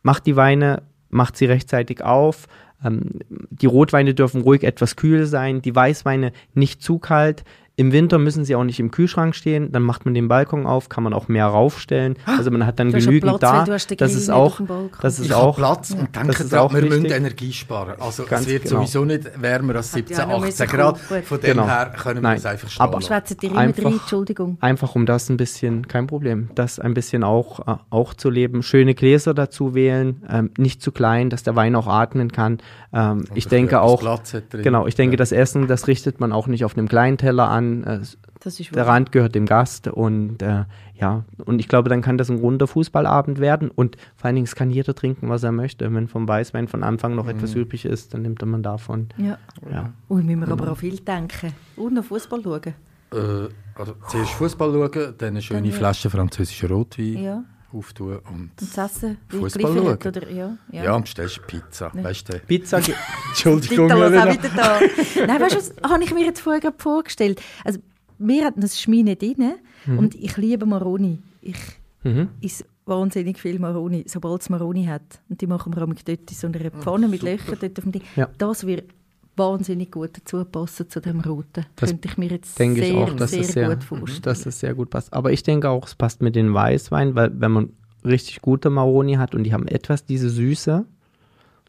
Macht 0.03 0.27
die 0.27 0.37
Weine, 0.37 0.83
macht 1.11 1.37
sie 1.37 1.47
rechtzeitig 1.47 2.03
auf. 2.05 2.47
Ähm, 2.85 3.21
die 3.51 3.66
Rotweine 3.66 4.14
dürfen 4.14 4.42
ruhig 4.42 4.62
etwas 4.62 4.94
kühl 4.94 5.27
sein, 5.27 5.62
die 5.62 5.75
Weißweine 5.75 6.33
nicht 6.55 6.83
zu 6.83 6.99
kalt. 6.99 7.44
Im 7.79 7.93
Winter 7.93 8.19
müssen 8.19 8.45
sie 8.45 8.57
auch 8.57 8.64
nicht 8.64 8.81
im 8.81 8.91
Kühlschrank 8.91 9.37
stehen, 9.37 9.71
dann 9.71 9.85
macht 9.85 10.05
man 10.05 10.12
den 10.12 10.27
Balkon 10.27 10.67
auf, 10.67 10.88
kann 10.88 11.05
man 11.05 11.12
auch 11.14 11.29
mehr 11.29 11.47
raufstellen. 11.47 12.17
Also 12.27 12.51
man 12.51 12.67
hat 12.67 12.81
dann 12.81 12.91
Du 12.91 12.99
genügend 12.99 13.41
da. 13.41 13.64
du 13.64 13.73
hast 13.73 13.88
den 13.88 13.97
Das 13.99 14.14
ist 14.17 14.31
auch, 14.31 14.61
das 15.01 15.21
ist 15.21 15.27
Ich 15.27 15.33
auch 15.35 15.57
Platz 15.57 15.93
und 15.93 16.09
das 16.12 16.23
denke 16.25 16.43
ist 16.43 16.53
dran, 16.53 16.59
auch 16.59 16.75
wir 16.75 16.83
müssen. 16.83 17.05
Energie 17.07 17.53
sparen. 17.53 17.95
Also 18.01 18.25
Ganz 18.25 18.47
es 18.47 18.53
wird 18.53 18.64
genau. 18.64 18.81
sowieso 18.81 19.05
nicht 19.05 19.31
wärmer 19.41 19.77
als 19.77 19.93
Hat 19.93 20.09
17, 20.09 20.17
ja 20.17 20.25
auch 20.25 20.29
noch 20.41 20.47
18 20.49 20.67
müssen 20.67 20.77
Grad. 20.77 20.99
Von 20.99 21.41
dem 21.41 21.51
Genau. 21.53 21.67
her 21.69 21.93
können 21.97 22.21
wir 22.23 22.35
das 22.35 22.47
einfach 22.47 22.69
stehen 22.69 22.83
Aber- 22.83 22.97
Einfach- 22.99 23.85
rein, 23.85 23.93
Entschuldigung. 23.93 24.59
Einfach 24.61 24.97
um 24.97 25.07
das 25.07 25.29
ein 25.29 25.37
bisschen, 25.37 25.87
kein 25.87 26.09
Problem, 26.09 26.49
das 26.57 26.81
ein 26.81 26.95
bisschen 26.95 27.23
auch, 27.23 27.61
äh, 27.69 27.77
auch 27.91 28.12
zu 28.12 28.29
leben. 28.29 28.64
Schöne 28.64 28.97
Gläser 28.97 29.35
dazu 29.35 29.77
wählen, 29.77 30.25
ähm, 30.29 30.51
nicht 30.59 30.83
zu 30.83 30.91
klein, 30.91 31.31
dass 31.31 31.45
der 31.45 31.55
Wein 31.55 31.77
auch 31.77 31.87
atmen 31.87 32.33
kann. 32.33 32.59
Ähm, 32.93 33.25
ich 33.35 33.47
denke 33.47 33.81
auch, 33.83 34.03
genau, 34.51 34.88
ich 34.88 34.97
denke, 34.97 35.14
Ja. 35.14 35.19
das 35.19 35.31
Essen, 35.31 35.69
das 35.69 35.87
richtet 35.87 36.19
man 36.19 36.33
auch 36.33 36.49
nicht 36.49 36.64
auf 36.64 36.77
einem 36.77 36.88
kleinen 36.88 37.19
Teller 37.19 37.49
an. 37.49 37.67
Äh, 37.85 38.00
Das 38.40 38.61
ist 38.61 38.74
der. 38.74 38.87
Rand 38.87 39.12
gehört 39.12 39.35
dem 39.35 39.46
Gast 39.46 39.88
und 39.88 40.42
äh, 40.42 40.64
ja, 40.94 41.24
und 41.44 41.59
ich 41.61 41.68
glaube, 41.68 41.88
dann 41.88 42.02
kann 42.02 42.18
das 42.18 42.28
ein 42.31 42.38
runder 42.38 42.66
Fußballabend 42.66 43.38
werden 43.40 43.70
und 43.70 43.96
vor 44.16 44.26
allen 44.26 44.35
Dingen, 44.37 44.46
es 44.46 44.54
kann 44.54 44.70
jeder 44.70 44.94
trinken, 44.94 45.28
was 45.28 45.42
er 45.42 45.52
möchte. 45.52 45.92
Wenn 45.94 46.09
vom 46.09 46.26
Weißwein 46.28 46.68
von 46.68 46.83
Anfang 46.83 47.14
noch 47.14 47.28
etwas 47.28 47.54
Mhm. 47.54 47.61
übrig 47.62 47.85
ist, 47.85 48.14
dann 48.14 48.22
nimmt 48.22 48.44
man 48.44 48.62
davon. 48.62 49.09
Ja. 49.16 49.38
Ja. 49.70 49.92
Ui, 50.09 50.22
müssen 50.22 50.40
wir 50.40 50.52
aber 50.52 50.72
auch 50.72 50.78
viel 50.78 50.98
denken. 51.00 51.52
Und 51.76 51.94
noch 51.94 52.04
Fußball 52.04 52.42
schauen. 52.42 52.74
Äh, 53.12 53.48
also 53.74 53.94
zuerst 54.09 54.33
Fußball 54.33 54.72
schauen, 54.72 55.14
dann 55.18 55.28
eine 55.28 55.42
schöne 55.42 55.61
Dann, 55.62 55.70
ja. 55.70 55.76
Flasche 55.76 56.11
französischer 56.11 56.68
Rotwein 56.68 57.22
Ja. 57.22 57.44
Auftun 57.72 58.18
und, 58.18 58.50
Und 58.61 58.78
Essen 58.78 59.18
Fußball 59.28 59.76
schauen. 59.76 59.96
oder? 59.96 60.31
Ja. 60.31 60.57
ja. 60.72 60.85
ja. 60.85 60.94
und 60.94 61.02
bestellst 61.02 61.46
Pizza. 61.46 61.90
Weißt 61.94 62.33
du? 62.33 62.38
Pizza, 62.40 62.81
Entschuldigung. 63.28 63.90
Auch 63.92 64.02
Elena. 64.02 64.33
wieder 64.33 64.48
da. 64.48 64.81
Nein, 65.26 65.40
weißt 65.40 65.54
du, 65.54 65.59
was 65.59 65.90
habe 65.90 66.04
ich 66.04 66.14
mir 66.14 66.24
jetzt 66.24 66.40
vorher 66.40 66.61
gerade 66.61 66.76
vorgestellt? 66.78 67.40
Also, 67.64 67.81
wir 68.18 68.44
hatten 68.44 68.61
das 68.61 68.81
Schmine 68.81 69.16
drin 69.16 69.54
und 69.87 70.14
ich 70.16 70.37
liebe 70.37 70.66
Maroni. 70.66 71.22
Ich 71.40 71.57
mhm. 72.02 72.31
esse 72.42 72.64
wahnsinnig 72.88 73.38
viel 73.38 73.59
Maroni, 73.59 74.04
sobald 74.09 74.42
es 74.42 74.50
Maroni 74.50 74.87
hat. 74.87 75.20
Und 75.28 75.40
die 75.40 75.46
machen 75.46 75.74
wir 75.74 75.83
auch 75.83 75.87
dort 75.87 76.09
in 76.09 76.37
so 76.37 76.46
einer 76.46 76.70
Pfanne 76.70 77.07
mit 77.07 77.22
Löchern 77.22 77.59
dort 77.61 77.78
auf 77.78 77.85
dem 77.85 77.92
Ding. 77.92 78.02
Ja. 78.16 78.28
Das 78.38 78.66
wird 78.66 78.90
wahnsinnig 79.38 79.90
gut 79.92 80.11
dazu 80.16 80.44
passen 80.44 80.88
zu 80.90 81.01
dem 81.01 81.20
Roten. 81.20 81.64
Das 81.77 81.90
Könnte 81.90 82.09
ich 82.09 82.18
mir 82.18 82.29
jetzt 82.29 82.59
denke 82.59 82.81
sehr, 82.81 82.90
ich 82.90 82.96
auch, 82.96 83.14
dass 83.16 83.31
sehr, 83.31 83.40
es 83.40 83.48
sehr, 83.53 83.68
gut 83.68 83.85
vorstellen. 83.85 84.22
dass 84.22 84.46
es 84.46 84.61
sehr 84.61 84.74
gut 84.74 84.90
passt. 84.90 85.12
Aber 85.12 85.33
ich 85.33 85.42
denke 85.42 85.68
auch, 85.70 85.87
es 85.87 85.94
passt 85.94 86.20
mit 86.22 86.37
den 86.37 86.53
Weißwein, 86.53 87.14
weil 87.14 87.31
wenn 87.40 87.53
man 87.53 87.70
richtig 88.05 88.42
gute 88.42 88.70
Maroni 88.70 89.14
hat 89.14 89.35
und 89.35 89.44
die 89.44 89.53
haben 89.53 89.66
etwas 89.68 90.05
diese 90.05 90.29
Süße, 90.31 90.85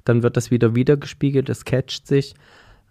dann 0.05 0.23
wird 0.23 0.38
das 0.38 0.51
wieder 0.51 0.75
wiedergespiegelt, 0.75 1.49
das 1.49 1.65
catcht 1.65 2.08
sich. 2.08 2.36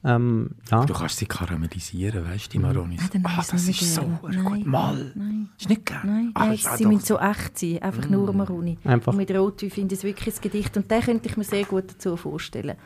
Ähm, 0.05 0.51
ja. 0.71 0.85
Du 0.85 0.95
kannst 0.95 1.17
sie 1.17 1.27
karamellisieren, 1.27 2.25
weißt 2.25 2.47
du, 2.47 2.51
die 2.51 2.59
Maronis. 2.61 3.01
Nein, 3.01 3.09
dann 3.14 3.27
ah, 3.27 3.31
habe 3.31 3.41
ich's 3.43 3.51
das 3.51 3.69
ist 3.69 3.95
so 3.95 4.03
gern. 4.03 4.19
gut. 4.21 4.31
Nein, 4.33 4.62
Mal. 4.64 5.12
Nein. 5.17 5.49
Ist 5.59 5.69
nicht 5.69 5.87
gern. 5.87 6.01
Nein, 6.05 6.31
Ah, 6.35 6.45
nein 6.47 6.55
ist 6.55 6.77
sie 6.77 6.87
müssen 6.87 7.05
so 7.05 7.19
echt 7.19 7.59
sein. 7.59 7.83
Einfach 7.83 8.09
nur 8.09 8.33
Maroni. 8.33 8.79
Einfach. 8.85 9.12
Und 9.12 9.19
mit 9.19 9.31
Rotwein 9.33 9.71
finde 9.71 9.95
ich 9.95 9.99
es 10.01 10.05
wirklich 10.05 10.37
ein 10.37 10.41
Gedicht. 10.41 10.77
Und 10.77 10.88
den 10.88 11.01
könnte 11.01 11.29
ich 11.29 11.37
mir 11.37 11.43
sehr 11.43 11.64
gut 11.64 11.85
dazu 11.91 12.17
vorstellen. 12.17 12.77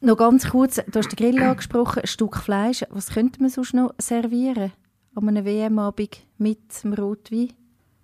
Noch 0.00 0.16
ganz 0.16 0.50
kurz, 0.50 0.76
du 0.76 0.98
hast 0.98 1.08
den 1.08 1.16
Grill 1.16 1.42
angesprochen, 1.42 2.02
ein 2.02 2.06
Stück 2.06 2.36
Fleisch. 2.36 2.84
Was 2.90 3.10
könnte 3.10 3.40
man 3.40 3.50
sonst 3.50 3.74
noch 3.74 3.94
servieren 3.98 4.72
an 5.16 5.28
einem 5.28 5.44
WM-Abend 5.44 6.20
mit 6.38 6.60
dem 6.84 6.92
Rotwein? 6.92 7.48
Die 7.48 7.54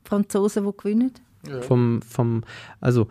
Franzosen, 0.08 0.64
die 0.66 0.76
gewinnen? 0.76 1.12
Vom, 1.60 2.02
vom, 2.02 2.42
also 2.80 3.06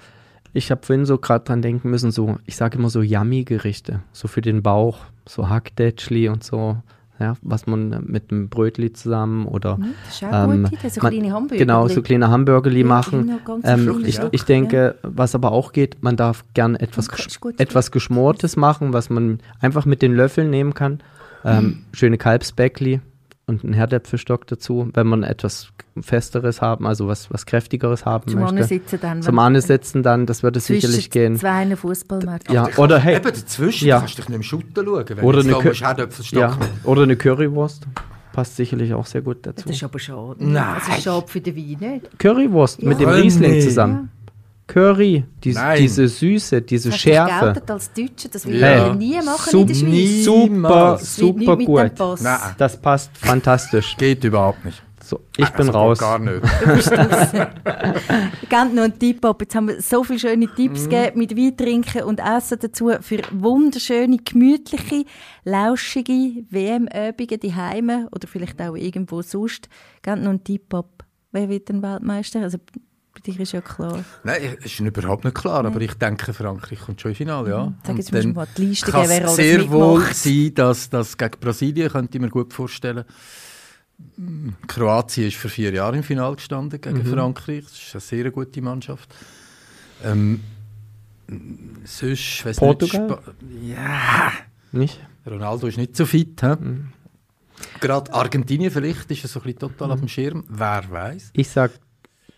ich 0.51 0.69
habe 0.69 0.85
vorhin 0.85 1.05
so 1.05 1.17
gerade 1.17 1.45
dran 1.45 1.61
denken 1.61 1.89
müssen, 1.89 2.11
so, 2.11 2.37
ich 2.45 2.57
sage 2.57 2.77
immer 2.77 2.89
so 2.89 3.01
Yummy-Gerichte, 3.01 4.01
so 4.11 4.27
für 4.27 4.41
den 4.41 4.61
Bauch, 4.61 4.99
so 5.27 5.47
Hackdätschli 5.47 6.27
und 6.27 6.43
so. 6.43 6.77
Ja, 7.19 7.35
was 7.41 7.67
man 7.67 8.03
mit 8.07 8.31
einem 8.31 8.49
Brötli 8.49 8.91
zusammen 8.93 9.45
oder 9.45 9.77
Mhm, 9.77 9.93
das 10.05 10.15
ist 10.15 10.23
auch 10.23 10.33
ähm, 10.33 10.67
so 10.67 11.01
man- 11.01 11.11
kleine 11.11 11.31
Hamburger. 11.33 11.57
Genau, 11.57 11.87
so 11.87 12.01
kleine 12.01 12.29
Hamburgerli 12.29 12.81
Ja, 12.81 12.85
machen. 12.87 13.39
Ähm, 13.63 14.03
ich, 14.05 14.19
ich 14.31 14.43
denke, 14.43 14.95
was 15.03 15.35
aber 15.35 15.51
auch 15.51 15.71
geht, 15.73 16.01
man 16.01 16.15
darf 16.15 16.43
gern 16.53 16.75
etwas, 16.75 17.09
gesch 17.09 17.39
gut. 17.39 17.59
etwas 17.59 17.91
Geschmortes 17.91 18.55
machen, 18.55 18.93
was 18.93 19.09
man 19.09 19.39
einfach 19.61 19.85
mit 19.85 20.01
den 20.01 20.13
Löffeln 20.15 20.49
nehmen 20.49 20.73
kann. 20.73 20.99
Ähm, 21.45 21.83
Schöne 21.93 22.17
Kalbsbäckli 22.17 23.01
und 23.45 23.63
einen 23.63 23.73
Herdäpfelstock 23.73 24.47
dazu, 24.47 24.89
wenn 24.93 25.07
man 25.07 25.23
etwas 25.23 25.69
Festeres 25.99 26.61
haben, 26.61 26.87
also 26.87 27.07
was, 27.07 27.29
was 27.31 27.45
Kräftigeres 27.45 28.05
haben 28.05 28.27
Zum 28.31 28.39
möchte. 28.39 28.55
Ansitzen 28.57 28.99
dann. 29.01 29.21
Zum 29.21 29.39
Ansitzen 29.39 30.03
dann, 30.03 30.25
das 30.25 30.43
würde 30.43 30.59
zwischen 30.61 30.81
sicherlich 30.81 31.09
gehen. 31.09 31.35
zwei 31.37 31.75
Fußballmatches. 31.75 32.53
Ja, 32.53 32.69
oder 32.77 32.99
hey, 32.99 33.15
Eben 33.17 33.25
dazwischen, 33.25 33.87
Ja. 33.87 33.95
du 33.97 34.01
kannst 34.01 34.17
dich 34.17 34.29
nicht 34.29 34.35
im 34.35 34.43
Schutten 34.43 34.85
schauen. 34.85 35.05
Wenn 35.09 35.19
Oder 35.19 35.41
jetzt 35.41 35.53
eine 35.53 35.73
Herdöpfelstock 35.73 36.39
ja, 36.39 36.57
oder 36.83 37.03
eine 37.03 37.15
Currywurst. 37.15 37.85
Passt 38.31 38.55
sicherlich 38.55 38.93
auch 38.95 39.05
sehr 39.05 39.21
gut 39.21 39.45
dazu. 39.45 39.67
Das 39.67 39.75
ist 39.75 39.83
aber 39.83 39.99
schade. 39.99 40.35
Nein. 40.39 40.75
Das 40.87 40.97
ist 40.97 41.03
schade 41.03 41.27
für 41.27 41.39
den 41.39 41.55
Wein, 41.55 41.91
nicht? 41.93 42.19
Currywurst 42.19 42.81
mit 42.81 42.99
dem 42.99 43.09
Ja. 43.09 43.15
Riesling 43.15 43.61
zusammen. 43.61 44.09
Curry, 44.65 45.25
Nein. 45.45 45.77
diese 45.81 46.07
Süße, 46.07 46.61
diese 46.61 46.89
Das 46.89 46.97
Schärfe. 46.99 47.45
geoutet 47.45 47.69
als 47.71 47.91
Deutsche, 47.93 48.29
das 48.29 48.45
will 48.45 48.59
Ja. 48.59 48.91
ich 48.91 48.95
nie 48.97 49.15
machen 49.21 49.51
Sup- 49.51 49.61
in 49.61 49.67
der 49.67 49.73
Schweiz. 49.75 50.23
Super. 50.23 50.91
Das 50.93 51.15
super 51.15 51.39
nicht 51.39 51.47
mit 51.49 51.59
dem 51.59 51.65
gut. 51.65 51.91
Das 52.57 52.81
passt 52.81 53.11
fantastisch. 53.17 53.95
Geht 53.97 54.23
überhaupt 54.23 54.63
nicht. 54.63 54.81
So, 55.03 55.19
ich 55.35 55.49
bin 55.49 55.67
Also 55.67 55.71
raus. 55.77 55.99
Gar 55.99 56.19
nicht. 56.19 56.41
Gebt 58.49 58.73
noch 58.73 58.83
einen 58.83 58.97
Tipp 58.99 59.25
ab. 59.25 59.41
Jetzt 59.41 59.53
haben 59.55 59.67
wir 59.67 59.81
so 59.81 60.03
viele 60.03 60.19
schöne 60.19 60.47
Tipps 60.55 60.87
gegeben 60.87 61.19
mit 61.19 61.35
Wein 61.35 61.57
trinken 61.57 62.03
und 62.03 62.19
Essen 62.19 62.57
dazu 62.61 62.89
für 63.01 63.19
wunderschöne, 63.31 64.17
gemütliche, 64.17 65.03
lauschige 65.43 66.45
WM-Übungen 66.49 67.39
die 67.41 67.53
Heime 67.53 68.07
oder 68.13 68.27
vielleicht 68.29 68.61
auch 68.61 68.75
irgendwo 68.75 69.21
sonst. 69.21 69.67
Gebt 70.01 70.19
noch 70.21 70.29
einen 70.29 70.43
Tipp 70.43 70.73
ab. 70.73 71.03
Wer 71.33 71.49
wird 71.49 71.67
denn 71.69 71.81
Weltmeister? 71.81 72.41
Also 72.41 72.59
dir 73.25 73.39
ist 73.39 73.51
ja 73.51 73.61
klar. 73.61 74.03
Nein, 74.23 74.57
ist 74.63 74.79
überhaupt 74.79 75.23
nicht 75.23 75.35
klar, 75.35 75.65
aber 75.65 75.81
ich 75.81 75.93
denke, 75.93 76.33
Frankreich 76.33 76.79
kommt 76.79 77.01
schon 77.01 77.11
im 77.11 77.15
Finale, 77.15 77.49
ja. 77.49 77.73
Sag, 77.85 77.97
jetzt 77.97 78.11
musst 78.11 78.23
du 78.25 78.29
mal 78.29 78.47
die 78.57 78.65
Liste 78.65 78.91
kann 78.91 79.01
geben, 79.01 79.09
wer 79.09 79.21
es 79.21 79.23
alles 79.25 79.35
sehr 79.35 79.71
wohl 79.71 79.99
mitmacht. 79.99 80.15
sein, 80.15 80.53
dass 80.55 80.89
das 80.89 81.17
gegen 81.17 81.39
Brasilien, 81.39 81.89
könnte 81.89 82.17
ich 82.17 82.21
mir 82.21 82.29
gut 82.29 82.53
vorstellen. 82.53 83.05
Kroatien 84.67 85.27
ist 85.27 85.37
vor 85.37 85.49
vier 85.49 85.73
Jahren 85.73 85.95
im 85.95 86.03
Finale 86.03 86.35
gestanden 86.35 86.81
gegen 86.81 87.05
Frankreich. 87.05 87.63
Das 87.63 87.73
ist 87.73 87.93
eine 87.93 88.01
sehr 88.01 88.31
gute 88.31 88.61
Mannschaft. 88.61 89.13
Ähm, 90.03 90.41
sonst, 91.85 92.45
weiss 92.45 92.57
Portugal? 92.57 93.19
Nicht, 93.41 93.77
ja, 93.77 94.31
Nicht? 94.71 94.99
Ronaldo 95.25 95.67
ist 95.67 95.77
nicht 95.77 95.95
so 95.95 96.05
fit. 96.05 96.41
He? 96.41 96.53
Gerade 97.79 98.13
Argentinien 98.13 98.71
vielleicht 98.71 99.09
ist 99.11 99.23
er 99.23 99.29
so 99.29 99.39
ein 99.39 99.43
bisschen 99.43 99.59
total 99.59 99.91
auf 99.91 99.99
dem 99.99 100.09
Schirm. 100.09 100.43
Wer 100.49 100.83
weiß? 100.89 101.31
Ich 101.33 101.49
sag, 101.49 101.71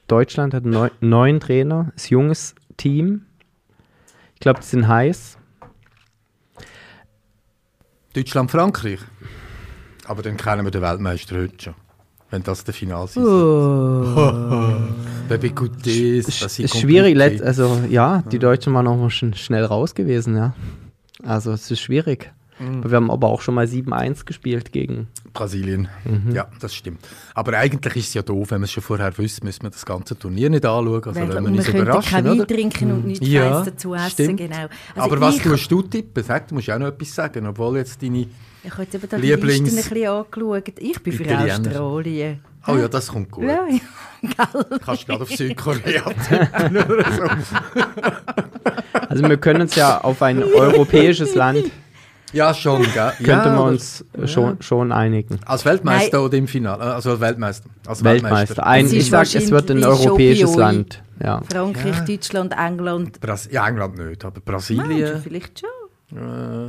Deutschland 0.08 0.54
hat 0.54 0.64
einen 0.64 0.74
neu, 0.74 0.90
neuen 1.02 1.40
Trainer, 1.40 1.92
ist 1.96 2.10
junges 2.10 2.56
Team. 2.78 3.26
Ich 4.36 4.40
glaube, 4.40 4.60
die 4.60 4.66
sind 4.66 4.88
heiß. 4.88 5.38
Deutschland, 8.14 8.52
Frankreich. 8.52 9.00
Aber 10.06 10.22
dann 10.22 10.38
kennen 10.38 10.64
wir 10.64 10.72
den 10.72 10.82
Weltmeister 10.82 11.38
heute 11.38 11.64
schon. 11.64 11.74
Wenn 12.30 12.44
das 12.44 12.64
der 12.64 12.74
Final 12.74 13.06
ist. 13.06 13.18
Oh. 14.18 14.74
Baby 15.28 15.52
ist 16.20 16.80
schwierig, 16.80 17.16
let, 17.16 17.42
also 17.42 17.82
ja, 17.90 18.22
die 18.32 18.38
Deutschen 18.38 18.74
waren 18.74 18.88
auch 18.88 19.10
schon 19.10 19.34
schnell 19.34 19.66
raus 19.66 19.96
gewesen, 19.96 20.38
ja. 20.38 20.54
Also 21.24 21.52
es 21.52 21.70
ist 21.72 21.80
schwierig. 21.80 22.32
Mhm. 22.60 22.84
Wir 22.90 22.96
haben 22.96 23.12
aber 23.12 23.28
auch 23.28 23.42
schon 23.42 23.56
mal 23.56 23.66
7-1 23.66 24.26
gespielt 24.26 24.72
gegen. 24.72 25.08
Brasilien. 25.34 25.90
Mhm. 26.06 26.34
Ja, 26.34 26.48
das 26.62 26.74
stimmt. 26.74 27.00
Aber 27.34 27.58
eigentlich 27.58 27.96
ist 27.98 28.08
es 28.10 28.14
ja 28.14 28.22
doof, 28.22 28.52
wenn 28.52 28.60
man 28.62 28.66
es 28.66 28.72
schon 28.72 28.82
vorher 28.84 29.18
wüsste, 29.18 29.44
müsste 29.44 29.64
man 29.64 29.72
das 29.74 29.86
ganze 29.86 30.18
Turnier 30.18 30.50
nicht 30.50 30.66
anschauen. 30.66 31.04
Also 31.04 31.16
wir 31.20 31.42
man 31.42 31.58
uns 31.58 31.68
überraschen, 31.68 32.10
kein 32.12 32.26
Wein 32.26 32.48
trinken 32.48 32.92
und 32.92 33.06
nichts 33.08 33.28
Ja, 33.28 33.62
dazu 33.64 33.94
essen. 33.94 34.10
stimmt. 34.10 34.38
Genau. 34.38 34.56
Also 34.56 34.70
Aber 34.96 35.20
was 35.20 35.36
ich, 35.36 35.42
tust 35.44 35.70
du 35.70 35.82
tippen? 35.82 36.24
Sag, 36.24 36.48
du 36.48 36.56
musst 36.56 36.70
auch 36.70 36.80
noch 36.80 36.88
etwas 36.88 37.14
sagen, 37.14 37.46
obwohl 37.48 37.78
jetzt 37.78 38.02
deine... 38.02 38.28
Ich 38.64 38.72
habe 38.72 38.84
jetzt 38.84 38.96
eben 38.96 39.10
da 39.10 39.18
die 39.18 39.32
Lieblings- 39.34 39.64
Liste 39.66 39.80
ein 39.82 39.90
bisschen 39.90 40.08
angeschaut. 40.08 40.80
Ich 40.80 41.04
bin 41.04 41.14
für 41.14 41.24
Italiener. 41.24 41.70
Australien. 41.82 42.40
Oh 42.68 42.76
ja, 42.78 42.88
das 42.88 43.10
kommt 43.10 43.30
gut. 43.30 43.44
Ja, 43.44 43.68
ja. 43.70 43.80
Kannst 44.84 45.04
du 45.04 45.06
gerade 45.08 45.22
auf 45.22 45.30
Südkorea 45.30 46.02
tippen. 46.28 46.78
Also 49.08 49.30
wir 49.30 49.38
können 49.38 49.62
uns 49.62 49.76
ja 49.76 50.02
auf 50.02 50.22
ein 50.24 50.42
europäisches 50.44 51.36
Land, 51.36 51.66
Ja, 52.36 52.54
schon, 52.54 52.84
gell? 52.94 53.12
könnte 53.18 53.30
ja, 53.50 53.56
man 53.56 53.70
uns 53.70 54.06
schon, 54.26 54.62
schon 54.62 54.92
einigen. 54.92 55.40
Als 55.46 55.66
Weltmeister 55.66 56.18
Nein. 56.18 56.26
oder 56.28 56.38
im 56.38 56.48
Finale? 56.48 56.84
Also 56.84 57.12
als 57.12 57.20
Weltmeister. 57.22 57.70
Als 57.88 58.04
Weltmeister. 58.04 58.66
Ein, 58.66 58.86
Es 58.86 58.92
ich 58.92 59.00
ist 59.00 59.10
sag, 59.10 59.34
es 59.34 59.50
wird 59.52 59.72
ein 59.72 59.84
europäisches 59.84 60.52
euch. 60.52 60.56
Land. 60.58 61.02
Ja. 61.24 61.42
Frankreich, 61.52 62.00
Deutschland, 62.06 62.54
England. 62.58 63.22
Bras 63.22 63.48
ja, 63.52 63.68
England 63.68 63.98
nicht, 63.98 64.24
aber 64.26 64.42
Brasilien, 64.42 65.22
vielleicht 65.24 65.62
schon. 65.62 65.70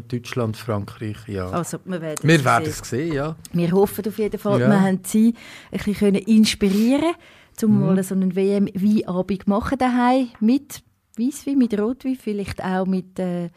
Deutschland, 0.08 0.56
Frankreich, 0.56 1.16
ja. 1.26 1.50
Also, 1.50 1.78
wir 1.84 2.00
werden 2.00 2.18
wir 2.22 2.36
es 2.36 2.44
werden 2.44 2.64
sehen. 2.64 2.74
es 2.82 2.88
sehen, 2.90 3.12
ja. 3.12 3.36
Wir 3.52 3.70
hoffen 3.72 4.04
auf 4.06 4.18
jeden 4.18 4.38
Fall, 4.38 4.60
Ja. 4.60 4.68
wir 4.68 4.80
haben 4.80 5.00
sie 5.04 5.34
ein 5.72 5.78
bisschen 5.78 5.94
können 5.94 6.22
inspirieren 6.22 7.14
um 7.62 7.78
Mhm. 7.80 7.86
mal 7.86 8.02
so 8.02 8.14
einen 8.14 8.36
WM-Weinabend 8.36 9.46
machen 9.48 9.78
daheim 9.78 10.28
mit 10.40 10.80
Weisswein, 11.18 11.56
mit 11.58 11.78
Rotwein, 11.78 12.16
vielleicht 12.22 12.62
auch 12.62 12.84
mit, 12.86 13.18
äh, 13.18 13.48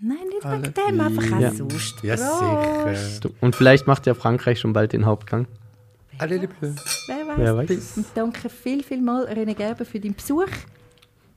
Nein, 0.00 0.16
nicht 0.28 0.44
Alle 0.44 0.62
wegen 0.62 0.74
dem, 0.74 1.00
einfach 1.00 1.32
auch 1.36 1.40
Ja. 1.40 1.52
sonst. 1.54 2.02
Ja, 2.02 2.16
sicher. 2.16 3.30
Und 3.40 3.54
vielleicht 3.56 3.86
macht 3.86 4.06
ja 4.06 4.14
Frankreich 4.14 4.60
schon 4.60 4.72
bald 4.72 4.92
den 4.92 5.06
Hauptgang. 5.06 5.46
Allez, 6.18 6.40
les 6.42 6.50
bleus. 6.60 7.04
Wer 7.08 7.26
weiß. 7.26 7.38
Wer 7.38 7.56
weiß. 7.56 7.96
Und 7.96 8.06
danke 8.14 8.48
viel, 8.48 8.82
viel 8.84 9.00
mal 9.02 9.26
René 9.26 9.54
Gerber 9.54 9.84
für 9.84 9.98
deinen 9.98 10.14
Besuch. 10.14 10.46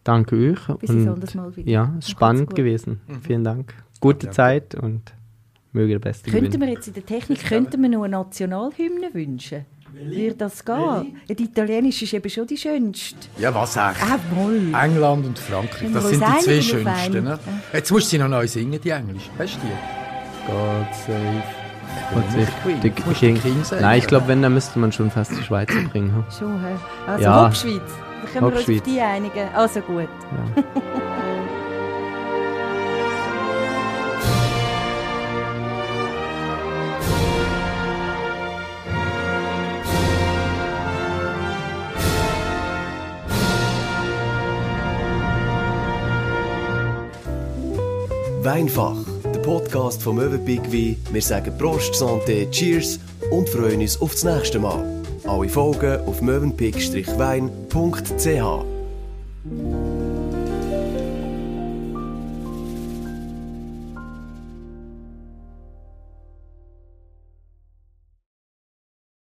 Danke 0.04 0.36
euch. 0.36 0.78
Bis 0.80 0.90
und 0.90 1.08
anderes 1.08 1.34
Mal 1.36 1.56
wieder. 1.56 1.70
Ja, 1.70 1.96
es 2.00 2.06
ist 2.06 2.12
spannend 2.12 2.56
gewesen. 2.56 3.02
Vielen 3.22 3.44
Dank. 3.44 3.74
Gute 4.00 4.28
Danke. 4.28 4.36
Zeit 4.36 4.76
und 4.76 5.14
möge 5.74 5.94
der 5.94 6.00
Beste 6.00 6.30
Könnten 6.32 6.48
gewinnen. 6.48 6.62
wir 6.68 6.70
jetzt 6.74 6.88
in 6.88 6.94
der 6.94 7.06
Technik 7.06 7.44
könnten 7.46 7.82
wir 7.82 7.90
noch 7.90 8.04
eine 8.04 8.18
Nationalhymne 8.18 9.14
wünschen? 9.14 9.66
Würde 9.94 10.36
das 10.36 10.64
gehen? 10.64 11.18
Ja, 11.28 11.36
die 11.36 11.44
italienische 11.46 12.06
ist 12.06 12.14
eben 12.14 12.30
schon 12.30 12.46
die 12.46 12.58
schönste. 12.58 13.16
Ja, 13.40 13.54
was 13.56 13.76
echt? 13.78 13.98
Ah. 14.04 14.84
England 14.86 15.26
und 15.26 15.40
Frankreich, 15.40 15.90
das 15.92 16.10
sind 16.10 16.24
die 16.24 16.44
zwei 16.44 16.62
schönsten. 16.62 17.24
Ne? 17.24 17.40
Jetzt 17.74 17.92
musst 17.92 18.06
du 18.08 18.10
sie 18.12 18.18
noch 18.20 18.28
neu 18.28 18.48
singen, 18.48 18.80
die 18.80 18.90
Englisch. 18.90 19.30
Weißt 19.38 19.56
du 19.56 19.60
die? 19.62 20.52
God 20.52 20.88
save. 21.06 21.44
Save 22.32 22.48
Queen. 22.64 23.14
King. 23.16 23.42
King 23.42 23.64
sagen. 23.64 23.82
Nein, 23.82 24.00
ich 24.00 24.08
glaube, 24.08 24.28
wenn, 24.28 24.42
dann 24.42 24.54
müsste 24.54 24.78
man 24.78 24.92
schon 24.92 25.10
fast 25.10 25.32
die 25.32 25.44
Schweizer 25.44 25.82
bringen. 25.92 26.24
Schon, 26.38 26.62
hä? 26.64 26.76
Also 27.08 27.24
Ja. 27.24 27.46
Hauptschweiz. 27.46 27.82
Da 28.24 28.40
können 28.40 28.52
wir 28.54 28.60
uns 28.60 28.70
auf 28.70 28.82
die 28.84 29.02
einigen. 29.02 29.50
Also 29.56 29.80
gut. 29.82 30.08
Ja. 30.56 30.64
Weinfach, 48.48 48.96
der 49.26 49.42
Podcast 49.42 50.02
vom 50.02 50.16
Möwenpick 50.16 50.72
Wein. 50.72 50.96
Wir 51.12 51.22
sagen 51.22 51.58
Prost, 51.58 51.94
Santé, 51.96 52.50
Cheers 52.50 52.98
und 53.30 53.50
freuen 53.50 53.82
uns 53.82 54.00
auf 54.00 54.14
das 54.14 54.24
nächste 54.24 54.58
Mal. 54.58 55.04
Alle 55.26 55.50
Folgen 55.50 56.00
auf 56.06 56.22
mövenpick-wein.ch. 56.22 58.77